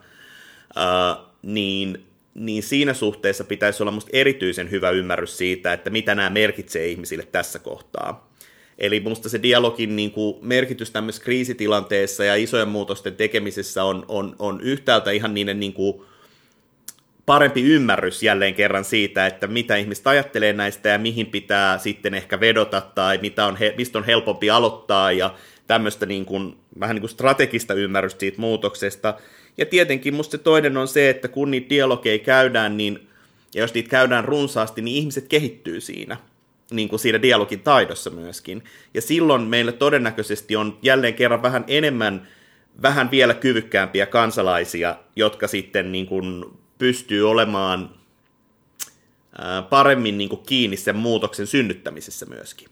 ää, 0.76 1.16
niin, 1.42 2.04
niin 2.34 2.62
siinä 2.62 2.94
suhteessa 2.94 3.44
pitäisi 3.44 3.82
olla 3.82 3.92
musta 3.92 4.10
erityisen 4.12 4.70
hyvä 4.70 4.90
ymmärrys 4.90 5.38
siitä, 5.38 5.72
että 5.72 5.90
mitä 5.90 6.14
nämä 6.14 6.30
merkitsee 6.30 6.86
ihmisille 6.86 7.28
tässä 7.32 7.58
kohtaa. 7.58 8.28
Eli 8.78 9.00
minusta 9.00 9.28
se 9.28 9.42
dialogin 9.42 9.96
niin 9.96 10.10
kuin, 10.10 10.36
merkitys 10.42 10.90
tämmöisessä 10.90 11.24
kriisitilanteessa 11.24 12.24
ja 12.24 12.36
isojen 12.36 12.68
muutosten 12.68 13.16
tekemisessä 13.16 13.84
on, 13.84 14.04
on, 14.08 14.36
on 14.38 14.60
yhtäältä 14.60 15.10
ihan 15.10 15.34
niiden 15.34 15.60
niin 15.60 15.72
kuin, 15.72 16.02
parempi 17.28 17.62
ymmärrys 17.62 18.22
jälleen 18.22 18.54
kerran 18.54 18.84
siitä, 18.84 19.26
että 19.26 19.46
mitä 19.46 19.76
ihmiset 19.76 20.06
ajattelee 20.06 20.52
näistä 20.52 20.88
ja 20.88 20.98
mihin 20.98 21.26
pitää 21.26 21.78
sitten 21.78 22.14
ehkä 22.14 22.40
vedota 22.40 22.80
tai 22.80 23.18
mitä 23.22 23.46
on, 23.46 23.58
mistä 23.76 23.98
on 23.98 24.04
helpompi 24.04 24.50
aloittaa 24.50 25.12
ja 25.12 25.34
tämmöistä 25.66 26.06
niin 26.06 26.24
kuin, 26.24 26.56
vähän 26.80 26.94
niin 26.94 27.00
kuin 27.00 27.10
strategista 27.10 27.74
ymmärrystä 27.74 28.20
siitä 28.20 28.40
muutoksesta. 28.40 29.14
Ja 29.58 29.66
tietenkin 29.66 30.14
musta 30.14 30.30
se 30.30 30.38
toinen 30.38 30.76
on 30.76 30.88
se, 30.88 31.10
että 31.10 31.28
kun 31.28 31.50
niitä 31.50 31.68
dialogeja 31.68 32.18
käydään, 32.18 32.76
niin, 32.76 33.08
ja 33.54 33.60
jos 33.60 33.74
niitä 33.74 33.90
käydään 33.90 34.24
runsaasti, 34.24 34.82
niin 34.82 34.96
ihmiset 34.96 35.28
kehittyy 35.28 35.80
siinä 35.80 36.16
niin 36.70 36.88
kuin 36.88 37.00
siinä 37.00 37.22
dialogin 37.22 37.60
taidossa 37.60 38.10
myöskin. 38.10 38.62
Ja 38.94 39.02
silloin 39.02 39.42
meillä 39.42 39.72
todennäköisesti 39.72 40.56
on 40.56 40.78
jälleen 40.82 41.14
kerran 41.14 41.42
vähän 41.42 41.64
enemmän, 41.66 42.28
vähän 42.82 43.10
vielä 43.10 43.34
kyvykkäämpiä 43.34 44.06
kansalaisia, 44.06 44.96
jotka 45.16 45.48
sitten 45.48 45.92
niin 45.92 46.06
kuin 46.06 46.44
pystyy 46.78 47.30
olemaan 47.30 47.90
paremmin 49.70 50.18
niin 50.18 50.30
kuin 50.30 50.42
kiinni 50.46 50.76
sen 50.76 50.96
muutoksen 50.96 51.46
synnyttämisessä 51.46 52.26
myöskin. 52.26 52.68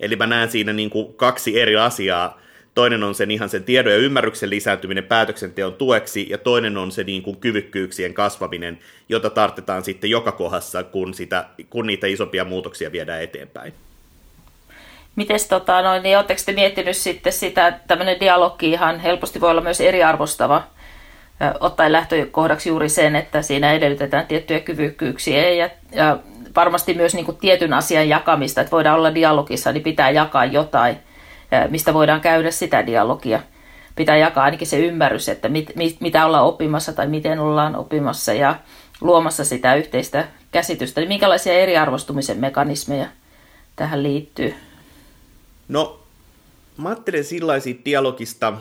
Eli 0.00 0.16
mä 0.16 0.26
näen 0.26 0.50
siinä 0.50 0.72
niin 0.72 0.90
kuin 0.90 1.14
kaksi 1.14 1.60
eri 1.60 1.76
asiaa. 1.76 2.40
Toinen 2.74 3.02
on 3.02 3.14
sen 3.14 3.30
ihan 3.30 3.48
sen 3.48 3.64
tiedon 3.64 3.92
ja 3.92 3.98
ymmärryksen 3.98 4.50
lisääntyminen 4.50 5.04
päätöksenteon 5.04 5.74
tueksi, 5.74 6.26
ja 6.30 6.38
toinen 6.38 6.78
on 6.78 6.92
se 6.92 7.04
niin 7.04 7.22
kuin 7.22 7.36
kyvykkyyksien 7.36 8.14
kasvaminen, 8.14 8.78
jota 9.08 9.30
tarvitaan 9.30 9.84
sitten 9.84 10.10
joka 10.10 10.32
kohdassa, 10.32 10.82
kun, 10.82 11.14
sitä, 11.14 11.48
kun 11.70 11.86
niitä 11.86 12.06
isompia 12.06 12.44
muutoksia 12.44 12.92
viedään 12.92 13.22
eteenpäin. 13.22 13.72
Miten 15.16 15.38
tota, 15.48 16.00
niin 16.00 16.16
oletteko 16.16 16.40
te 16.46 16.52
miettinyt 16.52 16.96
sitten 16.96 17.32
sitä, 17.32 17.66
että 17.66 17.80
tämmöinen 17.88 18.20
dialogi 18.20 18.70
ihan 18.70 19.00
helposti 19.00 19.40
voi 19.40 19.50
olla 19.50 19.60
myös 19.60 19.80
eriarvostava 19.80 20.62
ottaen 21.60 21.92
lähtökohdaksi 21.92 22.68
juuri 22.68 22.88
sen, 22.88 23.16
että 23.16 23.42
siinä 23.42 23.72
edellytetään 23.72 24.26
tiettyjä 24.26 24.60
kyvykkyyksiä 24.60 25.50
ja, 25.50 25.70
ja 25.92 26.18
varmasti 26.56 26.94
myös 26.94 27.14
niin 27.14 27.24
kuin 27.24 27.36
tietyn 27.36 27.72
asian 27.72 28.08
jakamista, 28.08 28.60
että 28.60 28.70
voidaan 28.70 28.98
olla 28.98 29.14
dialogissa, 29.14 29.72
niin 29.72 29.82
pitää 29.82 30.10
jakaa 30.10 30.44
jotain, 30.44 30.96
mistä 31.68 31.94
voidaan 31.94 32.20
käydä 32.20 32.50
sitä 32.50 32.86
dialogia. 32.86 33.40
Pitää 33.96 34.16
jakaa 34.16 34.44
ainakin 34.44 34.66
se 34.66 34.78
ymmärrys, 34.78 35.28
että 35.28 35.48
mit, 35.48 35.76
mit, 35.76 36.00
mitä 36.00 36.26
ollaan 36.26 36.44
oppimassa 36.44 36.92
tai 36.92 37.06
miten 37.06 37.38
ollaan 37.38 37.76
oppimassa 37.76 38.32
ja 38.32 38.56
luomassa 39.00 39.44
sitä 39.44 39.74
yhteistä 39.74 40.28
käsitystä. 40.50 41.00
Niin 41.00 41.08
minkälaisia 41.08 41.52
eriarvostumisen 41.52 42.38
mekanismeja 42.38 43.06
tähän 43.76 44.02
liittyy? 44.02 44.54
No, 45.68 46.00
mä 46.76 46.88
ajattelen 46.88 47.24
sillaisia 47.24 47.74
dialogista, 47.84 48.52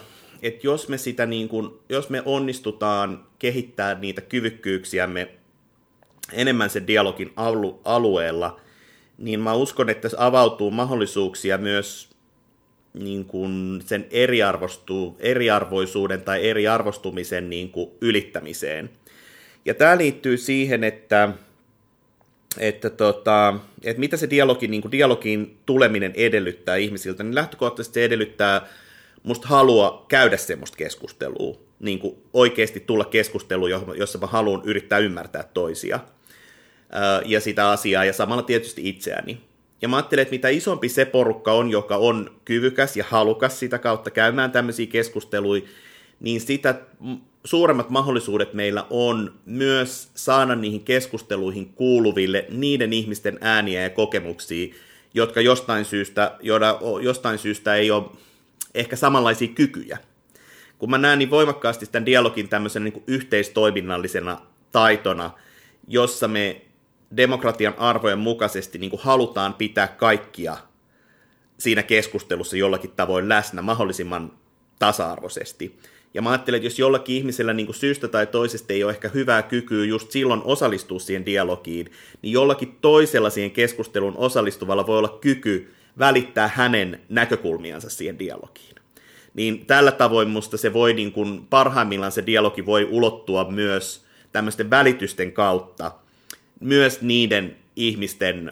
että 0.42 0.68
jos 0.68 0.89
me, 0.89 0.98
sitä 0.98 1.26
niin 1.26 1.50
kuin, 1.50 1.72
jos 1.89 2.10
me 2.10 2.22
onnistutaan 2.26 3.26
kehittää 3.39 4.00
niitä 4.00 4.22
kyvykkyyksiämme 4.22 5.28
enemmän 6.34 6.70
sen 6.70 6.88
dialogin 6.88 7.32
alu, 7.36 7.82
alueella, 7.86 8.60
niin 9.18 9.39
mä 9.39 9.54
uskon, 9.54 9.89
että 9.89 10.10
se 10.10 10.18
avautuu 10.20 10.72
mahdollisuuksia 10.72 11.58
myös 11.58 12.10
niin 12.94 13.26
kuin 13.26 13.82
sen 13.86 14.08
eriarvoisuuden 15.20 16.22
tai 16.22 16.50
eriarvostumisen 16.50 17.50
niin 17.50 17.70
kuin 17.70 17.92
ylittämiseen. 18.02 18.89
Ja 19.66 19.74
tämä 19.74 19.98
liittyy 19.98 20.38
siihen, 20.38 20.84
että, 20.84 21.30
että, 22.60 22.89
tota, 22.89 23.54
että 23.84 24.00
mitä 24.00 24.18
se 24.18 24.30
dialogi, 24.30 24.68
niin 24.68 24.82
kuin 24.82 24.92
dialogin 24.92 25.58
tuleminen 25.66 26.14
edellyttää 26.16 26.76
ihmisiltä, 26.76 27.24
niin 27.24 27.36
lähtökohtaisesti 27.36 27.94
se 27.94 28.06
edellyttää 28.06 28.68
musta 29.24 29.48
halua 29.48 30.06
käydä 30.08 30.38
semmoista 30.38 30.78
keskustelua, 30.78 31.58
niin 31.80 32.00
kuin 32.00 32.16
oikeasti 32.34 32.80
tulla 32.80 33.06
keskusteluun, 33.06 33.70
jossa 33.96 34.18
mä 34.18 34.28
haluan 34.28 34.62
yrittää 34.64 35.00
ymmärtää 35.00 35.44
toisia 35.54 36.00
ja 37.26 37.42
sitä 37.42 37.70
asiaa, 37.70 38.06
ja 38.06 38.14
samalla 38.14 38.44
tietysti 38.44 38.90
itseäni. 38.90 39.42
Ja 39.82 39.88
mä 39.88 39.96
ajattelen, 39.96 40.22
että 40.22 40.32
mitä 40.32 40.50
isompi 40.50 40.90
se 40.90 41.06
porukka 41.06 41.54
on, 41.54 41.70
joka 41.70 41.98
on 41.98 42.32
kyvykäs 42.46 42.98
ja 42.98 43.06
halukas 43.10 43.60
sitä 43.60 43.78
kautta 43.80 44.12
käymään 44.12 44.52
tämmöisiä 44.52 44.86
keskusteluja, 44.86 45.62
niin 46.20 46.42
sitä 46.42 46.76
suuremmat 47.46 47.90
mahdollisuudet 47.90 48.54
meillä 48.54 48.86
on 48.90 49.34
myös 49.46 50.10
saada 50.16 50.56
niihin 50.56 50.84
keskusteluihin 50.84 51.74
kuuluville 51.74 52.46
niiden 52.50 52.94
ihmisten 52.94 53.38
ääniä 53.42 53.82
ja 53.82 53.90
kokemuksia, 53.90 54.74
jotka 55.14 55.42
jostain 55.42 55.86
syystä, 55.86 56.38
jostain 57.02 57.38
syystä 57.38 57.76
ei 57.76 57.92
ole 57.92 58.04
ehkä 58.76 58.96
samanlaisia 58.96 59.48
kykyjä. 59.48 59.98
Kun 60.78 60.90
mä 60.90 60.98
näen 60.98 61.20
niin 61.20 61.30
voimakkaasti 61.30 61.86
tämän 61.86 62.06
dialogin 62.06 62.50
tämmöisen 62.50 62.84
niin 62.84 63.04
yhteistoiminnallisena 63.08 64.42
taitona, 64.72 65.32
jossa 65.88 66.28
me 66.28 66.62
demokratian 67.18 67.74
arvojen 67.78 68.20
mukaisesti 68.20 68.78
niin 68.78 68.90
kuin 68.90 69.02
halutaan 69.04 69.54
pitää 69.54 69.88
kaikkia 69.88 70.58
siinä 71.58 71.84
keskustelussa 71.84 72.58
jollakin 72.58 72.92
tavoin 72.92 73.30
läsnä 73.30 73.62
mahdollisimman 73.62 74.32
tasa-arvoisesti. 74.80 75.80
Ja 76.14 76.22
mä 76.22 76.30
ajattelen, 76.30 76.58
että 76.58 76.66
jos 76.66 76.80
jollakin 76.80 77.16
ihmisellä 77.16 77.54
niin 77.54 77.66
kuin 77.66 77.76
syystä 77.76 78.08
tai 78.08 78.28
toisesta 78.28 78.74
ei 78.74 78.84
ole 78.84 78.92
ehkä 78.92 79.10
hyvää 79.10 79.44
kykyä 79.44 79.86
just 79.86 80.12
silloin 80.12 80.42
osallistua 80.44 81.00
siihen 81.00 81.26
dialogiin, 81.26 81.92
niin 82.22 82.32
jollakin 82.32 82.78
toisella 82.82 83.30
siihen 83.30 83.52
keskusteluun 83.52 84.18
osallistuvalla 84.18 84.88
voi 84.88 84.98
olla 84.98 85.18
kyky 85.22 85.74
välittää 86.00 86.50
hänen 86.56 87.02
näkökulmiansa 87.10 87.89
siihen 87.89 88.20
dialogiin. 88.20 88.76
Niin 89.34 89.66
tällä 89.66 89.92
tavoin 89.92 90.30
musta 90.30 90.58
se 90.58 90.74
voi 90.74 90.94
niin 90.94 91.12
kuin, 91.12 91.48
parhaimmillaan 91.50 92.12
se 92.12 92.26
dialogi 92.26 92.66
voi 92.66 92.88
ulottua 92.92 93.52
myös 93.52 94.06
tämmöisten 94.32 94.70
välitysten 94.70 95.32
kautta 95.32 95.92
myös 96.60 97.02
niiden 97.02 97.56
ihmisten, 97.76 98.52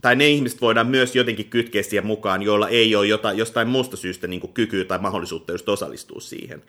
tai 0.00 0.16
ne 0.16 0.28
ihmiset 0.28 0.60
voidaan 0.60 0.86
myös 0.86 1.16
jotenkin 1.16 1.50
kytkeä 1.50 1.82
siihen 1.82 2.06
mukaan, 2.06 2.42
joilla 2.42 2.68
ei 2.68 2.96
ole 2.96 3.06
jotain, 3.06 3.38
jostain 3.38 3.68
muusta 3.68 3.96
syystä 3.96 4.26
niin 4.26 4.52
kykyä 4.54 4.84
tai 4.84 4.98
mahdollisuutta 4.98 5.52
just 5.52 5.68
osallistua 5.68 6.20
siihen. 6.20 6.62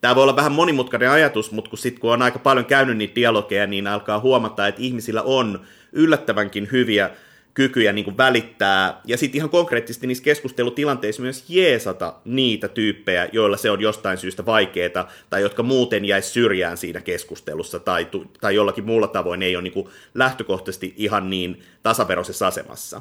Tämä 0.00 0.14
voi 0.14 0.22
olla 0.22 0.36
vähän 0.36 0.52
monimutkainen 0.52 1.10
ajatus, 1.10 1.52
mutta 1.52 1.70
kun, 1.70 1.78
sit, 1.78 1.98
kun 1.98 2.12
on 2.12 2.22
aika 2.22 2.38
paljon 2.38 2.66
käynyt 2.66 2.96
niitä 2.96 3.14
dialogeja, 3.14 3.66
niin 3.66 3.86
alkaa 3.86 4.20
huomata, 4.20 4.66
että 4.66 4.82
ihmisillä 4.82 5.22
on 5.22 5.60
yllättävänkin 5.92 6.68
hyviä 6.72 7.10
kykyjä 7.54 7.92
niin 7.92 8.04
kuin 8.04 8.16
välittää, 8.16 9.00
ja 9.04 9.16
sitten 9.16 9.38
ihan 9.38 9.50
konkreettisesti 9.50 10.06
niissä 10.06 10.24
keskustelutilanteissa 10.24 11.22
myös 11.22 11.44
jeesata 11.48 12.14
niitä 12.24 12.68
tyyppejä, 12.68 13.28
joilla 13.32 13.56
se 13.56 13.70
on 13.70 13.80
jostain 13.80 14.18
syystä 14.18 14.46
vaikeaa, 14.46 15.08
tai 15.30 15.42
jotka 15.42 15.62
muuten 15.62 16.04
jäisi 16.04 16.30
syrjään 16.30 16.76
siinä 16.76 17.00
keskustelussa, 17.00 17.80
tai, 17.80 18.08
tai 18.40 18.54
jollakin 18.54 18.84
muulla 18.84 19.06
tavoin 19.06 19.42
ei 19.42 19.56
ole 19.56 19.62
niin 19.62 19.72
kuin 19.72 19.88
lähtökohtaisesti 20.14 20.94
ihan 20.96 21.30
niin 21.30 21.62
tasaveroisessa 21.82 22.46
asemassa. 22.46 23.00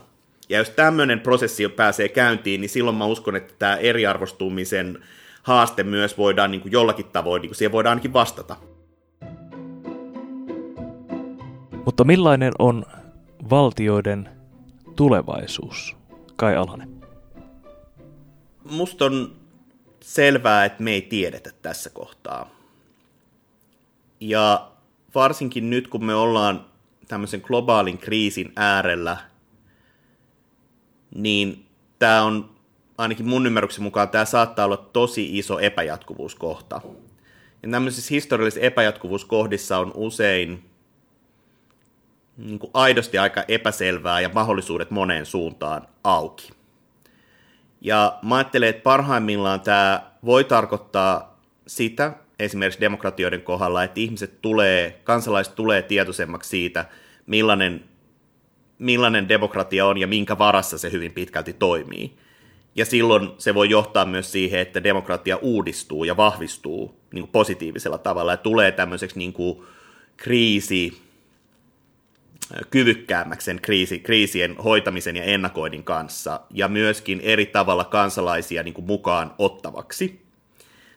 Ja 0.50 0.58
jos 0.58 0.70
tämmöinen 0.70 1.20
prosessi 1.20 1.70
pääsee 1.70 2.10
käyntiin, 2.10 2.62
niin 2.62 2.70
silloin 2.70 2.98
mä 2.98 3.06
uskon, 3.06 3.36
että 3.36 3.54
tämä 3.60 3.76
eriarvostumisen 3.76 5.04
haaste 5.44 5.84
myös 5.84 6.18
voidaan 6.18 6.52
niin 6.52 6.62
kuin 6.62 6.72
jollakin 6.72 7.06
tavoin, 7.06 7.42
niin 7.42 7.50
kuin 7.50 7.58
siihen 7.58 7.72
voidaan 7.72 7.92
ainakin 7.92 8.14
vastata. 8.14 8.56
Mutta 11.86 12.04
millainen 12.04 12.52
on 12.60 12.86
valtioiden 13.50 14.30
tulevaisuus 14.96 15.96
Kai 16.36 16.56
Alhanen? 16.56 17.04
Musta 18.72 19.06
on 19.06 19.36
selvää, 20.02 20.66
että 20.66 20.84
me 20.84 20.92
ei 20.92 21.02
tiedetä 21.02 21.52
tässä 21.62 21.90
kohtaa. 21.90 22.50
Ja 24.20 24.72
varsinkin 25.16 25.70
nyt, 25.70 25.88
kun 25.88 26.06
me 26.06 26.16
ollaan 26.16 26.66
tämmöisen 27.08 27.42
globaalin 27.44 27.98
kriisin 27.98 28.54
äärellä, 28.56 29.18
niin 31.16 31.66
tämä 32.00 32.24
on, 32.24 32.50
ainakin 32.98 33.28
mun 33.28 33.48
ymmärryksen 33.48 33.84
mukaan, 33.84 34.10
tämä 34.10 34.26
saattaa 34.26 34.66
olla 34.66 34.78
tosi 34.78 35.38
iso 35.38 35.60
epäjatkuvuuskohta. 35.60 36.82
Ja 37.64 37.70
tämmöisissä 37.72 38.14
historiallisissa 38.14 38.66
epäjatkuvuuskohdissa 38.66 39.78
on 39.78 39.92
usein 39.96 40.73
niin 42.38 42.60
kuin 42.60 42.72
aidosti 42.74 43.18
aika 43.18 43.44
epäselvää 43.48 44.22
ja 44.22 44.30
mahdollisuudet 44.34 44.92
moneen 44.92 45.26
suuntaan 45.26 45.88
auki. 46.04 46.50
Ja 47.82 48.20
mä 48.22 48.36
ajattelen, 48.36 48.70
että 48.70 48.84
parhaimmillaan 48.84 49.62
tämä 49.62 50.04
voi 50.26 50.44
tarkoittaa 50.44 51.40
sitä, 51.68 52.14
esimerkiksi 52.40 52.80
demokratioiden 52.80 53.42
kohdalla, 53.42 53.84
että 53.84 54.00
ihmiset 54.00 54.42
tulee, 54.42 55.02
kansalaiset 55.04 55.56
tulee 55.56 55.82
tietoisemmaksi 55.82 56.50
siitä, 56.50 56.86
millainen, 57.26 57.84
millainen 58.80 59.30
demokratia 59.30 59.86
on 59.86 59.98
ja 59.98 60.08
minkä 60.08 60.38
varassa 60.38 60.78
se 60.78 60.92
hyvin 60.92 61.14
pitkälti 61.14 61.54
toimii. 61.54 62.18
Ja 62.76 62.86
silloin 62.86 63.30
se 63.38 63.54
voi 63.54 63.70
johtaa 63.70 64.06
myös 64.06 64.32
siihen, 64.32 64.60
että 64.60 64.84
demokratia 64.84 65.38
uudistuu 65.38 66.04
ja 66.04 66.18
vahvistuu 66.18 66.98
niin 67.12 67.22
kuin 67.22 67.32
positiivisella 67.32 67.98
tavalla 67.98 68.32
ja 68.32 68.38
tulee 68.38 68.72
tämmöiseksi 68.72 69.20
niin 69.20 69.34
kuin 69.34 69.64
kriisi, 70.18 71.02
kyvykkäämmäksi 72.70 73.46
sen 73.46 73.62
kriisi, 73.62 74.00
kriisien 74.00 74.58
hoitamisen 74.58 75.16
ja 75.16 75.24
ennakoinnin 75.24 75.84
kanssa 75.84 76.40
ja 76.52 76.68
myöskin 76.68 77.22
eri 77.22 77.46
tavalla 77.46 77.84
kansalaisia 77.84 78.64
niin 78.64 78.74
kuin 78.74 78.86
mukaan 78.86 79.34
ottavaksi. 79.38 80.22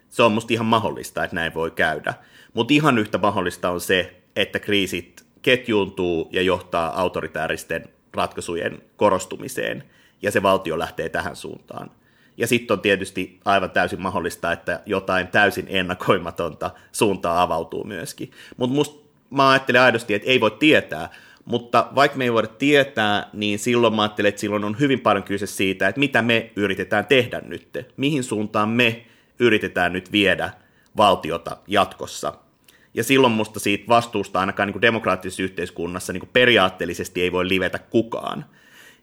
Se 0.08 0.22
on 0.22 0.32
musta 0.32 0.52
ihan 0.52 0.66
mahdollista, 0.66 1.24
että 1.24 1.36
näin 1.36 1.54
voi 1.54 1.70
käydä. 1.70 2.14
Mutta 2.54 2.74
ihan 2.74 2.98
yhtä 2.98 3.18
mahdollista 3.18 3.70
on 3.70 3.80
se, 3.80 4.16
että 4.36 4.58
kriisit 4.58 5.26
ketjuuntuu 5.42 6.28
ja 6.32 6.42
johtaa 6.42 7.00
autoritääristen 7.00 7.88
ratkaisujen 8.14 8.82
korostumiseen, 8.96 9.84
ja 10.22 10.30
se 10.30 10.42
valtio 10.42 10.78
lähtee 10.78 11.08
tähän 11.08 11.36
suuntaan. 11.36 11.90
Ja 12.36 12.46
sitten 12.46 12.74
on 12.74 12.80
tietysti 12.80 13.40
aivan 13.44 13.70
täysin 13.70 14.02
mahdollista, 14.02 14.52
että 14.52 14.80
jotain 14.86 15.28
täysin 15.28 15.66
ennakoimatonta 15.68 16.70
suuntaa 16.92 17.42
avautuu 17.42 17.84
myöskin. 17.84 18.30
Mutta 18.56 18.92
mä 19.30 19.50
ajattelen 19.50 19.82
aidosti, 19.82 20.14
että 20.14 20.30
ei 20.30 20.40
voi 20.40 20.50
tietää, 20.50 21.08
mutta 21.46 21.88
vaikka 21.94 22.18
me 22.18 22.24
ei 22.24 22.32
voida 22.32 22.48
tietää, 22.48 23.30
niin 23.32 23.58
silloin 23.58 23.94
mä 23.94 24.02
ajattelen, 24.02 24.28
että 24.28 24.40
silloin 24.40 24.64
on 24.64 24.76
hyvin 24.80 25.00
paljon 25.00 25.24
kyse 25.24 25.46
siitä, 25.46 25.88
että 25.88 25.98
mitä 25.98 26.22
me 26.22 26.50
yritetään 26.56 27.06
tehdä 27.06 27.40
nyt, 27.44 27.78
mihin 27.96 28.24
suuntaan 28.24 28.68
me 28.68 29.06
yritetään 29.38 29.92
nyt 29.92 30.12
viedä 30.12 30.50
valtiota 30.96 31.56
jatkossa. 31.66 32.32
Ja 32.94 33.04
silloin 33.04 33.32
musta 33.32 33.60
siitä 33.60 33.88
vastuusta 33.88 34.40
ainakaan 34.40 34.66
niin 34.66 34.72
kuin 34.72 34.82
demokraattisessa 34.82 35.42
yhteiskunnassa 35.42 36.12
niin 36.12 36.20
kuin 36.20 36.30
periaatteellisesti 36.32 37.22
ei 37.22 37.32
voi 37.32 37.48
livetä 37.48 37.78
kukaan. 37.78 38.44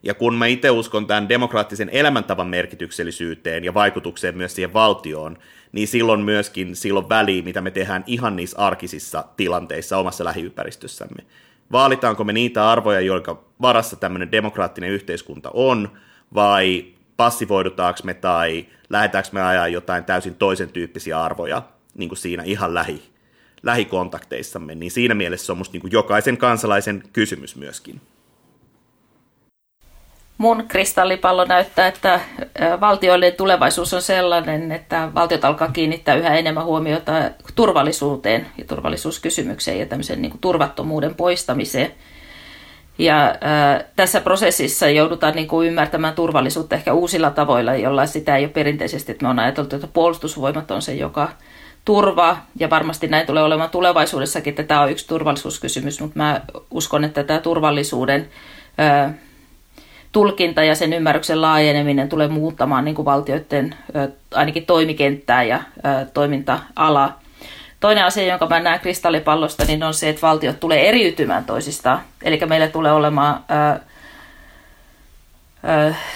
Ja 0.04 0.14
kun 0.14 0.36
mä 0.36 0.46
itse 0.46 0.70
uskon 0.70 1.08
tämän 1.08 1.30
demokraattisen 1.30 1.90
elämäntavan 1.90 2.48
merkityksellisyyteen 2.48 3.64
ja 3.64 3.74
vaikutukseen 3.74 4.38
myös 4.38 4.56
siihen 4.56 4.74
valtioon, 4.74 5.38
niin 5.72 5.88
silloin 5.88 6.20
myöskin 6.20 6.76
silloin 6.76 7.10
väliin, 7.10 7.44
mitä 7.44 7.62
me 7.62 7.72
tehdään 7.72 8.04
ihan 8.08 8.36
niissä 8.36 8.58
arkisissa 8.58 9.26
tilanteissa 9.38 9.98
omassa 9.98 10.24
lähiympäristössämme. 10.24 11.24
Vaalitaanko 11.72 12.24
me 12.24 12.34
niitä 12.34 12.70
arvoja, 12.70 13.00
joiden 13.00 13.36
varassa 13.62 13.96
tämmöinen 13.96 14.32
demokraattinen 14.32 14.90
yhteiskunta 14.90 15.52
on, 15.54 15.90
vai 16.34 16.86
passivoidutaanko 17.18 18.00
me 18.04 18.14
tai 18.14 18.66
lähdetäänkö 18.90 19.30
me 19.32 19.42
ajaa 19.42 19.68
jotain 19.68 20.04
täysin 20.04 20.36
toisen 20.36 20.70
tyyppisiä 20.70 21.22
arvoja 21.22 21.62
niin 21.96 22.10
kuin 22.10 22.18
siinä 22.18 22.44
ihan 22.44 22.74
lähi, 22.74 23.02
lähikontakteissamme, 23.64 24.76
niin 24.76 24.92
siinä 24.92 25.16
mielessä 25.16 25.46
se 25.46 25.52
on 25.52 25.58
musta 25.58 25.74
niin 25.74 25.82
kuin 25.82 25.92
jokaisen 25.92 26.38
kansalaisen 26.38 27.04
kysymys 27.14 27.56
myöskin. 27.56 28.02
Mun 30.38 30.64
kristallipallo 30.68 31.46
näyttää, 31.46 31.88
että 31.88 32.20
valtioiden 32.80 33.34
tulevaisuus 33.34 33.94
on 33.94 34.02
sellainen, 34.02 34.72
että 34.72 35.10
valtiot 35.16 35.46
alkaa 35.46 35.68
kiinnittää 35.68 36.16
yhä 36.16 36.36
enemmän 36.36 36.66
huomiota 36.66 37.12
turvallisuuteen 37.56 38.48
ja 38.58 38.66
turvallisuuskysymykseen 38.66 39.80
ja 39.80 39.86
tämmöisen 39.86 40.22
niin 40.22 40.32
kuin 40.32 40.42
turvattomuuden 40.42 41.16
poistamiseen– 41.16 41.92
ja 42.98 43.28
äh, 43.30 43.86
tässä 43.96 44.22
prosessissa 44.22 44.90
joudutaan 44.90 45.36
niin 45.36 45.48
kuin 45.48 45.68
ymmärtämään 45.68 46.14
turvallisuutta 46.14 46.76
ehkä 46.76 46.94
uusilla 46.94 47.32
tavoilla, 47.32 47.76
jolla 47.76 48.06
sitä 48.06 48.38
ei 48.38 48.44
ole 48.44 48.52
perinteisesti. 48.52 49.12
Että 49.12 49.26
me 49.26 49.30
on 49.30 49.40
ajateltu, 49.40 49.76
että 49.76 49.88
puolustusvoimat 49.88 50.72
on 50.72 50.82
se, 50.82 50.94
joka 50.94 51.30
turvaa, 51.86 52.46
ja 52.60 52.70
varmasti 52.70 53.08
näin 53.08 53.28
tulee 53.28 53.44
olemaan 53.44 53.70
tulevaisuudessakin, 53.70 54.52
että 54.52 54.64
tämä 54.64 54.82
on 54.82 54.92
yksi 54.92 55.08
turvallisuuskysymys, 55.08 56.02
mutta 56.02 56.20
mä 56.20 56.42
uskon, 56.72 57.04
että 57.04 57.24
tämä 57.24 57.40
turvallisuuden 57.40 58.30
äh, 58.80 59.14
tulkinta 60.14 60.64
ja 60.64 60.76
sen 60.76 60.94
ymmärryksen 60.94 61.42
laajeneminen 61.42 62.10
tulee 62.10 62.28
muuttamaan 62.28 62.86
niin 62.86 62.96
kuin 62.96 63.06
valtioiden 63.06 63.76
ainakin 64.34 64.66
toimikenttää 64.66 65.44
ja 65.44 65.64
toiminta-alaa. 66.14 67.20
Toinen 67.80 68.06
asia, 68.06 68.26
jonka 68.26 68.48
mä 68.48 68.60
näen 68.60 68.80
kristallipallosta, 68.80 69.66
niin 69.66 69.84
on 69.84 69.94
se, 69.94 70.10
että 70.10 70.22
valtiot 70.22 70.60
tulee 70.60 70.90
eriytymään 70.90 71.46
toisistaan. 71.46 72.02
Eli 72.22 72.40
meillä 72.46 72.68
tulee 72.68 72.92
olemaan 72.92 73.44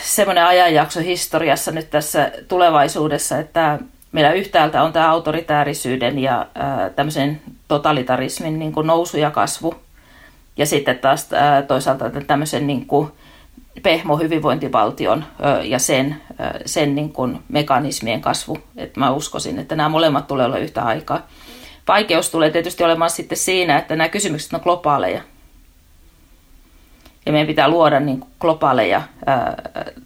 semmoinen 0.02 0.46
ajanjakso 0.46 1.00
historiassa 1.00 1.72
nyt 1.72 1.90
tässä 1.90 2.32
tulevaisuudessa, 2.48 3.38
että 3.38 3.80
meillä 4.12 4.32
yhtäältä 4.32 4.84
on 4.84 4.94
tämä 4.94 5.12
autoritäärisyyden 5.12 6.20
ja 6.20 6.48
tämmöisen 6.96 7.42
totalitarismin 7.68 8.60
niin 8.60 8.72
kuin 8.72 8.88
nousu 8.88 9.18
ja 9.18 9.32
kasvu. 9.32 9.76
Ja 10.58 10.66
sitten 10.66 11.00
taas 11.00 11.30
toisaalta 11.68 12.12
tämmöisen 12.28 12.68
niin 12.68 12.86
kuin 12.86 13.12
pehmo 13.84 14.18
hyvinvointivaltion 14.18 15.26
ja 15.64 15.80
sen, 15.80 16.22
sen 16.66 16.96
niin 16.96 17.14
kuin 17.14 17.40
mekanismien 17.50 18.22
kasvu. 18.22 18.58
Et 18.78 18.98
mä 18.98 19.12
uskoisin, 19.12 19.60
että 19.60 19.76
nämä 19.76 19.90
molemmat 19.90 20.28
tulee 20.28 20.46
olla 20.46 20.58
yhtä 20.58 20.84
aikaa. 20.84 21.28
Vaikeus 21.88 22.30
tulee 22.30 22.50
tietysti 22.50 22.84
olemaan 22.84 23.10
sitten 23.10 23.38
siinä, 23.38 23.78
että 23.78 23.96
nämä 23.96 24.10
kysymykset 24.10 24.54
on 24.54 24.60
globaaleja. 24.64 25.22
Ja 27.26 27.32
meidän 27.32 27.48
pitää 27.48 27.70
luoda 27.70 28.00
niin 28.00 28.24
globaaleja 28.40 29.02
ää, 29.26 29.56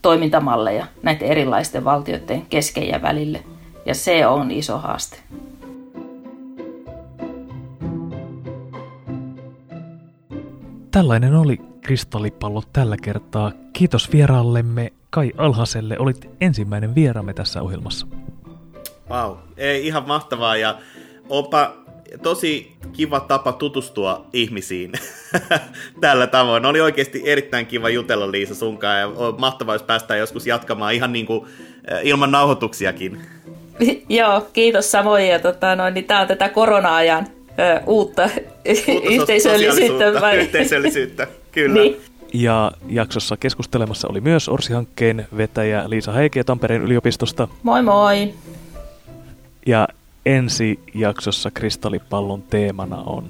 toimintamalleja 0.02 0.86
näiden 1.04 1.28
erilaisten 1.28 1.84
valtioiden 1.84 2.46
kesken 2.50 2.88
ja 2.88 3.02
välille. 3.02 3.44
Ja 3.86 3.96
se 3.96 4.28
on 4.28 4.52
iso 4.52 4.78
haaste. 4.78 5.18
Tällainen 10.92 11.36
oli 11.36 11.71
kristallipallo 11.82 12.64
tällä 12.74 12.98
kertaa. 13.02 13.52
Kiitos 13.74 14.12
vieraallemme 14.12 14.94
Kai 15.10 15.32
Alhaselle. 15.38 16.00
Olit 16.00 16.30
ensimmäinen 16.42 16.96
vieraamme 16.96 17.34
tässä 17.34 17.62
ohjelmassa. 17.62 18.08
Wow, 19.10 19.38
ei 19.58 19.88
ihan 19.88 20.08
mahtavaa 20.08 20.58
ja 20.58 20.78
onpa 21.30 21.74
tosi 22.24 22.72
kiva 22.94 23.20
tapa 23.20 23.54
tutustua 23.54 24.26
ihmisiin 24.34 24.92
tällä 26.02 26.28
tavoin. 26.28 26.66
Oli 26.66 26.82
oikeasti 26.82 27.22
erittäin 27.26 27.66
kiva 27.66 27.90
jutella 27.90 28.32
Liisa 28.32 28.56
sunkaan 28.56 29.00
ja 29.00 29.08
on 29.08 29.36
mahtavaa, 29.40 29.76
jos 29.76 29.84
päästään 29.84 30.20
joskus 30.20 30.48
jatkamaan 30.48 30.94
ihan 30.94 31.14
niin 31.14 31.26
kuin 31.26 31.46
eh, 31.88 32.00
ilman 32.04 32.32
nauhoituksiakin. 32.32 33.22
Joo, 34.10 34.48
kiitos 34.54 34.92
samoin. 34.92 35.28
Ja 35.28 35.40
tota, 35.40 35.76
noin, 35.76 35.94
niin 35.94 36.06
tämä 36.06 36.22
on 36.22 36.28
tätä 36.28 36.50
korona-ajan 36.50 37.28
ö, 37.60 37.82
uutta, 37.86 38.24
uutta 38.24 39.12
yhteisöllisyyttä. 39.14 40.22
Vai? 40.22 40.38
Yhteisöllisyyttä, 40.38 41.28
kyllä. 41.52 41.82
niin. 41.82 42.02
Ja 42.34 42.72
jaksossa 42.88 43.38
keskustelemassa 43.38 44.08
oli 44.08 44.22
myös 44.22 44.50
Orsi-hankkeen 44.50 45.28
vetäjä 45.38 45.90
Liisa 45.90 46.12
Heike 46.12 46.44
Tampereen 46.44 46.82
yliopistosta. 46.82 47.48
Moi 47.64 47.82
moi! 47.84 48.34
Ja 49.66 49.88
ensi 50.26 50.80
jaksossa 50.94 51.52
Kristallipallon 51.52 52.42
teemana 52.42 52.98
on 52.98 53.30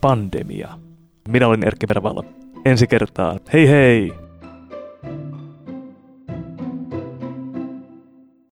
pandemia. 0.00 0.68
Minä 1.28 1.46
olen 1.46 1.64
Erkki 1.64 1.88
Vervalla. 1.88 2.24
Ensi 2.64 2.86
kertaa. 2.86 3.38
Hei 3.52 3.68
hei! 3.68 4.27